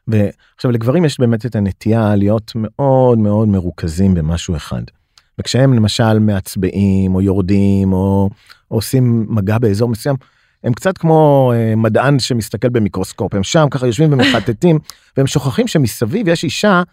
ועכשיו 0.07 0.71
לגברים 0.71 1.05
יש 1.05 1.19
באמת 1.19 1.45
את 1.45 1.55
הנטייה 1.55 2.15
להיות 2.15 2.51
מאוד 2.55 3.17
מאוד 3.17 3.47
מרוכזים 3.47 4.13
במשהו 4.13 4.55
אחד. 4.55 4.81
וכשהם 5.41 5.73
למשל 5.73 6.19
מעצבעים 6.19 7.15
או 7.15 7.21
יורדים 7.21 7.93
או, 7.93 8.29
או 8.71 8.75
עושים 8.75 9.25
מגע 9.29 9.57
באזור 9.57 9.89
מסוים, 9.89 10.15
הם 10.63 10.73
קצת 10.73 10.97
כמו 10.97 11.53
אה, 11.55 11.75
מדען 11.75 12.19
שמסתכל 12.19 12.69
במיקרוסקופ, 12.69 13.33
הם 13.35 13.43
שם 13.43 13.67
ככה 13.71 13.87
יושבים 13.87 14.13
ומחטטים, 14.13 14.79
והם 15.17 15.27
שוכחים 15.27 15.67
שמסביב 15.67 16.27
יש 16.27 16.43
אישה 16.43 16.83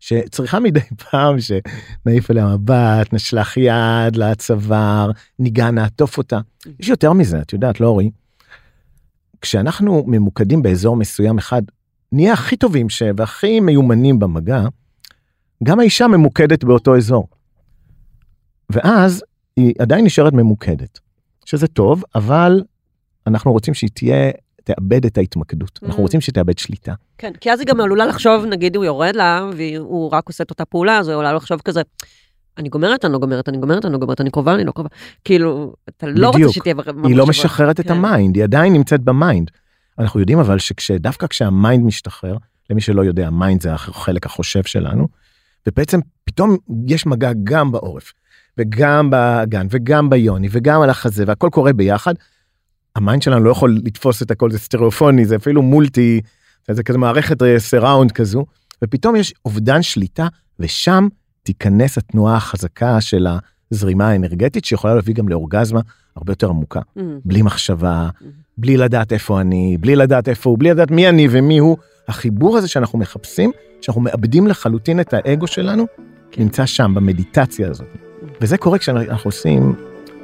שצריכה 0.00 0.60
מדי 0.60 0.80
פעם 1.10 1.36
שנעיף 1.40 2.30
אליה 2.30 2.46
מבט, 2.46 3.12
נשלח 3.12 3.56
יד 3.56 4.16
לצוואר, 4.16 5.10
ניגע, 5.38 5.70
נעטוף 5.70 6.18
אותה. 6.18 6.40
יש 6.80 6.88
יותר 6.88 7.12
מזה, 7.12 7.40
את 7.40 7.52
יודעת, 7.52 7.80
לאורי, 7.80 8.10
כשאנחנו 9.40 10.04
ממוקדים 10.06 10.62
באזור 10.62 10.96
מסוים 10.96 11.38
אחד, 11.38 11.62
נהיה 12.12 12.32
הכי 12.32 12.56
טובים 12.56 12.90
ש... 12.90 13.02
והכי 13.16 13.60
מיומנים 13.60 14.18
במגע, 14.18 14.62
גם 15.64 15.80
האישה 15.80 16.06
ממוקדת 16.06 16.64
באותו 16.64 16.96
אזור. 16.96 17.28
ואז 18.72 19.24
היא 19.56 19.74
עדיין 19.78 20.04
נשארת 20.04 20.32
ממוקדת, 20.32 20.98
שזה 21.44 21.66
טוב, 21.66 22.04
אבל 22.14 22.62
אנחנו 23.26 23.52
רוצים 23.52 23.74
שהיא 23.74 23.90
תהיה, 23.94 24.30
תאבד 24.64 25.04
את 25.06 25.18
ההתמקדות. 25.18 25.80
אנחנו 25.82 25.98
Mm. 25.98 26.02
רוצים 26.02 26.20
שתאבד 26.20 26.58
שליטה. 26.58 26.94
כן, 27.18 27.32
כי 27.40 27.52
אז 27.52 27.60
היא 27.60 27.66
גם 27.66 27.80
עלולה 27.80 28.06
לחשוב, 28.06 28.44
נגיד 28.44 28.76
הוא 28.76 28.84
יורד 28.84 29.16
לה, 29.16 29.50
והוא 29.56 30.10
רק 30.12 30.26
עושה 30.28 30.44
את 30.44 30.50
אותה 30.50 30.64
פעולה, 30.64 30.98
אז 30.98 31.08
היא 31.08 31.14
עלולה 31.14 31.32
לחשוב 31.32 31.60
כזה, 31.60 31.82
אני 32.58 32.68
גומרת, 32.68 33.04
אני 33.04 33.12
לא 33.12 33.18
גומרת, 33.18 33.48
אני 33.48 33.58
גומרת, 33.58 33.84
אני 33.84 33.92
לא 33.92 33.98
גומרת, 33.98 34.20
אני 34.20 34.30
קרובה, 34.30 34.54
אני 34.54 34.64
לא 34.64 34.72
קרובה. 34.72 34.88
כאילו, 35.24 35.74
אתה 35.88 36.06
לא 36.06 36.26
רוצה 36.26 36.38
בדיוק. 36.38 36.52
שתהיה 36.54 36.74
במחשבה. 36.74 37.08
היא 37.08 37.16
לא 37.16 37.26
משחררת 37.26 37.80
את 37.80 37.86
כן. 37.86 37.92
ה 37.94 38.01
mind, 38.01 38.36
היא 38.36 38.44
עדיין 38.44 38.72
נמצאת 38.72 39.00
ב 39.00 39.08
mind. 39.08 39.50
אנחנו 39.98 40.20
יודעים 40.20 40.38
אבל 40.38 40.58
שדווקא 40.58 41.26
כשה 41.26 41.58
mind 41.58 41.84
משתחרר, 41.84 42.36
למי 42.70 42.80
שלא 42.80 43.02
יודע, 43.04 43.30
mind 43.30 43.62
זה 43.62 43.72
החלק 43.72 44.26
החושב 44.26 44.62
שלנו, 44.62 45.08
ובעצם 45.68 46.00
פתאום 46.24 46.56
יש 46.86 47.06
מגע 47.06 47.30
גם 47.44 47.72
בעורף, 47.72 48.12
וגם 48.58 49.10
באגן, 49.10 49.66
וגם 49.70 50.10
ביוני, 50.10 50.48
וגם 50.50 50.82
על 50.82 50.90
החזה, 50.90 51.24
והכל 51.26 51.48
קורה 51.52 51.72
ביחד. 51.72 52.14
ה 52.96 53.01
mind 53.01 53.22
שלנו 53.22 53.44
לא 53.44 53.50
יכול 53.50 53.78
לתפוס 53.84 54.22
את 54.22 54.30
הכל, 54.30 54.50
זה 54.50 54.58
סטריאופוני, 54.58 55.24
זה 55.24 55.36
אפילו 55.36 55.62
מולטי, 55.62 56.20
זה 56.70 56.82
כזה 56.82 56.98
מערכת 56.98 57.36
surround 57.58 58.12
כזו, 58.12 58.44
ופתאום 58.84 59.16
יש 59.16 59.34
אובדן 59.44 59.82
שליטה, 59.82 60.26
ושם 60.60 61.08
תיכנס 61.42 61.98
התנועה 61.98 62.36
החזקה 62.36 63.00
של 63.00 63.26
הזרימה 63.72 64.08
האנרגטית, 64.08 64.64
שיכולה 64.64 64.94
להביא 64.94 65.14
גם 65.14 65.28
לאורגזמה 65.28 65.80
הרבה 66.16 66.32
יותר 66.32 66.48
עמוקה. 66.48 66.80
Mm, 66.80 67.00
בלי 67.24 67.42
מחשבה, 67.42 68.08
Mhm. 68.20 68.24
בלי 68.58 68.76
לדעת 68.76 69.12
איפה 69.12 69.40
אני, 69.40 69.76
בלי 69.80 69.96
לדעת 69.96 70.28
איפה 70.28 70.50
הוא, 70.50 70.58
בלי 70.58 70.70
לדעת 70.70 70.90
מי 70.90 71.08
אני 71.08 71.28
ומי 71.30 71.58
הוא. 71.58 71.76
החיבור 72.08 72.58
הזה 72.58 72.68
שאנחנו 72.68 72.98
מחפשים, 72.98 73.50
שאנחנו 73.80 74.00
מאבדים 74.00 74.46
לחלוטין 74.46 75.00
את 75.00 75.14
האגו 75.14 75.46
שלנו, 75.46 75.86
כן. 76.30 76.42
נמצא 76.42 76.66
שם, 76.66 76.92
במדיטציה 76.94 77.70
הזאת. 77.70 78.11
וזה 78.40 78.56
קורה 78.56 78.78
כשאנחנו 78.78 79.28
עושים 79.28 79.74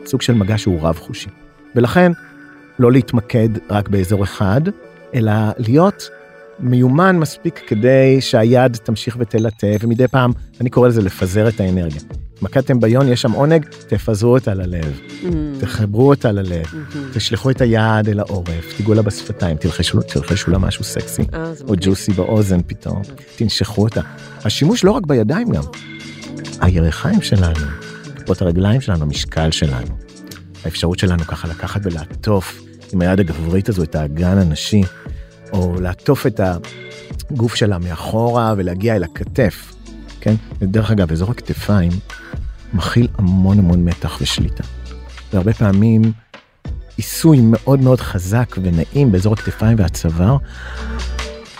סוג 0.06 0.22
של 0.22 0.34
מגע 0.34 0.58
שהוא 0.58 0.80
רב-חושי. 0.82 1.28
ולכן, 1.76 2.12
לא 2.78 2.92
להתמקד 2.92 3.48
רק 3.70 3.88
באזור 3.88 4.24
אחד, 4.24 4.60
אלא 5.14 5.32
להיות 5.58 6.10
מיומן 6.60 7.18
מספיק 7.18 7.60
כדי 7.66 8.20
שהיד 8.20 8.76
תמשיך 8.76 9.16
ותלטף, 9.20 9.78
ומדי 9.80 10.08
פעם, 10.08 10.32
אני 10.60 10.70
קורא 10.70 10.88
לזה 10.88 11.02
לפזר 11.02 11.48
את 11.48 11.60
האנרגיה. 11.60 12.00
התמקדתם 12.34 12.80
ביון, 12.80 13.08
יש 13.08 13.22
שם 13.22 13.32
עונג, 13.32 13.66
תפזרו 13.88 14.34
אותה 14.34 14.54
ללב, 14.54 15.00
mm, 15.22 15.26
תחברו 15.60 16.08
אותה 16.08 16.32
ללב. 16.32 16.64
mhm. 16.64 16.96
תשלחו 17.14 17.50
את 17.50 17.60
היד 17.60 18.08
אל 18.08 18.20
העורף, 18.20 18.76
תיגעו 18.76 18.94
לה 18.94 19.02
בשפתיים, 19.02 19.56
תלחשו, 19.56 20.02
תלחשו 20.02 20.50
לה 20.50 20.58
משהו 20.58 20.84
סקסי, 20.84 21.22
זה 21.52 21.64
או. 21.68 21.74
ג'וסי 21.80 22.12
באוזן 22.12 22.60
פתאום, 22.66 23.02
תנשכו 23.36 23.82
אותה. 23.82 24.00
השימוש 24.44 24.84
לא 24.84 24.90
רק 24.90 25.06
בידיים 25.06 25.50
גם, 25.50 25.62
הירכיים 26.60 27.22
שלנו, 27.22 27.87
כפות 28.28 28.42
הרגליים 28.42 28.80
שלנו, 28.80 29.02
המשקל 29.02 29.50
שלנו, 29.50 29.96
האפשרות 30.64 30.98
שלנו 30.98 31.24
ככה 31.24 31.48
לקחת 31.48 31.80
ולעטוף 31.84 32.62
עם 32.92 33.00
היד 33.00 33.20
הגברית 33.20 33.68
הזו 33.68 33.82
את 33.82 33.94
האגן 33.94 34.38
הנשי, 34.38 34.82
או 35.52 35.80
לעטוף 35.80 36.26
את 36.26 36.40
הגוף 37.30 37.54
שלה 37.54 37.78
מאחורה 37.78 38.54
ולהגיע 38.56 38.96
אל 38.96 39.04
הכתף, 39.04 39.74
כן? 40.20 40.34
ודרך 40.60 40.90
אגב, 40.90 41.12
אזור 41.12 41.30
הכתפיים 41.30 41.92
מכיל 42.72 43.08
המון 43.18 43.58
המון 43.58 43.84
מתח 43.84 44.18
ושליטה. 44.20 44.64
והרבה 45.32 45.52
פעמים 45.52 46.02
עיסוי 46.96 47.38
מאוד 47.42 47.80
מאוד 47.80 48.00
חזק 48.00 48.56
ונעים 48.62 49.12
באזור 49.12 49.32
הכתפיים 49.32 49.78
והצוואר. 49.78 50.36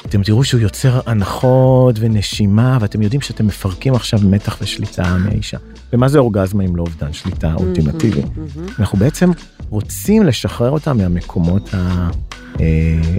אתם 0.08 0.22
תראו 0.22 0.44
שהוא 0.44 0.60
יוצר 0.60 1.00
הנחות 1.06 1.96
ונשימה, 1.98 2.78
ואתם 2.80 3.02
יודעים 3.02 3.20
שאתם 3.20 3.46
מפרקים 3.46 3.94
עכשיו 3.94 4.20
מתח 4.22 4.58
ושליטה 4.62 5.16
מהאישה. 5.18 5.58
ומה 5.92 6.08
זה 6.08 6.18
אורגזמה 6.18 6.64
אם 6.64 6.76
לא 6.76 6.82
אובדן 6.82 7.12
שליטה 7.12 7.54
אולטימטיבי? 7.54 8.22
אנחנו 8.78 8.98
בעצם 8.98 9.30
רוצים 9.70 10.22
לשחרר 10.22 10.70
אותה 10.70 10.92
מהמקומות 10.92 11.74
ה- 11.74 12.08
אה, 12.60 12.66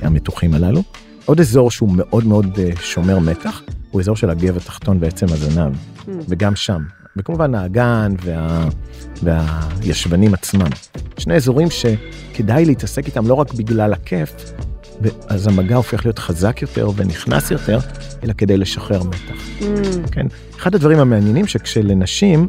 המתוחים 0.02 0.54
הללו. 0.54 0.84
עוד 1.26 1.40
אזור 1.40 1.72
שהוא 1.72 1.90
מאוד 1.96 2.26
מאוד 2.26 2.60
אה, 2.60 2.70
שומר 2.82 3.20
מתח, 3.20 3.62
הוא 3.92 4.02
אזור 4.02 4.16
של 4.16 4.30
הגב 4.30 4.58
התחתון 4.58 4.98
ועצם 5.02 5.26
הזנב. 5.30 5.74
וגם 6.30 6.56
שם. 6.56 6.84
וכמובן 7.18 7.56
האגן 7.56 8.14
וה... 8.24 8.70
והישבנים 9.24 10.34
עצמם. 10.34 10.68
שני 11.18 11.36
אזורים 11.36 11.68
שכדאי 11.72 12.66
להתעסק 12.66 13.06
איתם 13.06 13.28
לא 13.28 13.34
רק 13.34 13.54
בגלל 13.54 13.94
הכיף, 13.94 14.32
אז 15.28 15.48
המגע 15.48 15.76
הופך 15.76 16.06
להיות 16.06 16.20
חזק 16.20 16.62
יותר 16.62 16.90
ונכנס 16.96 17.52
יותר, 17.52 17.80
אלא 18.24 18.34
כדי 18.34 18.58
לשחרר 18.58 19.04
מתח. 19.04 19.48
Mm, 19.60 19.64
כן? 20.12 20.26
אחד 20.58 20.76
הדברים 20.76 21.00
המעניינים 21.00 21.48
שכשלנשים, 21.48 22.48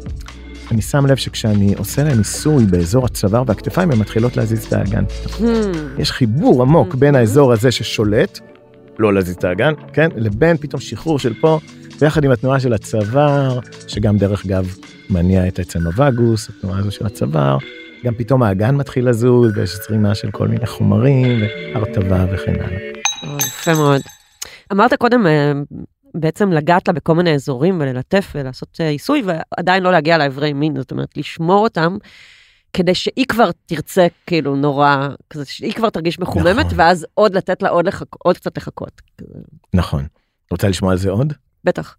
אני 0.71 0.81
שם 0.81 1.05
לב 1.05 1.15
שכשאני 1.15 1.73
עושה 1.77 2.03
להם 2.03 2.17
ניסוי 2.17 2.65
באזור 2.65 3.05
הצוואר 3.05 3.43
והכתפיים, 3.47 3.91
הן 3.91 3.99
מתחילות 3.99 4.37
להזיז 4.37 4.63
את 4.65 4.73
האגן. 4.73 5.03
hmm. 5.25 5.41
יש 5.97 6.11
חיבור 6.11 6.61
עמוק 6.61 6.95
בין 6.95 7.15
Mhm. 7.15 7.17
האזור 7.17 7.53
הזה 7.53 7.71
ששולט, 7.71 8.39
לא 8.99 9.13
להזיז 9.13 9.35
את 9.35 9.43
האגן, 9.43 9.73
כן? 9.93 10.09
לבין 10.15 10.57
פתאום 10.57 10.81
שחרור 10.81 11.19
של 11.19 11.33
פה, 11.41 11.59
ויחד 11.99 12.23
עם 12.23 12.31
התנועה 12.31 12.59
של 12.59 12.73
הצוואר, 12.73 13.59
שגם 13.87 14.17
דרך 14.17 14.45
אגב 14.45 14.75
מניע 15.09 15.47
את 15.47 15.59
עצם 15.59 15.87
הווגוס, 15.87 16.49
התנועה 16.49 16.79
הזו 16.79 16.91
של 16.91 17.05
הצוואר, 17.05 17.57
גם 18.05 18.13
פתאום 18.15 18.43
האגן 18.43 18.75
מתחיל 18.75 19.09
לזוז, 19.09 19.57
ויש 19.57 19.75
זרימה 19.75 20.15
של 20.15 20.31
כל 20.31 20.47
מיני 20.47 20.65
חומרים, 20.65 21.41
והרטבה 21.73 22.25
וכן 22.31 22.55
הלאה. 22.61 22.79
יפה 23.47 23.73
מאוד. 23.73 24.01
אמרת 24.71 24.93
קודם 24.93 25.27
אה, 25.27 25.51
בעצם 26.15 26.51
לגעת 26.51 26.87
לה 26.87 26.93
בכל 26.93 27.15
מיני 27.15 27.33
אזורים 27.33 27.77
וללטף 27.81 28.31
ולעשות 28.35 28.77
אה, 28.81 28.89
עיסוי 28.89 29.23
ועדיין 29.25 29.83
לא 29.83 29.91
להגיע 29.91 30.17
לאיברי 30.17 30.53
מין, 30.53 30.75
זאת 30.75 30.91
אומרת 30.91 31.17
לשמור 31.17 31.63
אותם 31.63 31.97
כדי 32.73 32.95
שהיא 32.95 33.25
כבר 33.25 33.49
תרצה 33.65 34.07
כאילו 34.27 34.55
נורא, 34.55 35.07
כזה 35.29 35.45
שהיא 35.45 35.73
כבר 35.73 35.89
תרגיש 35.89 36.19
מחוממת 36.19 36.65
נכון. 36.65 36.79
ואז 36.79 37.05
עוד 37.13 37.35
לתת 37.35 37.61
לה 37.61 37.69
עוד, 37.69 37.87
לחכ... 37.87 38.15
עוד 38.23 38.37
קצת 38.37 38.57
לחכות. 38.57 39.01
נכון. 39.73 40.05
רוצה 40.51 40.67
לשמוע 40.67 40.91
על 40.91 40.97
זה 40.97 41.09
עוד? 41.09 41.33
בטח. 41.63 41.95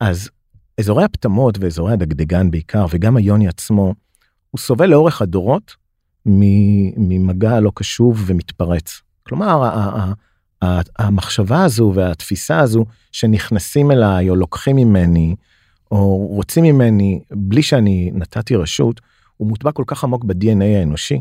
אז 0.00 0.30
אזורי 0.80 1.04
הפטמות 1.04 1.58
ואזורי 1.60 1.92
הדגדגן 1.92 2.50
בעיקר, 2.50 2.86
וגם 2.90 3.16
היוני 3.16 3.48
עצמו, 3.48 3.94
הוא 4.56 4.60
סובל 4.60 4.86
לאורך 4.86 5.22
הדורות 5.22 5.74
ממגע 6.96 7.60
לא 7.60 7.72
קשוב 7.74 8.24
ומתפרץ. 8.26 9.02
כלומר, 9.22 9.70
המחשבה 10.98 11.64
הזו 11.64 11.92
והתפיסה 11.94 12.60
הזו 12.60 12.84
שנכנסים 13.12 13.90
אליי 13.90 14.30
או 14.30 14.36
לוקחים 14.36 14.76
ממני, 14.76 15.36
או 15.90 16.16
רוצים 16.16 16.64
ממני 16.64 17.20
בלי 17.32 17.62
שאני 17.62 18.10
נתתי 18.14 18.56
רשות, 18.56 19.00
הוא 19.36 19.48
מוטבע 19.48 19.72
כל 19.72 19.84
כך 19.86 20.04
עמוק 20.04 20.24
ב-DNA 20.24 20.64
האנושי, 20.64 21.20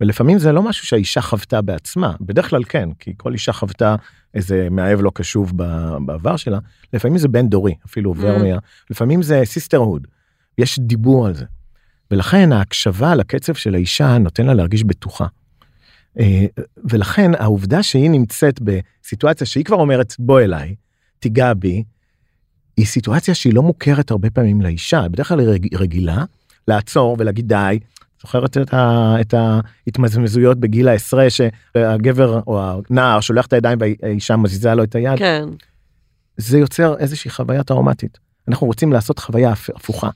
ולפעמים 0.00 0.38
זה 0.38 0.52
לא 0.52 0.62
משהו 0.62 0.86
שהאישה 0.86 1.20
חוותה 1.20 1.62
בעצמה, 1.62 2.12
בדרך 2.20 2.50
כלל 2.50 2.64
כן, 2.64 2.88
כי 2.98 3.12
כל 3.16 3.32
אישה 3.32 3.52
חוותה 3.52 3.96
איזה 4.34 4.68
מאהב 4.70 5.00
לא 5.00 5.10
קשוב 5.14 5.52
בעבר 6.06 6.36
שלה, 6.36 6.58
לפעמים 6.92 7.18
זה 7.18 7.28
בין 7.28 7.48
דורי, 7.48 7.74
אפילו 7.86 8.10
עובר 8.10 8.36
Mm. 8.36 8.38
מה... 8.38 8.58
לפעמים 8.90 9.22
זה 9.22 9.42
sisterhood, 9.44 10.06
יש 10.58 10.78
דיבור 10.78 11.26
על 11.26 11.34
זה. 11.34 11.44
ולכן 12.10 12.52
ההקשבה 12.52 13.14
לקצב 13.14 13.54
של 13.54 13.74
האישה 13.74 14.18
נותן 14.18 14.46
לה 14.46 14.54
להרגיש 14.54 14.84
בטוחה. 14.84 15.26
אה, 16.20 16.46
ולכן 16.90 17.30
העובדה 17.38 17.82
שהיא 17.82 18.10
נמצאת 18.10 18.60
בסיטואציה 18.60 19.46
שהיא 19.46 19.64
כבר 19.64 19.76
אומרת 19.76 20.14
בוא 20.18 20.40
אליי, 20.40 20.74
תיגע 21.18 21.54
בי, 21.54 21.84
היא 22.76 22.86
סיטואציה 22.86 23.34
שהיא 23.34 23.54
לא 23.54 23.62
מוכרת 23.62 24.10
הרבה 24.10 24.30
פעמים 24.30 24.62
לאישה, 24.62 25.08
בדרך 25.08 25.28
כלל 25.28 25.40
היא 25.40 25.48
רג- 25.48 25.74
רגילה 25.74 26.24
לעצור 26.68 27.16
ולהגיד 27.18 27.48
די. 27.48 27.78
זוכרת 28.22 28.56
את, 28.56 28.74
ה, 28.74 29.14
את 29.20 29.34
ההתמזמזויות 29.34 30.58
בגיל 30.60 30.88
העשרה 30.88 31.26
שהגבר 31.30 32.40
או 32.46 32.60
הנער 32.90 33.20
שולח 33.20 33.46
את 33.46 33.52
הידיים 33.52 33.78
והאישה 33.80 34.36
מזיזה 34.36 34.74
לו 34.74 34.84
את 34.84 34.94
היד, 34.94 35.18
כן. 35.18 35.44
זה 36.36 36.58
יוצר 36.58 36.96
איזושהי 36.98 37.30
חוויה 37.30 37.62
טראומטית. 37.64 38.18
אנחנו 38.48 38.66
רוצים 38.66 38.92
לעשות 38.92 39.18
חוויה 39.18 39.50
הפ- 39.52 39.70
הפוכה. 39.76 40.10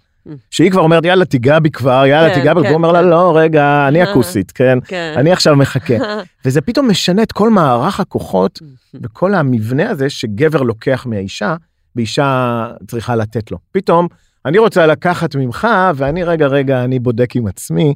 שהיא 0.50 0.70
כבר 0.70 0.80
אומרת 0.80 1.04
יאללה 1.04 1.24
תיגע 1.24 1.58
בי 1.58 1.70
כבר 1.70 2.06
יאללה 2.06 2.28
כן, 2.28 2.34
תיגע 2.34 2.54
בי, 2.54 2.60
כן, 2.60 2.66
והוא 2.66 2.76
אומר 2.76 2.92
לה 2.92 3.02
כן. 3.02 3.08
לא 3.08 3.32
רגע 3.36 3.88
אני 3.88 4.02
אה. 4.02 4.10
הכוסית 4.10 4.50
כן 4.50 4.78
כן. 4.84 5.14
אני 5.16 5.32
עכשיו 5.32 5.56
מחכה 5.56 5.94
וזה 6.44 6.60
פתאום 6.60 6.90
משנה 6.90 7.22
את 7.22 7.32
כל 7.32 7.50
מערך 7.50 8.00
הכוחות 8.00 8.58
וכל 9.02 9.34
המבנה 9.34 9.90
הזה 9.90 10.10
שגבר 10.10 10.62
לוקח 10.62 11.06
מהאישה 11.06 11.56
ואישה 11.96 12.66
צריכה 12.86 13.16
לתת 13.16 13.50
לו. 13.50 13.58
פתאום 13.72 14.08
אני 14.46 14.58
רוצה 14.58 14.86
לקחת 14.86 15.34
ממך 15.34 15.68
ואני 15.94 16.24
רגע 16.24 16.46
רגע 16.46 16.84
אני 16.84 16.98
בודק 16.98 17.36
עם 17.36 17.46
עצמי 17.46 17.94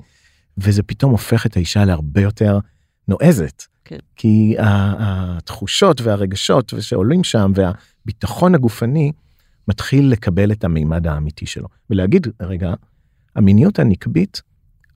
וזה 0.59 0.83
פתאום 0.83 1.11
הופך 1.13 1.47
את 1.47 1.57
האישה 1.57 1.85
להרבה 1.85 2.21
יותר 2.21 2.59
נועזת. 3.09 3.63
כן. 3.85 3.99
כי 4.17 4.57
התחושות 4.59 6.01
והרגשות 6.01 6.73
שעולים 6.81 7.25
שם 7.25 7.53
והביטחון 7.55 8.55
הגופני 8.55 9.13
מתחיל 9.69 10.13
לקבל 10.13 10.53
את 10.53 10.65
המימד 10.65 11.07
האמיתי 11.07 11.47
שלו 11.47 11.69
ולהגיד 11.91 12.27
רגע 12.43 12.75
המיניות 13.37 13.79
הנקבית 13.79 14.43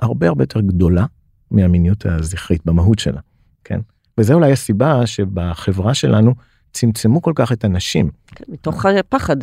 הרבה 0.00 0.28
הרבה 0.28 0.42
יותר 0.42 0.60
גדולה 0.60 1.06
מהמיניות 1.50 2.06
הזכרית 2.06 2.66
במהות 2.66 2.98
שלה. 2.98 3.20
כן. 3.64 3.80
וזה 4.18 4.34
אולי 4.34 4.52
הסיבה 4.52 5.06
שבחברה 5.06 5.94
שלנו 5.94 6.34
צמצמו 6.72 7.22
כל 7.22 7.32
כך 7.34 7.52
את 7.52 7.64
הנשים. 7.64 8.10
כן, 8.26 8.44
מתוך 8.48 8.86
הפחד. 8.86 9.36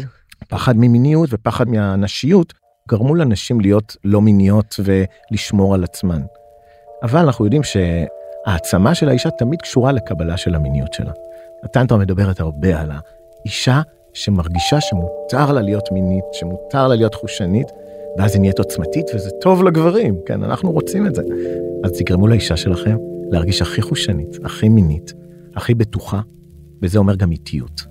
פחד 0.47 0.78
ממיניות 0.78 1.30
ופחד 1.34 1.69
מהנשיות 1.69 2.53
גרמו 2.89 3.15
לנשים 3.15 3.61
להיות 3.61 3.97
לא 4.03 4.21
מיניות 4.21 4.80
ולשמור 4.84 5.73
על 5.73 5.84
עצמן. 5.84 6.21
אבל 7.03 7.19
אנחנו 7.19 7.45
יודעים 7.45 7.61
שהעצמה 7.63 8.95
של 8.95 9.09
האישה 9.09 9.30
תמיד 9.30 9.61
קשורה 9.61 9.91
לקבלה 9.91 10.38
של 10.38 10.55
המיניות 10.55 10.93
שלה. 10.93 11.11
הטנטרה 11.63 11.97
מדברת 11.97 12.39
הרבה 12.39 12.82
על 12.82 12.91
האישה 12.91 13.82
שמרגישה 14.16 14.82
שמותר 14.82 15.51
לה 15.51 15.61
להיות 15.61 15.91
מינית, 15.91 16.24
שמותר 16.32 16.88
לה 16.88 16.95
להיות 16.95 17.16
חושנית, 17.16 17.68
ואז 18.18 18.34
היא 18.34 18.41
נהיית 18.41 18.59
עוצמתית 18.59 19.05
וזה 19.16 19.30
טוב 19.41 19.63
לגברים, 19.63 20.20
כן, 20.26 20.43
אנחנו 20.43 20.72
רוצים 20.72 21.07
את 21.07 21.16
זה. 21.16 21.22
אז 21.84 21.91
תגרמו 21.91 22.28
לאישה 22.28 22.57
שלכם 22.57 22.97
להרגיש 23.32 23.61
הכי 23.61 23.82
חושנית, 23.82 24.38
הכי 24.43 24.70
מינית, 24.70 25.13
הכי 25.55 25.74
בטוחה, 25.74 26.20
וזה 26.82 26.97
אומר 26.97 27.16
גם 27.16 27.32
איטיות. 27.32 27.86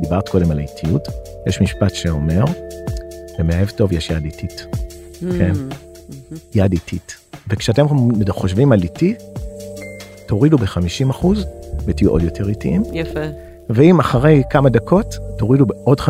דיברת 0.00 0.28
קודם 0.28 0.50
על 0.50 0.58
איטיות, 0.58 1.08
יש 1.46 1.60
משפט 1.60 1.94
שאומר, 1.94 2.44
למאהב 3.38 3.70
טוב 3.70 3.92
יש 3.92 4.10
יד 4.10 4.24
איטית, 4.24 4.66
כן. 5.20 5.52
Mm, 5.52 6.34
יד 6.54 6.72
איטית. 6.72 7.16
וכשאתם 7.48 7.86
חושבים 8.28 8.72
על 8.72 8.82
איטי, 8.82 9.14
תורידו 10.26 10.58
ב-50% 10.58 11.26
ותהיו 11.88 12.10
עוד 12.10 12.22
יותר 12.22 12.48
איטיים, 12.48 12.82
יפה. 12.92 13.20
ואם 13.70 14.00
אחרי 14.00 14.42
כמה 14.50 14.68
דקות, 14.68 15.18
תורידו 15.36 15.66
בעוד 15.66 16.00
50%, 16.00 16.04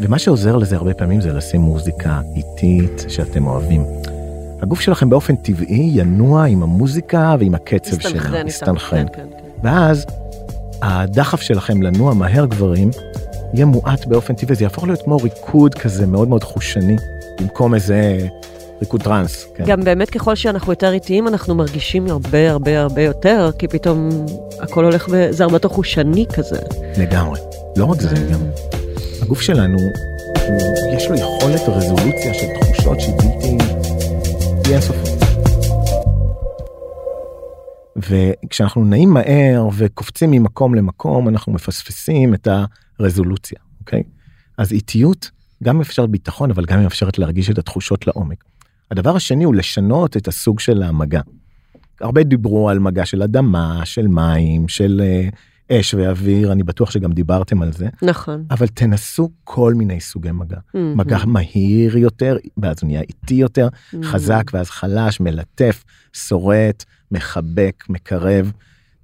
ומה 0.00 0.18
שעוזר 0.18 0.56
לזה 0.56 0.76
הרבה 0.76 0.94
פעמים 0.94 1.20
זה 1.20 1.32
לשים 1.32 1.60
מוזיקה 1.60 2.20
איטית 2.36 3.04
שאתם 3.08 3.46
אוהבים. 3.46 3.84
הגוף 4.62 4.80
שלכם 4.80 5.10
באופן 5.10 5.36
טבעי 5.36 5.90
ינוע 5.94 6.44
עם 6.44 6.62
המוזיקה 6.62 7.36
ועם 7.38 7.54
הקצב 7.54 8.00
שלה, 8.00 8.44
מסתנכרן. 8.44 9.06
כן, 9.06 9.12
כן, 9.12 9.28
כן. 9.30 9.44
ואז 9.62 10.06
הדחף 10.82 11.40
שלכם 11.40 11.82
לנוע 11.82 12.14
מהר 12.14 12.46
גברים 12.46 12.90
יהיה 13.54 13.66
מועט 13.66 14.06
באופן 14.06 14.34
טבעי, 14.34 14.56
זה 14.56 14.64
יהפוך 14.64 14.84
להיות 14.84 15.02
כמו 15.02 15.16
ריקוד 15.16 15.74
כזה 15.74 16.06
מאוד 16.06 16.28
מאוד 16.28 16.44
חושני, 16.44 16.96
במקום 17.40 17.74
איזה 17.74 18.18
ריקוד 18.84 19.02
טראנס. 19.02 19.46
כן. 19.56 19.64
גם 19.66 19.80
באמת 19.80 20.10
ככל 20.10 20.34
שאנחנו 20.34 20.72
יותר 20.72 20.92
איטיים, 20.92 21.28
אנחנו 21.28 21.54
מרגישים 21.54 22.06
הרבה 22.06 22.50
הרבה 22.50 22.80
הרבה 22.80 23.02
יותר, 23.02 23.50
כי 23.58 23.68
פתאום 23.68 24.08
הכל 24.60 24.84
הולך, 24.84 25.08
ב... 25.08 25.30
זה 25.30 25.44
הרבה 25.44 25.56
יותר 25.56 25.68
חושני 25.68 26.26
כזה. 26.34 26.58
לגמרי. 26.98 27.40
לא 27.76 27.84
רק 27.84 28.00
זה, 28.00 28.08
גם 28.32 28.40
הגוף 29.22 29.40
שלנו, 29.40 29.78
הוא, 29.78 30.96
יש 30.96 31.08
לו 31.10 31.16
יכולת 31.16 31.60
רזולוציה 31.68 32.34
של 32.34 32.46
תחושות 32.60 33.00
שהיא 33.00 33.14
בלתי, 33.14 33.64
היא 34.64 34.72
אינסופית. 34.74 35.14
וכשאנחנו 37.96 38.84
נעים 38.84 39.10
מהר 39.10 39.68
וקופצים 39.76 40.30
ממקום 40.30 40.74
למקום, 40.74 41.28
אנחנו 41.28 41.52
מפספסים 41.52 42.34
את 42.34 42.48
הרזולוציה, 42.98 43.58
אוקיי? 43.80 44.02
אז 44.58 44.72
איטיות 44.72 45.30
גם 45.62 45.78
מאפשרת 45.78 46.10
ביטחון, 46.10 46.50
אבל 46.50 46.64
גם 46.64 46.82
מאפשרת 46.82 47.18
להרגיש 47.18 47.50
את 47.50 47.58
התחושות 47.58 48.06
לעומק. 48.06 48.44
הדבר 48.90 49.16
השני 49.16 49.44
הוא 49.44 49.54
לשנות 49.54 50.16
את 50.16 50.28
הסוג 50.28 50.60
של 50.60 50.82
המגע. 50.82 51.20
הרבה 52.00 52.22
דיברו 52.22 52.70
על 52.70 52.78
מגע 52.78 53.06
של 53.06 53.22
אדמה, 53.22 53.80
של 53.84 54.06
מים, 54.06 54.68
של 54.68 55.02
אה, 55.04 55.28
אש 55.72 55.94
ואוויר, 55.94 56.52
אני 56.52 56.62
בטוח 56.62 56.90
שגם 56.90 57.12
דיברתם 57.12 57.62
על 57.62 57.72
זה, 57.72 57.88
נכון. 58.02 58.44
אבל 58.50 58.66
תנסו 58.66 59.30
כל 59.44 59.74
מיני 59.74 60.00
סוגי 60.00 60.32
מגע. 60.32 60.56
Mm-hmm. 60.56 60.78
מגע 60.96 61.18
מהיר 61.26 61.98
יותר, 61.98 62.36
ואז 62.56 62.76
הוא 62.82 62.86
נהיה 62.86 63.00
איטי 63.00 63.34
יותר, 63.34 63.68
חזק 64.02 64.50
ואז 64.52 64.70
חלש, 64.70 65.20
מלטף, 65.20 65.84
שורט, 66.12 66.84
מחבק, 67.10 67.84
מקרב. 67.88 68.52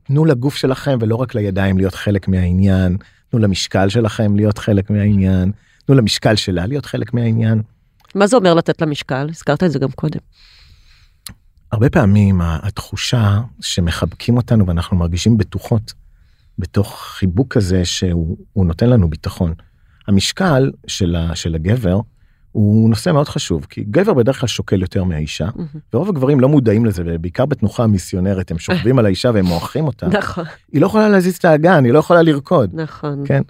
תנו 0.03 0.25
לגוף 0.25 0.57
שלכם 0.57 0.99
ולא 1.01 1.17
רק 1.17 1.35
לידיים 1.35 1.79
להיות 1.79 1.95
חלק 1.95 2.29
מהעניין, 2.29 2.97
תנו 3.29 3.39
למשקל 3.39 3.89
שלכם 3.89 4.37
להיות 4.37 4.59
חלק 4.59 4.91
מהעניין, 4.91 5.53
תנו 5.87 5.95
למשקל 5.95 6.37
שלה 6.37 6.67
להיות 6.67 6.87
חלק 6.87 7.15
מהעניין. 7.15 7.63
מה 8.15 8.27
זה 8.27 8.37
אומר 8.37 8.55
לתת 8.55 8.81
לה 8.81 8.87
משקל? 8.87 9.27
הזכרת 9.31 9.63
את 9.63 9.71
זה 9.71 9.79
גם 9.79 9.91
קודם. 9.91 10.21
הרבה 11.73 11.91
פעמים 11.91 12.41
התחושה 12.43 13.41
שמחבקים 13.61 14.37
אותנו 14.37 14.67
ואנחנו 14.67 14.97
מרגישים 14.97 15.39
בטוחות 15.39 15.93
בתוך 16.59 17.01
חיבוק 17.19 17.55
כזה 17.55 17.85
שהוא 17.85 18.37
הוא 18.53 18.67
נותן 18.67 18.91
לנו 18.91 19.11
ביטחון. 19.11 19.55
המשקל 20.09 20.71
של, 20.87 21.17
ה, 21.17 21.35
של 21.35 21.55
הגבר 21.55 22.01
הוא 22.53 22.91
נושא 22.91 23.11
מאוד 23.11 23.29
חשוב 23.29 23.67
כי 23.71 23.85
גבר 23.91 24.15
בדרך 24.15 24.41
כלל 24.41 24.49
שוקל 24.49 24.81
יותר 24.81 25.05
מהאישה 25.05 25.49
ורוב 25.95 26.09
הגברים 26.09 26.41
לא 26.41 26.49
מודעים 26.49 26.87
לזה 26.87 27.03
ובעיקר 27.07 27.47
בתנוחה 27.47 27.85
המיסיונרית 27.85 28.51
הם 28.51 28.59
שוכבים 28.59 28.99
על 28.99 29.07
האישה 29.07 29.31
והם 29.35 29.45
מועכים 29.45 29.87
אותה 29.87 30.09
נכון, 30.19 30.45
היא 30.73 30.81
לא 30.81 30.87
יכולה 30.87 31.09
להזיז 31.09 31.37
את 31.37 31.45
האגן 31.45 31.85
היא 31.85 31.93
לא 31.93 31.99
יכולה 31.99 32.23
לרקוד 32.23 32.71
נכון. 32.75 33.23
כן 33.27 33.43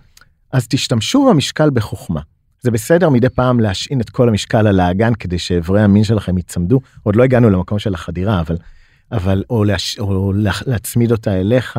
אז 0.52 0.68
תשתמשו 0.68 1.28
במשקל 1.30 1.70
בחוכמה. 1.70 2.20
זה 2.62 2.70
בסדר 2.70 3.08
מדי 3.08 3.28
פעם 3.28 3.60
להשעין 3.60 4.00
את 4.00 4.10
כל 4.10 4.28
המשקל 4.28 4.66
על 4.66 4.80
האגן 4.80 5.14
כדי 5.14 5.38
שאיברי 5.38 5.82
המין 5.82 6.04
שלכם 6.04 6.36
ייצמדו 6.36 6.80
עוד 7.02 7.16
לא 7.16 7.24
הגענו 7.24 7.50
למקום 7.50 7.78
של 7.78 7.94
החדירה 7.94 8.40
אבל 8.40 8.56
אבל 9.12 9.44
או, 9.50 9.64
להש... 9.64 9.98
או 9.98 10.32
לה... 10.32 10.52
להצמיד 10.66 11.12
אותה 11.12 11.40
אליך 11.40 11.78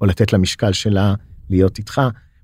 או 0.00 0.06
לתת 0.06 0.32
למשקל 0.32 0.72
שלה 0.72 1.14
להיות 1.50 1.78
איתך 1.78 2.00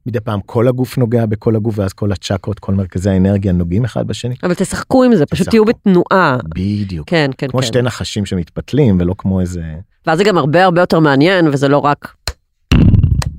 מדי 0.06 0.20
פעם 0.20 0.40
כל 0.46 0.68
הגוף 0.68 0.98
נוגע 0.98 1.26
בכל 1.26 1.56
הגוף 1.56 1.78
ואז 1.78 1.92
כל 1.92 2.12
הצ'קרות 2.12 2.58
כל 2.58 2.74
מרכזי 2.74 3.10
האנרגיה 3.10 3.52
נוגעים 3.52 3.84
אחד 3.84 4.06
בשני 4.06 4.34
אבל 4.42 4.54
תשחקו 4.54 5.04
עם 5.04 5.14
זה, 5.16 5.26
פשוט 5.26 5.48
תשחקו. 5.48 5.50
תהיו 5.50 5.64
בתנועה. 5.64 6.38
בדיוק 6.54 7.10
כן, 7.10 7.30
כן, 7.38 7.48
כמו 7.48 7.60
כן. 7.60 7.66
שתי 7.66 7.82
נחשים 7.82 8.26
שמתפתלים 8.26 8.96
ולא 9.00 9.14
כמו 9.18 9.40
איזה 9.40 9.62
ואז 10.06 10.18
זה 10.18 10.24
גם 10.24 10.38
הרבה 10.38 10.64
הרבה 10.64 10.80
יותר 10.80 11.00
מעניין, 11.00 11.48
וזה 11.48 11.68
לא 11.68 11.78
רק... 11.78 12.14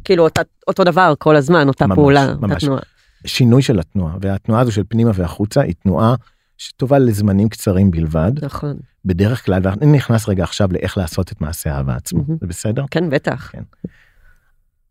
כאילו 0.04 0.24
אותה, 0.24 0.42
אותו 0.68 0.84
דבר 0.84 1.14
כל 1.20 1.36
הזמן, 1.36 1.68
אותה 1.68 1.88
ממש, 1.88 1.96
פעולה, 1.96 2.32
אותה 2.32 2.48
ממש. 2.48 2.64
תנועה. 2.64 2.82
שינוי 3.26 3.62
של 3.62 3.80
התנועה 3.80 4.18
והתנועה 4.22 4.62
הזו 4.62 4.72
של 4.72 4.84
פנימה 4.90 5.12
והחוצה 5.14 5.62
היא 5.62 5.76
תנועה 5.84 6.16
שטובה 6.58 7.00
לזמנים 7.00 7.50
קצרים 7.50 7.92
בלבד 7.92 8.32
נכון. 8.42 8.78
בדרך 9.06 9.46
כלל 9.46 9.62
ואני 9.64 9.92
נכנס 9.92 10.30
רגע 10.30 10.44
עכשיו 10.44 10.70
לאיך 10.72 10.98
לעשות 10.98 11.32
את 11.32 11.42
מעשה 11.42 11.74
האהבה 11.76 11.96
עצמו 11.96 12.24
מהמם. 12.24 12.38
זה 12.42 12.48
בסדר 12.48 12.86
כן, 12.92 13.10
בטח. 13.10 13.52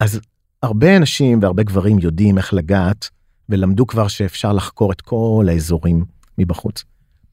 אז 0.01 0.21
הרבה 0.63 0.97
אנשים 0.97 1.39
והרבה 1.43 1.63
גברים 1.63 1.99
יודעים 1.99 2.39
איך 2.39 2.55
לגעת 2.55 3.09
ולמדו 3.49 3.87
כבר 3.87 4.09
שאפשר 4.09 4.53
לחקור 4.53 4.93
את 4.93 5.01
כל 5.01 5.47
האזורים 5.51 6.05
מבחוץ. 6.39 6.85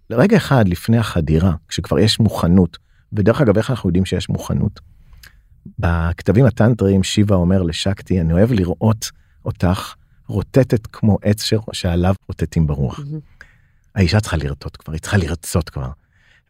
לרגע 0.09 0.37
אחד 0.37 0.67
לפני 0.67 0.97
החדירה 0.97 1.53
כשכבר 1.67 1.99
יש 1.99 2.19
מוכנות 2.19 2.77
ודרך 3.13 3.41
אגב 3.41 3.57
איך 3.57 3.69
אנחנו 3.69 3.89
יודעים 3.89 4.05
שיש 4.05 4.29
מוכנות. 4.29 4.79
בכתבים 5.79 6.45
הטנטריים 6.45 7.03
שיבה 7.03 7.35
אומר 7.35 7.61
לשקטי 7.61 8.21
אני 8.21 8.33
אוהב 8.33 8.51
לראות 8.51 9.11
אותך 9.45 9.93
רוטטת 10.27 10.87
כמו 10.87 11.17
עץ 11.21 11.43
ש- 11.43 11.53
שעליו 11.73 12.15
רוטטים 12.27 12.67
ברוח. 12.67 12.99
מהמם. 12.99 13.19
האישה 13.95 14.19
צריכה 14.19 14.37
לרטוט 14.37 14.77
כבר, 14.79 14.93
היא 14.93 15.01
צריכה 15.01 15.17
לרצות 15.17 15.69
כבר. 15.69 15.89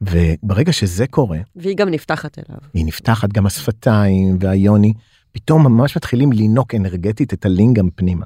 וברגע 0.02 0.74
שזה 0.74 1.08
קורה, 1.08 1.40
והיא 1.56 1.78
גם 1.78 1.90
נפתחת 1.90 2.40
אליו. 2.40 2.60
היא 2.74 2.86
נפתחת 2.86 3.30
גם 3.30 3.46
השפתיים 3.46 4.38
והיוני, 4.42 4.94
פתאום 5.32 5.64
ממש 5.64 5.98
מתחילים 5.98 6.32
לינוק 6.32 6.76
אנרגטית 6.76 7.34
את 7.34 7.46
הלינגאם 7.46 7.90
פנימה. 7.96 8.26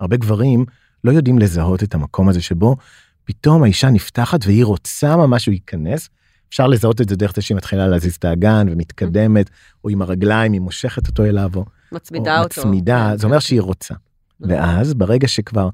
הרבה 0.00 0.16
גברים 0.16 0.64
לא 1.04 1.12
יודעים 1.12 1.38
לזהות 1.38 1.82
את 1.82 1.94
המקום 1.94 2.28
הזה 2.28 2.42
שבו 2.42 2.76
פתאום 3.24 3.62
האישה 3.62 3.90
נפתחת 3.90 4.46
והיא 4.46 4.64
רוצה 4.64 5.16
ממש 5.16 5.44
שהוא 5.44 5.52
ייכנס. 5.52 6.08
אפשר 6.48 6.66
לזהות 6.66 7.00
את 7.00 7.08
זה 7.08 7.16
דרך 7.16 7.32
זה 7.36 7.42
שהיא 7.42 7.56
מתחילה 7.56 7.88
להזיז 7.88 8.14
את 8.14 8.24
האגן 8.24 8.66
ומתקדמת, 8.70 9.50
או 9.84 9.88
עם 9.88 10.02
הרגליים 10.02 10.52
היא 10.52 10.60
מושכת 10.60 11.08
אותו 11.08 11.24
אליו, 11.24 11.50
או 11.56 11.64
מצמידה 11.92 12.38
או 12.38 12.44
אותו. 12.44 12.60
מצמידה, 12.60 13.08
כן, 13.10 13.16
זה 13.18 13.26
אומר 13.26 13.36
כן. 13.36 13.40
שהיא 13.40 13.60
רוצה. 13.60 13.94
ואז 14.40 14.94
ברגע 14.94 15.28
שכבר 15.28 15.68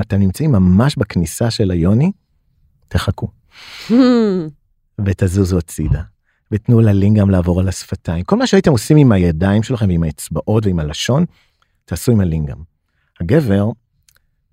אתם 0.00 0.16
נמצאים 0.16 0.52
ממש 0.52 0.96
בכניסה 0.96 1.50
של 1.50 1.70
היוני, 1.70 2.12
תחכו 2.88 3.28
Hmm, 3.88 3.92
ותזוזו 5.04 5.58
הצידה. 5.58 6.02
ותנו 6.52 6.80
ללינגאם 6.80 7.30
לעבור 7.30 7.60
על 7.60 7.68
השפתיים. 7.68 8.24
כל 8.24 8.36
מה 8.36 8.46
שהייתם 8.46 8.70
עושים 8.70 8.96
עם 8.96 9.12
הידיים 9.12 9.62
שלכם 9.62 9.88
ועם 9.88 10.02
האצבעות 10.02 10.66
ועם 10.66 10.78
הלשון, 10.78 11.24
תעשו 11.84 12.12
עם 12.12 12.20
הלינגאם. 12.20 12.56
הגבר 13.20 13.70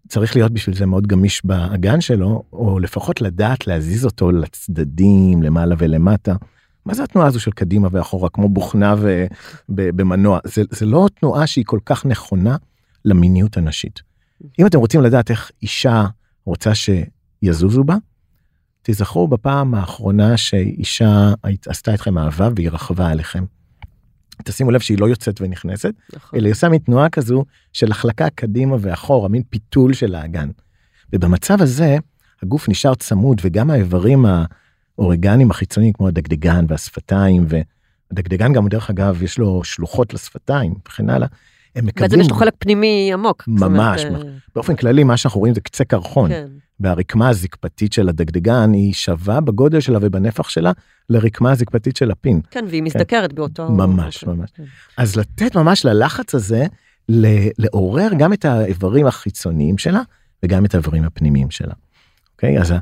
צריך 0.07 0.35
להיות 0.35 0.51
בשביל 0.51 0.75
זה 0.75 0.85
מאוד 0.85 1.07
גמיש 1.07 1.45
באגן 1.45 2.01
שלו, 2.01 2.43
או 2.53 2.79
לפחות 2.79 3.21
לדעת 3.21 3.67
להזיז 3.67 4.05
אותו 4.05 4.31
לצדדים, 4.31 5.43
למעלה 5.43 5.75
ולמטה. 5.77 6.35
מה 6.85 6.93
זה 6.93 7.03
התנועה 7.03 7.27
הזו 7.27 7.39
של 7.39 7.51
קדימה 7.51 7.87
ואחורה, 7.91 8.29
כמו 8.29 8.49
בוכנה 8.49 8.95
ו- 8.97 9.25
ב- 9.69 10.01
במנוע? 10.01 10.39
זה, 10.43 10.61
זה 10.69 10.85
לא 10.85 11.07
תנועה 11.19 11.47
שהיא 11.47 11.65
כל 11.65 11.79
כך 11.85 12.05
נכונה 12.05 12.55
למיניות 13.07 13.57
הנשית. 13.57 14.01
אם 14.59 14.67
אתם 14.67 14.79
רוצים 14.79 15.01
לדעת 15.01 15.31
איך 15.31 15.51
אישה 15.61 16.05
רוצה 16.45 16.71
שיזוזו 16.75 17.83
בה, 17.83 17.95
תיזכרו 18.81 19.27
בפעם 19.27 19.75
האחרונה 19.75 20.37
שאישה 20.37 21.33
עשתה 21.67 21.93
אתכם 21.93 22.17
אהבה 22.17 22.49
והיא 22.55 22.69
רכבה 22.69 23.09
עליכם. 23.09 23.45
תשימו 24.43 24.71
לב 24.71 24.79
שהיא 24.79 24.97
לא 24.99 25.05
יוצאת 25.09 25.41
ונכנסת, 25.41 25.93
נכון. 26.15 26.39
אלא 26.39 26.45
היא 26.45 26.51
עושה 26.51 26.69
מין 26.69 26.79
תנועה 26.79 27.09
כזו 27.09 27.45
של 27.73 27.91
החלקה 27.91 28.29
קדימה 28.29 28.75
ואחורה, 28.79 29.29
מין 29.29 29.43
פיתול 29.49 29.93
של 29.93 30.15
האגן. 30.15 30.49
ובמצב 31.13 31.61
הזה, 31.61 31.97
הגוף 32.43 32.69
נשאר 32.69 32.95
צמוד 32.95 33.41
וגם 33.43 33.71
האיברים 33.71 34.25
האורגניים 34.97 35.51
החיצוניים 35.51 35.93
כמו 35.93 36.07
הדגדגן 36.07 36.65
והשפתיים, 36.67 37.45
והדגדגן 37.49 38.53
גם 38.53 38.67
דרך 38.67 38.89
אגב 38.89 39.23
יש 39.23 39.37
לו 39.37 39.63
שלוחות 39.63 40.13
לשפתיים 40.13 40.73
וכן 40.87 41.09
הלאה, 41.09 41.27
הם 41.77 41.85
מקבלים, 41.85 42.09
בעצם 42.09 42.21
יש 42.21 42.29
לו 42.29 42.35
חלק 42.35 42.53
פנימי 42.59 43.09
עמוק. 43.13 43.43
ממש, 43.47 44.05
אומרת, 44.05 44.25
אה, 44.25 44.31
באופן 44.55 44.75
כללי 44.75 45.03
מה 45.03 45.17
שאנחנו 45.17 45.39
רואים 45.39 45.53
זה 45.53 45.61
קצה 45.61 45.83
קרחון, 45.85 46.29
כן. 46.29 46.47
והרקמה 46.79 47.29
הזקפתית 47.29 47.93
של 47.93 48.09
הדגדגן 48.09 48.73
היא 48.73 48.93
שווה 48.93 49.41
בגודל 49.41 49.79
שלה 49.79 49.99
ובנפח 50.01 50.49
שלה 50.49 50.71
לרקמה 51.09 51.51
הזקפתית 51.51 51.97
של 51.97 52.11
הפין. 52.11 52.41
כן, 52.51 52.65
והיא 52.69 52.83
מזדקרת 52.83 53.33
באותו... 53.33 53.69
ממש, 53.71 54.23
אוקיי, 54.23 54.37
ממש. 54.37 54.49
כן. 54.55 54.63
אז 54.97 55.15
לתת 55.15 55.55
ממש 55.55 55.85
ללחץ 55.85 56.35
הזה, 56.35 56.65
ל- 57.09 57.47
לעורר 57.57 58.09
גם 58.17 58.33
את 58.33 58.45
האיברים 58.45 59.07
החיצוניים 59.07 59.77
שלה 59.77 60.01
וגם 60.43 60.65
את 60.65 60.75
האיברים 60.75 61.03
הפנימיים 61.03 61.51
שלה. 61.51 61.73
אוקיי? 62.35 62.59
אז 62.59 62.73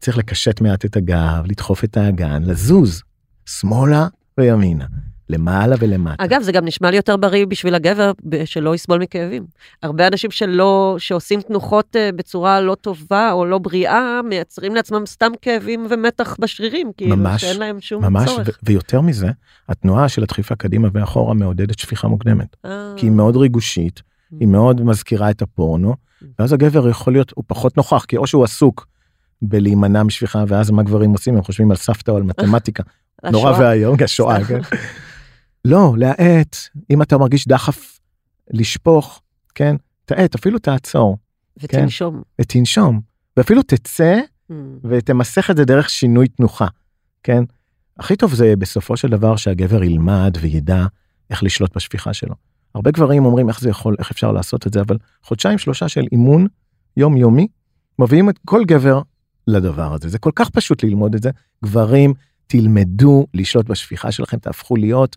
צריך 0.00 0.18
לקשט 0.18 0.60
מעט 0.60 0.84
את 0.84 0.96
הגב, 0.96 1.44
לדחוף 1.46 1.84
את 1.84 1.96
האגן, 1.96 2.42
לזוז 2.42 3.02
שמאלה 3.46 4.06
וימינה, 4.38 4.86
למעלה 5.30 5.76
ולמטה. 5.78 6.24
אגב, 6.24 6.42
זה 6.42 6.52
גם 6.52 6.64
נשמע 6.64 6.90
לי 6.90 6.96
יותר 6.96 7.16
בריא 7.16 7.46
בשביל 7.46 7.74
הגבר 7.74 8.12
שלא 8.44 8.74
יסבול 8.74 8.98
מכאבים. 8.98 9.46
הרבה 9.82 10.06
אנשים 10.06 10.30
שלא, 10.30 10.96
שעושים 10.98 11.40
תנוחות 11.40 11.96
אה, 11.96 12.10
בצורה 12.12 12.60
לא 12.60 12.74
טובה 12.74 13.32
או 13.32 13.46
לא 13.46 13.58
בריאה, 13.58 14.20
מייצרים 14.24 14.74
לעצמם 14.74 15.06
סתם 15.06 15.32
כאבים 15.42 15.86
ומתח 15.90 16.36
בשרירים, 16.40 16.90
כאילו, 16.96 17.16
ממש, 17.16 17.40
שאין 17.40 17.58
להם 17.58 17.80
שום 17.80 18.04
ממש, 18.04 18.28
צורך. 18.28 18.48
ו- 18.48 18.52
ויותר 18.62 19.00
מזה, 19.00 19.30
התנועה 19.68 20.08
של 20.08 20.22
הדחיפה 20.22 20.54
קדימה 20.54 20.88
ואחורה 20.92 21.34
מעודדת 21.34 21.78
שפיכה 21.78 22.08
מוקדמת. 22.08 22.56
אה, 22.64 22.92
כי 22.96 23.06
היא 23.06 23.12
מאוד 23.12 23.36
ריגושית, 23.36 24.02
היא 24.40 24.48
מאוד 24.48 24.82
מזכירה 24.82 25.30
את 25.30 25.42
הפורנו, 25.42 25.94
ואז 26.38 26.52
הגבר 26.52 26.88
יכול 26.88 27.12
להיות, 27.12 27.32
הוא 27.34 27.44
פחות 27.46 27.76
נוכח, 27.76 28.04
כי 28.04 28.16
או 28.16 28.26
שהוא 28.26 28.44
עסוק 28.44 28.86
בלהימנע 29.42 30.02
משפיכה, 30.02 30.44
ואז 30.48 30.70
מה 30.70 30.82
גברים 30.82 31.10
עושים? 31.10 31.36
הם 31.36 31.42
חושבים 31.42 31.70
על 31.70 31.76
סבתא 31.76 32.10
או 32.10 32.16
על 32.16 32.22
מתמטיקה. 32.22 32.82
נורא. 33.32 33.58
ואיום, 33.58 33.96
השואה. 34.04 34.44
כן. 34.44 34.60
לא, 35.64 35.94
להאט, 35.96 36.56
אם 36.90 37.02
אתה 37.02 37.18
מרגיש 37.18 37.48
דחף 37.48 37.98
לשפוך, 38.50 39.22
כן, 39.54 39.76
תאט, 40.04 40.34
אפילו 40.34 40.58
תעצור, 40.58 41.18
ותנשום. 41.62 42.22
ותנשום, 42.40 43.00
ואפילו 43.36 43.62
תצא 43.62 44.20
Mm. 44.50 44.54
ותמסך 44.84 45.50
את 45.50 45.56
זה 45.56 45.64
דרך 45.64 45.90
שינוי 45.90 46.28
תנוחה, 46.28 46.66
כן? 47.22 47.44
הכי 47.98 48.16
טוב 48.16 48.34
זה 48.34 48.56
בסופו 48.56 48.96
של 48.96 49.08
דבר 49.08 49.36
שהגבר 49.36 49.82
ילמד 49.82 50.36
וידע 50.40 50.86
איך 51.30 51.42
לשלוט 51.42 51.76
בשפיכה 51.76 52.14
שלו. 52.14 52.34
הרבה 52.74 52.90
גברים 52.90 53.24
אומרים 53.24 53.48
איך 53.48 53.60
זה 53.60 53.68
יכול, 53.68 53.96
איך 53.98 54.10
אפשר 54.10 54.32
לעשות 54.32 54.66
את 54.66 54.72
זה, 54.72 54.80
אבל 54.80 54.96
חודשיים 55.22 55.58
שלושה 55.58 55.88
של 55.88 56.04
אימון 56.12 56.46
יומיומי, 56.96 57.46
מביאים 57.98 58.30
את 58.30 58.38
כל 58.44 58.64
גבר 58.64 59.02
לדבר 59.46 59.94
הזה. 59.94 60.08
זה 60.08 60.18
כל 60.18 60.30
כך 60.34 60.50
פשוט 60.50 60.84
ללמוד 60.84 61.14
את 61.14 61.22
זה. 61.22 61.30
גברים, 61.64 62.14
תלמדו 62.46 63.26
לשלוט 63.34 63.66
בשפיכה 63.66 64.12
שלכם, 64.12 64.38
תהפכו 64.38 64.76
להיות 64.76 65.16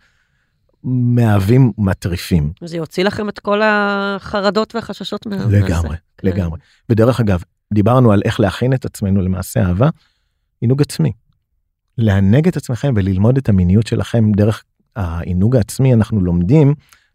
מאהבים 0.84 1.72
מטריפים. 1.78 2.54
זה 2.64 2.78
יוציא 2.78 3.04
לכם 3.04 3.30
את 3.30 3.40
כל 3.40 3.62
החרדות 3.64 4.76
והחששות 4.76 5.26
מה... 5.26 5.36
לגמרי. 5.50 5.98
כן. 6.18 6.28
לגמרי. 6.28 6.60
ודרך 6.90 7.20
אגב, 7.20 7.44
דיברנו 7.74 8.12
על 8.12 8.22
איך 8.26 8.40
להכין 8.40 8.74
את 8.74 8.86
עצמנו 8.86 9.22
למעשה 9.22 9.64
אהבה, 9.64 9.90
עינוג 10.62 10.82
עצמי. 10.82 11.12
לענג 11.98 12.48
את 12.48 12.58
עצמכם 12.58 12.94
וללמוד 12.96 13.38
את 13.38 13.50
המיניות 13.50 13.88
שלכם 13.88 14.32
דרך 14.32 14.64
העינוג 14.96 15.56
העצמי, 15.56 15.94
אנחנו 15.94 16.22
לומדים 16.22 16.74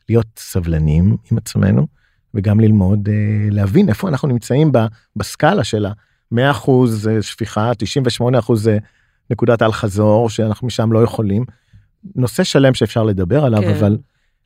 להיות 0.09 0.27
סבלניים 0.39 1.17
עם 1.31 1.39
עצמנו, 1.39 1.87
וגם 2.35 2.61
ללמוד 2.61 3.09
אה, 3.09 3.15
להבין 3.51 3.89
איפה 3.89 4.09
אנחנו 4.09 4.29
נמצאים 4.29 4.73
בסקאלה 5.17 5.65
של 5.65 5.87
ה-100% 5.87 6.71
שפיכה, 7.21 7.73
98% 8.21 8.55
זה 8.55 8.79
נקודת 9.31 9.63
אל 9.63 9.73
חזור, 9.73 10.31
שאנחנו 10.31 10.67
משם 10.67 10.93
לא 10.93 11.03
יכולים. 11.03 11.45
נושא 12.15 12.45
שלם 12.45 12.75
שאפשר 12.75 13.03
לדבר 13.03 13.45
עליו, 13.45 13.63
כן. 13.63 13.75
אבל 13.75 13.99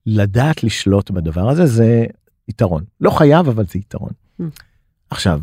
לדעת 0.06 0.64
לשלוט 0.64 1.10
בדבר 1.10 1.48
הזה 1.48 1.66
זה 1.66 2.04
יתרון. 2.48 2.84
לא 3.00 3.10
חייב, 3.10 3.48
אבל 3.48 3.66
זה 3.66 3.78
יתרון. 3.78 4.10
Mm. 4.40 4.44
עכשיו, 5.10 5.40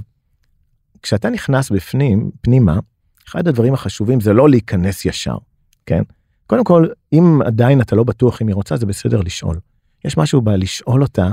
כשאתה 1.02 1.30
נכנס 1.30 1.70
בפנים, 1.70 2.32
פנימה, 2.42 2.80
אחד 3.28 3.48
הדברים 3.48 3.74
החשובים 3.74 4.20
זה 4.20 4.34
לא 4.34 4.50
להיכנס 4.50 5.06
ישר, 5.06 5.38
כן? 5.86 6.02
קודם 6.48 6.64
כל, 6.64 6.88
אם 7.14 7.40
עדיין 7.46 7.82
אתה 7.82 7.96
לא 7.96 8.04
בטוח 8.04 8.42
אם 8.42 8.48
היא 8.48 8.56
רוצה, 8.56 8.78
זה 8.78 8.86
בסדר 8.86 9.22
לשאול. 9.22 9.60
יש 10.06 10.18
משהו 10.18 10.42
בלשאול 10.42 11.02
אותה, 11.02 11.32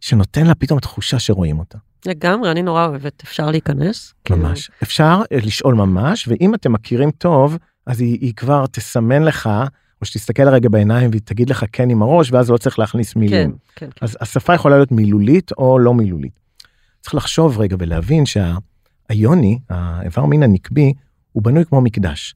שנותן 0.00 0.46
לה 0.46 0.54
פתאום 0.54 0.80
תחושה 0.80 1.18
שרואים 1.18 1.58
אותה. 1.58 1.78
לגמרי, 2.06 2.50
אני 2.50 2.62
נורא 2.62 2.86
אוהבת, 2.86 3.22
אפשר 3.24 3.50
להיכנס? 3.50 4.14
כאילו, 4.24 4.40
ממש. 4.40 4.70
אפשר 4.82 5.22
אה, 5.32 5.36
לשאול 5.36 5.74
ממש, 5.74 6.28
ואם 6.28 6.54
אתם 6.54 6.72
מכירים 6.72 7.10
טוב, 7.10 7.58
אז 7.86 8.00
היא, 8.00 8.18
היא 8.20 8.34
כבר 8.34 8.66
תסמן 8.66 9.22
לך, 9.22 9.50
או 10.00 10.06
שתסתכל 10.06 10.48
רגע 10.48 10.68
בעיניים 10.68 11.10
והיא 11.10 11.22
תגיד 11.24 11.50
לך 11.50 11.64
כן 11.72 11.90
עם 11.90 12.02
הראש, 12.02 12.32
ואז 12.32 12.50
לא 12.50 12.56
צריך 12.56 12.78
להכניס 12.78 13.12
כן, 13.12 13.20
מילים. 13.20 13.50
כן, 13.76 13.86
כן. 13.86 13.90
אז 14.00 14.16
השפה 14.20 14.54
יכולה 14.54 14.76
להיות 14.76 14.92
מילולית 14.92 15.52
או 15.58 15.78
לא 15.78 15.94
מילולית. 15.94 16.40
צריך 17.00 17.14
לחשוב 17.14 17.60
רגע 17.60 17.76
ולהבין 17.78 18.24
שהיוני, 18.26 19.58
האיבר 19.70 20.24
מין 20.24 20.42
הנקבי, 20.42 20.92
הוא 21.32 21.42
בנוי 21.42 21.64
כמו 21.64 21.80
מקדש. 21.80 22.34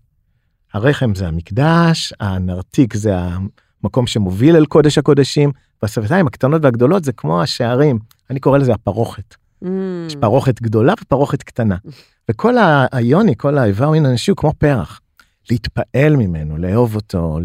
הרחם 0.73 1.15
זה 1.15 1.29
המקדש, 1.29 2.13
הנרתיק 2.21 2.95
זה 2.95 3.15
המקום 3.85 4.07
שמוביל 4.07 4.57
אל 4.57 4.67
קודש 4.67 4.99
הקודשים, 4.99 5.53
והשפתיים 5.83 6.27
הקטנות 6.27 6.65
והגדולות 6.65 7.05
זה 7.05 7.13
כמו 7.13 7.43
השערים, 7.43 7.99
אני 8.31 8.41
קורא 8.41 8.59
לזה 8.59 8.73
הפרוכת. 8.73 9.35
Mm, 9.65 9.67
יש 10.07 10.17
פרוכת 10.17 10.63
גדולה 10.63 10.95
ופרוכת 11.03 11.43
קטנה. 11.43 11.77
וכל 12.31 12.55
היוני, 12.93 13.35
כל 13.37 13.59
האיבר 13.59 13.91
מין 13.91 14.07
הנשי 14.07 14.31
הוא 14.31 14.37
כמו 14.37 14.53
פרח. 14.59 15.01
להתפעל 15.51 16.17
ממנו, 16.17 16.57
לאהוב 16.57 16.95
אותו, 16.97 17.39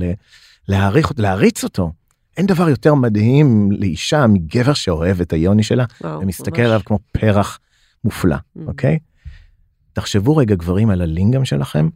להעריך 0.68 1.12
להריץ 1.18 1.64
אותו. 1.64 1.92
אין 2.38 2.46
דבר 2.46 2.70
יותר 2.70 2.96
מדהים 2.96 3.72
לאישה 3.72 4.28
מגבר 4.28 4.74
שאוהב 4.74 5.22
את 5.22 5.34
היוני 5.34 5.64
שלה 5.64 5.86
וואו, 6.02 6.22
ומסתכל 6.22 6.62
ממש. 6.62 6.68
עליו 6.68 6.82
כמו 6.86 7.00
פרח 7.12 7.60
מופלא, 8.04 8.36
Mm. 8.36 8.60
אוקיי? 8.68 9.00
תחשבו 9.94 10.38
רגע 10.38 10.56
גברים 10.56 10.90
על 10.90 11.02
הלינגאם 11.02 11.46
שלכם, 11.46 11.90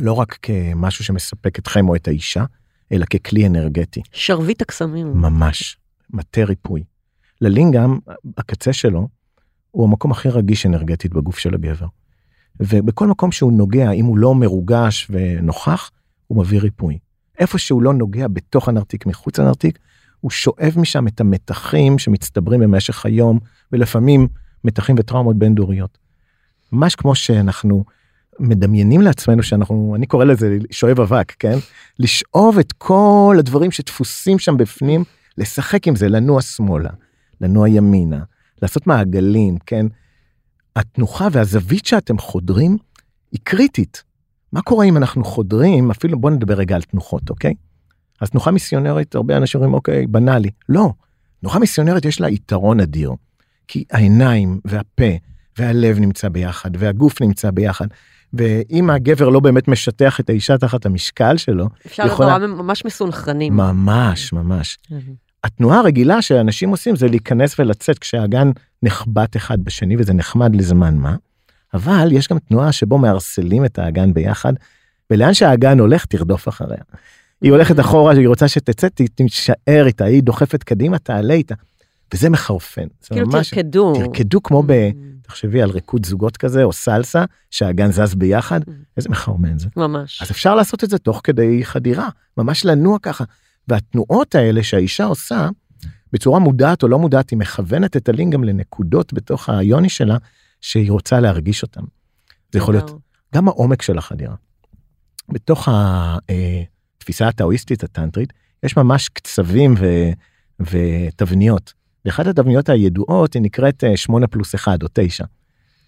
לא 0.00 0.12
רק 0.12 0.38
כמשהו 0.42 1.04
שמספק 1.04 1.58
אתכם 1.58 1.88
או 1.88 1.96
את 1.96 2.08
האישה, 2.08 2.44
אלא 2.92 3.04
ככלי 3.04 3.46
אנרגטי. 3.46 4.02
שרביט 4.12 4.62
הקסמים. 4.62 5.12
ממש, 5.12 5.76
מטה 6.10 6.44
ריפוי. 6.44 6.84
ללינגאם, 7.40 7.98
הקצה 8.38 8.72
שלו, 8.72 9.08
הוא 9.70 9.84
המקום 9.88 10.10
הכי 10.10 10.28
רגיש 10.28 10.66
אנרגטית 10.66 11.12
בגוף 11.12 11.38
של 11.38 11.54
הגבר. 11.54 11.86
ובכל 12.60 13.06
מקום 13.06 13.32
שהוא 13.32 13.52
נוגע, 13.52 13.90
אם 13.90 14.04
הוא 14.04 14.18
לא 14.18 14.34
מרוגש 14.34 15.10
ונוכח, 15.10 15.90
הוא 16.26 16.38
מביא 16.38 16.60
ריפוי. 16.60 16.98
איפה 17.38 17.58
שהוא 17.58 17.82
לא 17.82 17.94
נוגע 17.94 18.28
בתוך 18.28 18.68
הנרתיק, 18.68 19.06
מחוץ 19.06 19.38
לנרתיק, 19.38 19.78
הוא 20.20 20.30
שואב 20.30 20.72
משם 20.76 21.08
את 21.08 21.20
המתחים 21.20 21.98
שמצטברים 21.98 22.60
במשך 22.60 23.06
היום, 23.06 23.38
ולפעמים 23.72 24.28
מתחים 24.64 24.96
וטראומות 24.98 25.36
בין 25.36 25.54
דוריות. 25.54 25.98
ממש 26.72 26.94
כמו 26.94 27.14
שאנחנו 27.14 27.84
מדמיינים 28.40 29.00
לעצמנו 29.00 29.42
שאנחנו, 29.42 29.94
אני 29.96 30.06
קורא 30.06 30.24
לזה 30.24 30.58
שואב 30.70 31.00
אבק, 31.00 31.32
כן? 31.38 31.58
לשאוב 31.98 32.58
את 32.58 32.72
כל 32.72 33.36
הדברים 33.38 33.70
שדפוסים 33.70 34.38
שם 34.38 34.56
בפנים, 34.56 35.04
לשחק 35.38 35.88
עם 35.88 35.96
זה, 35.96 36.08
לנוע 36.08 36.42
שמאלה, 36.42 36.90
לנוע 37.40 37.68
ימינה, 37.68 38.20
לעשות 38.62 38.86
מעגלים, 38.86 39.58
כן? 39.66 39.86
התנוחה 40.76 41.28
והזווית 41.32 41.86
שאתם 41.86 42.18
חודרים 42.18 42.76
היא 43.32 43.40
קריטית. 43.44 44.02
מה 44.52 44.62
קורה 44.62 44.84
אם 44.84 44.96
אנחנו 44.96 45.24
חודרים, 45.24 45.90
אפילו 45.90 46.18
בוא 46.20 46.30
נדבר 46.30 46.54
רגע 46.54 46.76
על 46.76 46.82
תנוחות, 46.82 47.30
אוקיי? 47.30 47.54
אז 48.20 48.30
תנוחה 48.30 48.50
מיסיונרית, 48.50 49.14
הרבה 49.14 49.36
אנשים 49.36 49.60
אומרים, 49.60 49.74
אוקיי, 49.74 50.06
בנאלי. 50.06 50.50
לא, 50.68 50.92
תנוחה 51.40 51.58
מיסיונרית 51.58 52.04
יש 52.04 52.20
לה 52.20 52.28
יתרון 52.28 52.80
אדיר. 52.80 53.10
כי 53.68 53.84
העיניים 53.92 54.60
והפה 54.64 55.04
והלב 55.58 55.98
נמצא 55.98 56.28
ביחד 56.28 56.70
והגוף 56.78 57.22
נמצא 57.22 57.50
ביחד. 57.50 57.86
ואם 58.32 58.90
הגבר 58.90 59.28
לא 59.28 59.40
באמת 59.40 59.68
משטח 59.68 60.20
את 60.20 60.30
האישה 60.30 60.58
תחת 60.58 60.86
המשקל 60.86 61.36
שלו, 61.36 61.68
אפשר 61.86 62.06
יכולה- 62.06 62.38
נורא 62.38 62.62
ממש 62.62 62.84
מסונכרנים. 62.84 63.56
ממש 63.56 64.32
ממש. 64.32 64.78
התנועה 65.44 65.78
הרגילה 65.78 66.22
שאנשים 66.22 66.68
עושים 66.70 66.96
זה 66.96 67.08
להיכנס 67.08 67.60
ולצאת 67.60 67.98
כשהאגן 67.98 68.50
נחבט 68.82 69.36
אחד 69.36 69.64
בשני 69.64 69.96
וזה 69.98 70.12
נחמד 70.12 70.56
לזמן 70.56 70.96
מה. 70.96 71.16
אבל 71.74 72.08
יש 72.12 72.28
גם 72.28 72.38
תנועה 72.38 72.72
שבו 72.72 72.98
מערסלים 72.98 73.64
את 73.64 73.78
האגן 73.78 74.14
ביחד 74.14 74.52
ולאן 75.10 75.34
שהאגן 75.34 75.78
הולך 75.78 76.04
תרדוף 76.06 76.48
אחריה. 76.48 76.82
היא 77.42 77.52
הולכת 77.52 77.80
אחורה 77.80 78.12
היא 78.12 78.28
רוצה 78.28 78.48
שתצא 78.48 78.88
תישאר 79.14 79.86
איתה 79.86 80.04
היא 80.04 80.22
דוחפת 80.22 80.62
קדימה 80.62 80.98
תעלה 80.98 81.34
איתה. 81.34 81.54
וזה 82.14 82.30
מחרפן. 82.30 82.86
כאילו 83.10 83.26
ממש- 83.26 83.50
תרקדו. 83.50 83.94
תרקדו 83.94 84.42
כמו 84.42 84.62
ב... 84.62 84.72
מהמם. 84.72 85.16
תחשבי 85.22 85.62
על 85.62 85.70
ריקוד 85.70 86.06
זוגות 86.06 86.36
כזה 86.36 86.62
או 86.62 86.72
סלסה 86.72 87.24
שהאגן 87.50 87.90
זז 87.92 88.14
ביחד 88.14 88.60
איזה 88.96 89.08
מחרמן 89.08 89.58
זה. 89.58 89.68
ממש. 89.76 90.22
אז 90.22 90.30
אפשר 90.30 90.54
לעשות 90.54 90.84
את 90.84 90.90
זה 90.90 90.98
תוך 90.98 91.20
כדי 91.24 91.64
חדירה, 91.64 92.08
ממש 92.38 92.64
לנוע 92.64 92.98
ככה. 93.02 93.24
והתנועות 93.68 94.34
האלה 94.34 94.62
שהאישה 94.62 95.04
עושה, 95.04 95.48
בצורה 96.12 96.38
מודעת 96.38 96.82
או 96.82 96.88
לא 96.88 96.98
מודעת, 96.98 97.30
היא 97.30 97.38
מכוונת 97.38 97.96
את 97.96 98.08
הלינגאם 98.08 98.44
לנקודות 98.44 99.12
בתוך 99.12 99.48
היוני 99.48 99.88
שלה, 99.88 100.16
שהיא 100.60 100.90
רוצה 100.90 101.20
להרגיש 101.20 101.62
אותם. 101.62 101.82
זה 102.52 102.58
יכול 102.58 102.74
להיות. 102.74 102.90
גם 103.34 103.48
העומק 103.48 103.82
של 103.82 103.98
החדירה. 103.98 104.34
בתוך 105.28 105.68
התפיסה 105.68 107.28
הטאואיסטית 107.28 107.84
הטנטרית, 107.84 108.32
יש 108.62 108.76
ממש 108.76 109.08
קצבים 109.08 109.74
ו, 109.78 109.86
ותבניות. 110.60 111.72
ואחת 112.04 112.26
התבניות 112.26 112.68
הידועות 112.68 113.34
היא 113.34 113.42
נקראת 113.42 113.84
אה, 113.84 113.96
8 113.96 114.26
פלוס 114.26 114.54
1 114.54 114.82
או 114.82 114.88
9. 114.92 115.24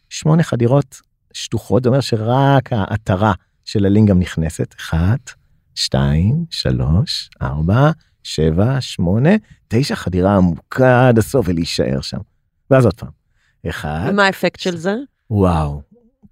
שמונה 0.09 0.43
חדירות 0.43 1.01
שטוחות, 1.33 1.83
זה 1.83 1.89
אומר 1.89 2.01
שרק 2.01 2.73
העטרה 2.73 3.33
של 3.65 3.87
הלינגאם 3.87 4.19
נכנסת, 4.19 4.75
1, 4.79 5.31
2, 5.75 6.45
3, 6.51 7.31
4, 7.43 7.91
7, 8.23 8.81
8, 8.81 9.31
9 9.69 9.95
חדירה 9.95 10.37
עמוקה 10.37 11.09
עד 11.09 11.19
הסוף 11.19 11.47
ולהישאר 11.49 12.01
שם. 12.01 12.19
ואז 12.71 12.85
עוד 12.85 12.95
פעם, 12.95 13.11
1, 13.69 14.11
ומה 14.11 14.27
האפקט 14.27 14.61
של 14.61 14.77
זה? 14.77 14.95
וואו, 15.31 15.83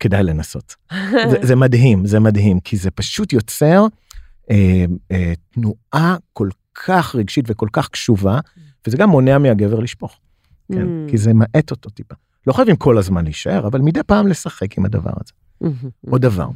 כדאי 0.00 0.22
לנסות. 0.22 0.74
זה, 1.30 1.36
זה 1.42 1.56
מדהים, 1.56 2.06
זה 2.06 2.20
מדהים, 2.20 2.60
כי 2.60 2.76
זה 2.76 2.90
פשוט 2.90 3.32
יוצר 3.32 3.86
אה, 4.50 4.84
אה, 5.10 5.32
תנועה 5.50 6.16
כל 6.32 6.48
כך 6.86 7.14
רגשית 7.14 7.44
וכל 7.48 7.68
כך 7.72 7.88
קשובה, 7.88 8.40
וזה 8.86 8.96
גם 8.96 9.10
מונע 9.10 9.38
מהגבר 9.38 9.80
לשפוך, 9.80 10.18
כן? 10.72 10.82
Mm. 10.82 11.10
כי 11.10 11.18
זה 11.18 11.34
מאט 11.34 11.70
אותו 11.70 11.90
טיפה. 11.90 12.14
לא 12.46 12.52
חייבים 12.52 12.76
כל 12.76 12.98
הזמן 12.98 13.24
להישאר, 13.24 13.66
אבל 13.66 13.80
מדי 13.80 14.02
פעם 14.06 14.26
לשחק 14.26 14.78
עם 14.78 14.84
הדבר 14.84 15.10
הזה. 15.10 15.32
מהמם. 15.60 15.90
עוד 16.10 16.22
דבר, 16.22 16.48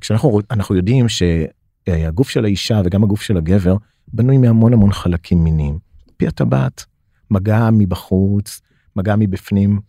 כשאנחנו 0.00 0.40
אנחנו 0.50 0.76
יודעים 0.76 1.06
שהגוף 1.08 2.30
של 2.30 2.44
האישה 2.44 2.80
וגם 2.84 3.04
הגוף 3.04 3.22
של 3.22 3.36
הגבר 3.36 3.76
בנוי 4.12 4.38
מהמון 4.38 4.72
המון 4.72 4.92
חלקים 4.92 5.44
מיניים. 5.44 5.78
פי 6.16 6.26
הטבעת, 6.26 6.84
מגע 7.30 7.68
מבחוץ, 7.72 8.60
מגע 8.96 9.14
מבפנים, 9.18 9.80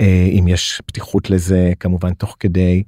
אה, 0.00 0.28
אם 0.38 0.48
יש 0.48 0.82
פתיחות 0.86 1.30
לזה, 1.30 1.72
כמובן 1.80 2.14
תוך 2.14 2.36
כדי, 2.40 2.82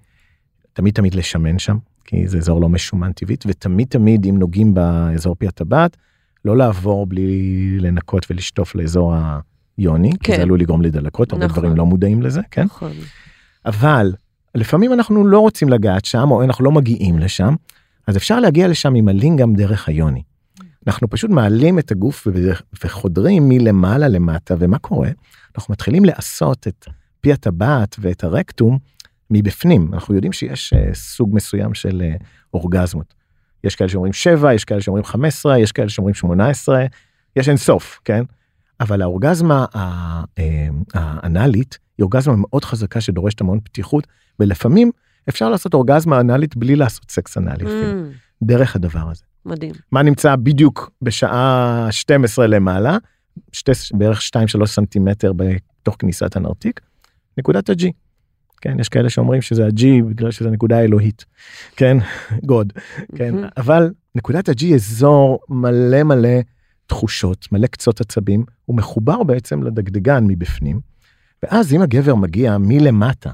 תמיד 0.72 0.94
תמיד 0.94 1.14
לשמן 1.14 1.58
שם, 1.58 1.76
כי 2.04 2.28
זה 2.28 2.38
אזור 2.38 2.60
לא 2.60 2.68
משומן 2.68 3.12
טבעית, 3.12 3.44
ותמיד 3.48 3.88
תמיד 3.88 4.26
אם 4.26 4.38
נוגעים 4.38 4.74
באזור 4.74 5.34
פי 5.34 5.48
הטבעת, 5.48 5.96
לא 6.44 6.56
לעבור 6.56 7.06
בלי 7.06 7.78
לנקות 7.80 8.26
ולשטוף 8.30 8.74
לאזור 8.74 9.14
היוני, 9.78 10.12
כי 10.12 10.18
כן. 10.22 10.36
זה 10.36 10.42
עלול 10.42 10.60
לגרום 10.60 10.82
לדלקות, 10.82 11.32
הרבה 11.32 11.44
נכון. 11.44 11.62
דברים 11.62 11.76
לא 11.76 11.86
מודעים 11.86 12.22
לזה, 12.22 12.40
כן? 12.50 12.64
נכון. 12.64 12.92
אבל 13.66 14.14
לפעמים 14.54 14.92
אנחנו 14.92 15.26
לא 15.26 15.38
רוצים 15.38 15.68
לגעת 15.68 16.04
שם 16.04 16.30
או 16.30 16.42
אנחנו 16.42 16.64
לא 16.64 16.72
מגיעים 16.72 17.18
לשם 17.18 17.54
אז 18.06 18.16
אפשר 18.16 18.40
להגיע 18.40 18.68
לשם 18.68 18.94
עם 18.94 19.08
הלינגאם 19.08 19.54
דרך 19.54 19.88
היוני. 19.88 20.22
אנחנו 20.86 21.10
פשוט 21.10 21.30
מעלים 21.30 21.78
את 21.78 21.90
הגוף 21.90 22.26
וחודרים 22.84 23.48
מלמעלה 23.48 24.08
למטה 24.08 24.54
ומה 24.58 24.78
קורה? 24.78 25.10
אנחנו 25.56 25.72
מתחילים 25.72 26.04
לעשות 26.04 26.68
את 26.68 26.86
פי 27.20 27.32
הטבעת 27.32 27.96
ואת 27.98 28.24
הרקטום 28.24 28.78
מבפנים 29.30 29.90
אנחנו 29.92 30.14
יודעים 30.14 30.32
שיש 30.32 30.72
אה, 30.72 30.94
סוג 30.94 31.30
מסוים 31.32 31.74
של 31.74 32.02
אה, 32.04 32.16
אורגזמות. 32.54 33.14
יש 33.64 33.76
כאלה 33.76 33.88
שאומרים 33.88 34.12
7 34.12 34.54
יש 34.54 34.64
כאלה 34.64 34.80
שאומרים 34.80 35.04
15 35.04 35.58
יש 35.58 35.72
כאלה 35.72 35.88
שאומרים 35.88 36.14
18 36.14 36.84
יש 37.36 37.48
אין 37.48 37.56
סוף 37.56 38.00
כן 38.04 38.24
אבל 38.80 39.02
האורגזמה 39.02 39.64
אה, 39.76 40.22
האנאלית 40.94 41.78
היא 41.98 42.04
אורגזמה 42.04 42.34
מאוד 42.36 42.64
חזקה 42.64 43.00
שדורשת 43.00 43.40
המון 43.40 43.60
פתיחות 43.64 44.06
ולפעמים 44.40 44.90
אפשר 45.28 45.48
לעשות 45.48 45.74
אורגזמה 45.74 46.20
אנאלית 46.20 46.56
בלי 46.56 46.76
לעשות 46.76 47.10
סקס 47.10 47.38
אנאלי 47.38 47.64
אפילו, 47.64 47.94
מהמם. 47.94 48.10
דרך 48.42 48.76
הדבר 48.76 49.10
הזה. 49.10 49.22
מדהים. 49.46 49.72
מה 49.92 50.02
נמצא 50.02 50.36
בדיוק 50.36 50.90
בשעה 51.02 51.88
12 51.90 52.46
למעלה 52.46 52.96
שתי, 53.52 53.72
בערך 53.92 54.20
2-3 54.62 54.66
סנטימטר 54.66 55.32
בתוך 55.32 55.96
כניסת 55.98 56.36
הנרתיק 56.36 56.80
נקודת 57.38 57.70
ה-G. 57.70 57.84
כן 58.60 58.80
יש 58.80 58.88
כאלה 58.88 59.10
שאומרים 59.10 59.42
שזה 59.42 59.66
ה-G 59.66 59.84
בגלל 60.08 60.30
שזה 60.30 60.50
נקודה 60.50 60.80
אלוהית 60.80 61.24
כן 61.76 61.96
גוד 62.50 62.72
כן. 63.16 63.34
אבל 63.56 63.92
נקודת 64.14 64.48
ה-G 64.48 64.74
אזור 64.74 65.38
מלא 65.48 66.02
מלא 66.02 66.38
תחושות 66.86 67.52
מלא 67.52 67.66
קצות 67.66 68.00
עצבים 68.00 68.44
הוא 68.64 68.76
מחובר 68.76 69.22
בעצם 69.22 69.62
לדגדגן 69.62 70.24
מבפנים. 70.28 70.80
ואז 71.42 71.72
אם 71.72 71.82
הגבר 71.82 72.14
מגיע 72.14 72.58
מלמטה 72.58 73.30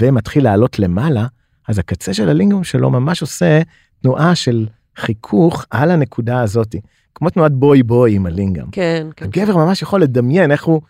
ומתחיל 0.00 0.44
לעלות 0.44 0.78
למעלה 0.78 1.26
אז 1.68 1.78
הקצה 1.78 2.14
של 2.14 2.28
הלינגום 2.28 2.64
שלו 2.64 2.90
ממש 2.90 3.22
עושה 3.22 3.60
תנועה 4.02 4.34
של 4.34 4.66
חיכוך 4.98 5.64
על 5.70 5.90
הנקודה 5.90 6.40
הזאתי 6.42 6.80
כמו 7.14 7.30
תנועת 7.30 7.52
בוי 7.52 7.82
בוי 7.82 8.14
עם 8.14 8.26
הלינגם. 8.26 8.66
כן, 8.72 9.06
כן. 9.16 9.24
הגבר 9.24 9.56
ממש 9.56 9.82
יכול 9.82 10.02
לדמיין 10.02 10.50
איך 10.50 10.64
הוא 10.64 10.80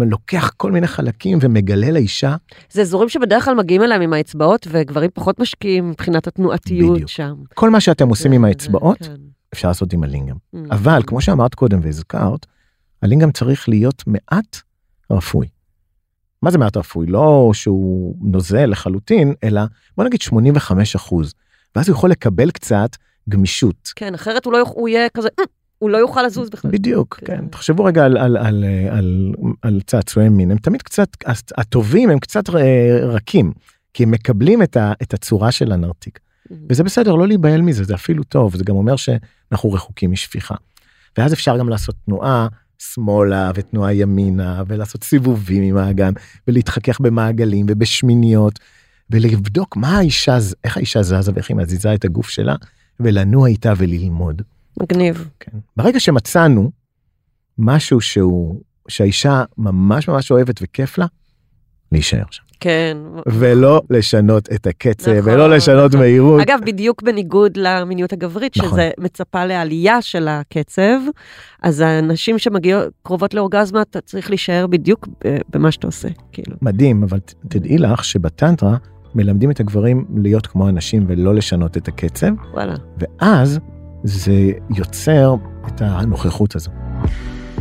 לוקח 0.00 0.50
כל 0.56 0.72
מיני 0.72 0.86
חלקים 0.86 1.38
ומגלה 1.42 1.90
לאישה 1.90 2.36
זה 2.70 2.80
אזורים 2.82 3.08
שבדרך 3.08 3.44
כלל 3.44 3.54
מגיעים 3.54 3.82
אליהם 3.82 4.02
עם 4.02 4.12
האצבעות, 4.12 4.66
וגברים 4.70 5.10
פחות 5.14 5.38
משקיעים 5.40 5.90
מבחינת 5.90 6.26
התנועתיות 6.26 6.94
בדיוק. 6.94 7.08
שם. 7.10 7.34
כל 7.54 7.70
מה 7.70 7.80
שאתם 7.80 8.08
עושים 8.08 8.32
עם 8.32 8.40
זה- 8.42 8.46
האצבעות 8.48 8.98
כן. 8.98 9.14
אפשר 9.54 9.68
לעשות 9.68 9.92
עם 9.92 10.02
הלינגם. 10.04 10.36
Mm. 10.54 10.58
אבל 10.70 11.02
כמו 11.06 11.20
שאמרת 11.20 11.54
קודם 11.54 11.80
והזכרת, 11.82 12.46
הלינגם 13.02 13.32
צריך 13.32 13.68
להיות 13.68 14.04
מעט 14.06 14.56
רפוי. 15.10 15.46
מה 16.42 16.50
זה 16.50 16.58
מעט 16.58 16.76
רפוי? 16.76 17.06
לא 17.06 17.50
שהוא 17.52 18.16
נוזל 18.20 18.66
לחלוטין, 18.66 19.34
אלא 19.44 19.60
בוא 19.96 20.04
נגיד 20.04 20.20
85 20.20 20.94
אחוז. 20.96 21.34
ואז 21.76 21.88
הוא 21.88 21.96
יכול 21.96 22.10
לקבל 22.10 22.50
קצת 22.50 22.90
גמישות. 23.30 23.92
כן, 23.96 24.14
אחרת 24.14 24.44
הוא 24.44 24.52
לא 24.52 24.58
יוכל, 24.58 24.74
הוא 24.76 24.88
יהיה 24.88 25.08
כזה, 25.08 25.28
"אה", 25.38 25.44
הוא 25.78 25.90
לא 25.90 25.98
יוכל 25.98 26.22
לזוז 26.22 26.50
בכלל. 26.50 26.70
בדיוק, 26.70 27.18
כן. 27.20 27.26
כן. 27.26 27.46
תחשבו 27.48 27.84
רגע 27.84 28.04
על, 28.04 28.16
על, 28.16 28.36
על, 28.36 28.64
על, 28.90 29.32
על 29.62 29.80
צעצועי 29.86 30.28
מין, 30.28 30.50
הם 30.50 30.58
תמיד 30.58 30.82
קצת, 30.82 31.08
הטובים 31.58 32.10
הם 32.10 32.18
קצת 32.18 32.50
אה, 32.54 32.98
רכים, 33.02 33.52
כי 33.94 34.02
הם 34.02 34.10
מקבלים 34.10 34.62
את, 34.62 34.76
ה, 34.76 34.92
את 35.02 35.14
הצורה 35.14 35.52
של 35.52 35.72
הנרתיק. 35.72 36.18
וזה 36.70 36.84
בסדר, 36.84 37.14
לא 37.14 37.28
להיבהל 37.28 37.62
מזה, 37.62 37.84
זה 37.84 37.94
אפילו 37.94 38.24
טוב, 38.24 38.56
זה 38.56 38.64
גם 38.64 38.76
אומר 38.76 38.96
שאנחנו 38.96 39.72
רחוקים 39.72 40.12
משפיכה. 40.12 40.54
ואז 41.18 41.32
אפשר 41.32 41.58
גם 41.58 41.68
לעשות 41.68 41.94
תנועה 42.04 42.48
שמאלה 42.78 43.50
ותנועה 43.54 43.94
ימינה, 43.94 44.62
ולעשות 44.66 45.04
סיבובים 45.04 45.62
עם 45.62 45.76
האגן, 45.76 46.12
ולהתחכך 46.48 47.00
במעגלים 47.00 47.66
ובשמיניות, 47.68 48.58
ולבדוק 49.10 49.76
מה 49.76 49.98
האישה, 49.98 50.38
איך 50.64 50.76
האישה 50.76 51.02
זזה 51.02 51.32
ואיך 51.34 51.48
היא 51.48 51.56
מזיזה 51.56 51.94
את 51.94 52.04
הגוף 52.04 52.28
שלה, 52.28 52.54
ולנוע 53.00 53.48
איתה 53.48 53.72
וללמוד. 53.76 54.42
מגניב. 54.82 55.28
כן. 55.40 55.58
ברגע 55.76 56.00
שמצאנו 56.00 56.70
משהו 57.58 58.00
שהוא, 58.00 58.60
שהאישה 58.88 59.44
ממש 59.58 60.08
ממש 60.08 60.30
אוהבת 60.30 60.58
וכיף 60.62 60.98
לה, 60.98 61.06
להישאר 61.92 62.24
שם. 62.30 62.42
כן. 62.60 62.96
ולא 63.26 63.82
לשנות 63.90 64.52
את 64.52 64.66
הקצב, 64.66 65.10
נכון, 65.10 65.32
ולא 65.32 65.50
לשנות 65.50 65.88
נכון. 65.88 66.00
מהירות. 66.00 66.40
אגב, 66.40 66.58
בדיוק 66.66 67.02
בניגוד 67.02 67.56
למיניות 67.56 68.12
הגברית, 68.12 68.56
נכון. 68.56 68.70
שזה 68.70 68.90
מצפה 68.98 69.44
לעלייה 69.44 70.02
של 70.02 70.28
הקצב, 70.28 70.98
אז 71.62 71.80
הנשים 71.80 72.38
שמגיעות 72.38 72.88
קרובות 73.02 73.34
לאורגזמה, 73.34 73.82
אתה 73.82 74.00
צריך 74.00 74.30
להישאר 74.30 74.66
בדיוק 74.66 75.08
ב- 75.24 75.38
במה 75.52 75.72
שאתה 75.72 75.86
עושה, 75.86 76.08
כאילו. 76.32 76.56
מדהים, 76.62 77.02
אבל 77.02 77.18
תדעי 77.48 77.78
לך 77.78 78.04
שבטנטרה 78.04 78.76
מלמדים 79.14 79.50
את 79.50 79.60
הגברים 79.60 80.04
להיות 80.16 80.46
כמו 80.46 80.68
הנשים 80.68 81.04
ולא 81.08 81.34
לשנות 81.34 81.76
את 81.76 81.88
הקצב, 81.88 82.26
וואלה. 82.54 82.74
ואז 82.98 83.58
זה 84.04 84.32
יוצר 84.76 85.34
את 85.66 85.82
הנוכחות 85.84 86.56
הזו. 86.56 86.70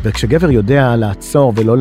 וכשגבר 0.03 0.51
יודע 0.51 0.95
לעצור 0.95 1.53
ולא 1.55 1.75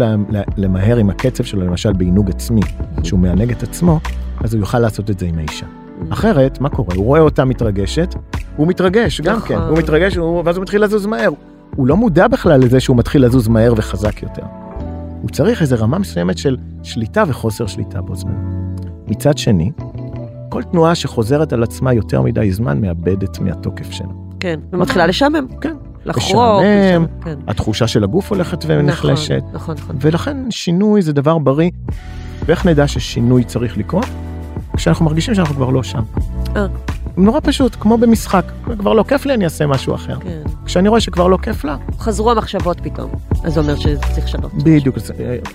למהר 0.56 0.96
עם 0.96 1.10
הקצב 1.10 1.44
שלו, 1.44 1.62
למשל 1.62 1.92
בעינוג 1.92 2.30
עצמי, 2.30 2.60
שהוא 3.02 3.20
מענג 3.20 3.50
את 3.50 3.62
עצמו, 3.62 4.00
אז 4.40 4.54
הוא 4.54 4.60
יוכל 4.60 4.78
לעשות 4.78 5.10
את 5.10 5.18
זה 5.18 5.26
עם 5.26 5.38
האישה. 5.38 5.66
אחרת, 6.10 6.60
מה 6.60 6.68
קורה? 6.68 6.94
הוא 6.96 7.04
רואה 7.04 7.20
אותה 7.20 7.44
מתרגשת, 7.44 8.14
הוא 8.56 8.66
מתרגש 8.68 9.20
גם 9.20 9.36
נכון. 9.36 9.48
כן, 9.48 9.58
הוא 9.62 9.78
מתרגש, 9.78 10.16
הוא- 10.16 10.42
ואז 10.44 10.56
הוא 10.56 10.62
מתחיל 10.62 10.84
לזוז 10.84 11.06
מהר. 11.06 11.30
הוא 11.76 11.86
לא 11.86 11.96
מודע 11.96 12.28
בכלל 12.28 12.60
לזה 12.60 12.80
שהוא 12.80 12.96
מתחיל 12.96 13.24
לזוז 13.26 13.48
מהר 13.48 13.72
וחזק 13.76 14.22
יותר. 14.22 14.42
הוא 15.22 15.30
צריך 15.30 15.62
איזו 15.62 15.76
רמה 15.78 15.98
מסוימת 15.98 16.38
של 16.38 16.56
שליטה 16.82 17.24
וחוסר 17.28 17.66
שליטה 17.66 18.00
בו 18.00 18.16
זמן. 18.16 18.67
מצד 19.10 19.38
שני, 19.38 19.70
כל 20.48 20.62
תנועה 20.62 20.94
שחוזרת 20.94 21.52
על 21.52 21.62
עצמה 21.62 21.92
יותר 21.92 22.22
מדי 22.22 22.52
זמן 22.52 22.80
מאבדת 22.80 23.38
מהתוקף 23.38 23.90
שלה. 23.90 24.08
כן, 24.40 24.60
ומתחילה 24.72 25.06
לשעמם. 25.06 25.46
כן. 25.60 25.76
לחרוק. 26.04 26.62
לשעמם, 26.62 27.06
כן. 27.24 27.34
התחושה 27.48 27.86
של 27.86 28.04
הגוף 28.04 28.32
הולכת 28.32 28.64
ונחלשת, 28.66 29.42
נכון, 29.52 29.74
נכון. 29.78 29.96
ולכן 30.00 30.36
שינוי 30.50 31.02
זה 31.02 31.12
דבר 31.12 31.38
בריא. 31.38 31.70
ואיך 32.46 32.66
נדע 32.66 32.88
ששינוי 32.88 33.44
צריך 33.44 33.78
לקרות? 33.78 34.06
כשאנחנו 34.76 35.04
מרגישים 35.04 35.34
שאנחנו 35.34 35.54
כבר 35.54 35.70
לא 35.70 35.82
שם. 35.82 36.02
אה. 36.56 36.66
נורא 37.16 37.40
פשוט, 37.42 37.76
כמו 37.80 37.98
במשחק, 37.98 38.44
כבר 38.78 38.92
לא 38.92 39.04
כיף 39.08 39.26
לי, 39.26 39.34
אני 39.34 39.44
אעשה 39.44 39.66
משהו 39.66 39.94
אחר. 39.94 40.18
כן. 40.20 40.42
כשאני 40.64 40.88
רואה 40.88 41.00
שכבר 41.00 41.28
לא 41.28 41.38
כיף 41.42 41.64
לה, 41.64 41.76
חזרו 41.98 42.30
המחשבות 42.30 42.80
פתאום, 42.80 43.10
אז 43.44 43.54
זה 43.54 43.60
אומר 43.60 43.76
שצריך 43.76 44.24
לשנות. 44.24 44.54
בדיוק, 44.54 44.96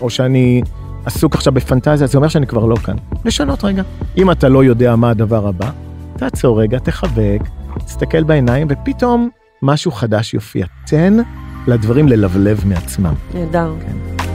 או 0.02 0.10
שאני 0.10 0.62
עסוק 1.06 1.36
עכשיו 1.36 1.54
בפנטזיה, 1.54 2.08
זה 2.08 2.18
אומר 2.18 2.28
שאני 2.28 2.48
כבר 2.48 2.66
לא 2.66 2.76
כאן. 2.76 2.96
לשנות 3.26 3.64
רגע. 3.64 3.84
אם 4.18 4.32
אתה 4.32 4.50
לא 4.50 4.64
יודע 4.64 4.96
מה 4.96 5.10
הדבר 5.10 5.48
הבא, 5.48 5.72
תעצור 6.18 6.62
רגע, 6.62 6.80
תחבק, 6.80 7.40
תסתכל 7.86 8.24
בעיניים, 8.24 8.68
ופתאום 8.70 9.30
משהו 9.62 9.92
חדש 9.92 10.34
יופיע. 10.34 10.66
תן 10.88 11.14
לדברים 11.68 12.08
ללבלב 12.08 12.62
מעצמם. 12.66 13.14
נהדר. 13.34 13.74
כן. 13.82 14.26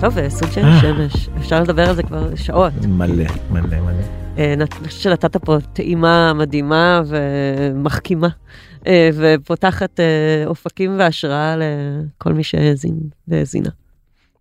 טוב, 0.00 0.28
סוג 0.28 0.50
של 0.50 0.64
אה. 0.64 0.80
שמש. 0.80 1.28
אפשר 1.38 1.62
לדבר 1.62 1.88
על 1.88 1.94
זה 1.94 2.02
כבר 2.02 2.34
שעות. 2.34 2.72
מלא, 2.88 3.24
מלא, 3.50 3.80
מלא. 3.80 4.02
אה, 4.38 4.52
אני 4.52 4.64
חושבת 4.66 4.90
שנתת 4.90 5.36
פה 5.36 5.56
טעימה 5.72 6.32
מדהימה 6.32 7.02
ומחכימה, 7.06 8.28
אה, 8.86 9.10
ופותחת 9.14 10.00
אופקים 10.46 10.98
והשראה 10.98 11.56
לכל 11.56 12.32
מי 12.32 12.44
שהאזין 12.44 12.98
והאזינה. 13.28 13.70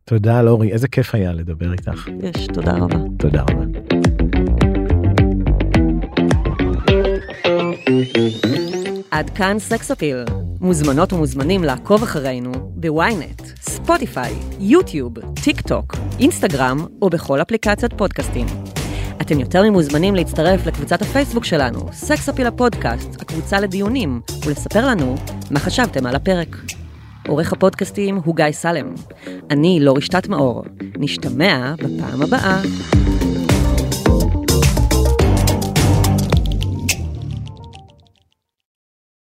תודה, 0.06 0.42
לורי, 0.42 0.72
איזה 0.72 0.88
כיף 0.88 1.16
היה 1.16 1.34
לדבר 1.34 1.72
איתך. 1.72 2.08
יש, 2.24 2.48
תודה 2.48 2.74
רבה. 2.74 2.98
תודה 3.20 3.42
רבה. 3.42 3.64
עד 9.12 9.30
כאן 9.30 9.60
סקס 9.60 9.92
אפיל. 9.92 10.26
מוזמנות 10.62 11.14
ומוזמנים 11.14 11.64
לעקוב 11.64 12.04
אחרינו 12.04 12.52
בוויינט, 12.76 13.42
ספוטיפיי, 13.60 14.34
יוטיוב, 14.60 15.14
טיק 15.44 15.62
טוק, 15.62 15.96
אינסטגרם 16.20 16.86
או 17.02 17.10
בכל 17.10 17.42
אפליקציות 17.42 17.94
פודקאסטים. 17.98 18.48
אתם 19.22 19.40
יותר 19.40 19.64
ממוזמנים 19.64 20.16
להצטרף 20.16 20.66
לקבוצת 20.66 21.02
הפייסבוק 21.02 21.46
שלנו, 21.46 21.94
סקס 21.94 22.30
אפיל 22.30 22.48
הפודקאסט, 22.48 23.22
הקבוצה 23.22 23.60
לדיונים, 23.60 24.22
ולספר 24.46 24.88
לנו 24.88 25.16
מה 25.52 25.60
חשבתם 25.60 26.06
על 26.06 26.16
הפרק. 26.16 26.83
עורך 27.28 27.54
הפודקאסטים 27.54 28.20
הוא 28.26 28.36
גיא 28.36 28.52
סלם. 28.52 28.96
אני 29.52 29.80
לורי 29.82 30.02
שטט 30.02 30.28
מאור. 30.28 30.64
נשתמע 30.98 31.74
בפעם 31.78 32.22
הבאה. 32.22 32.62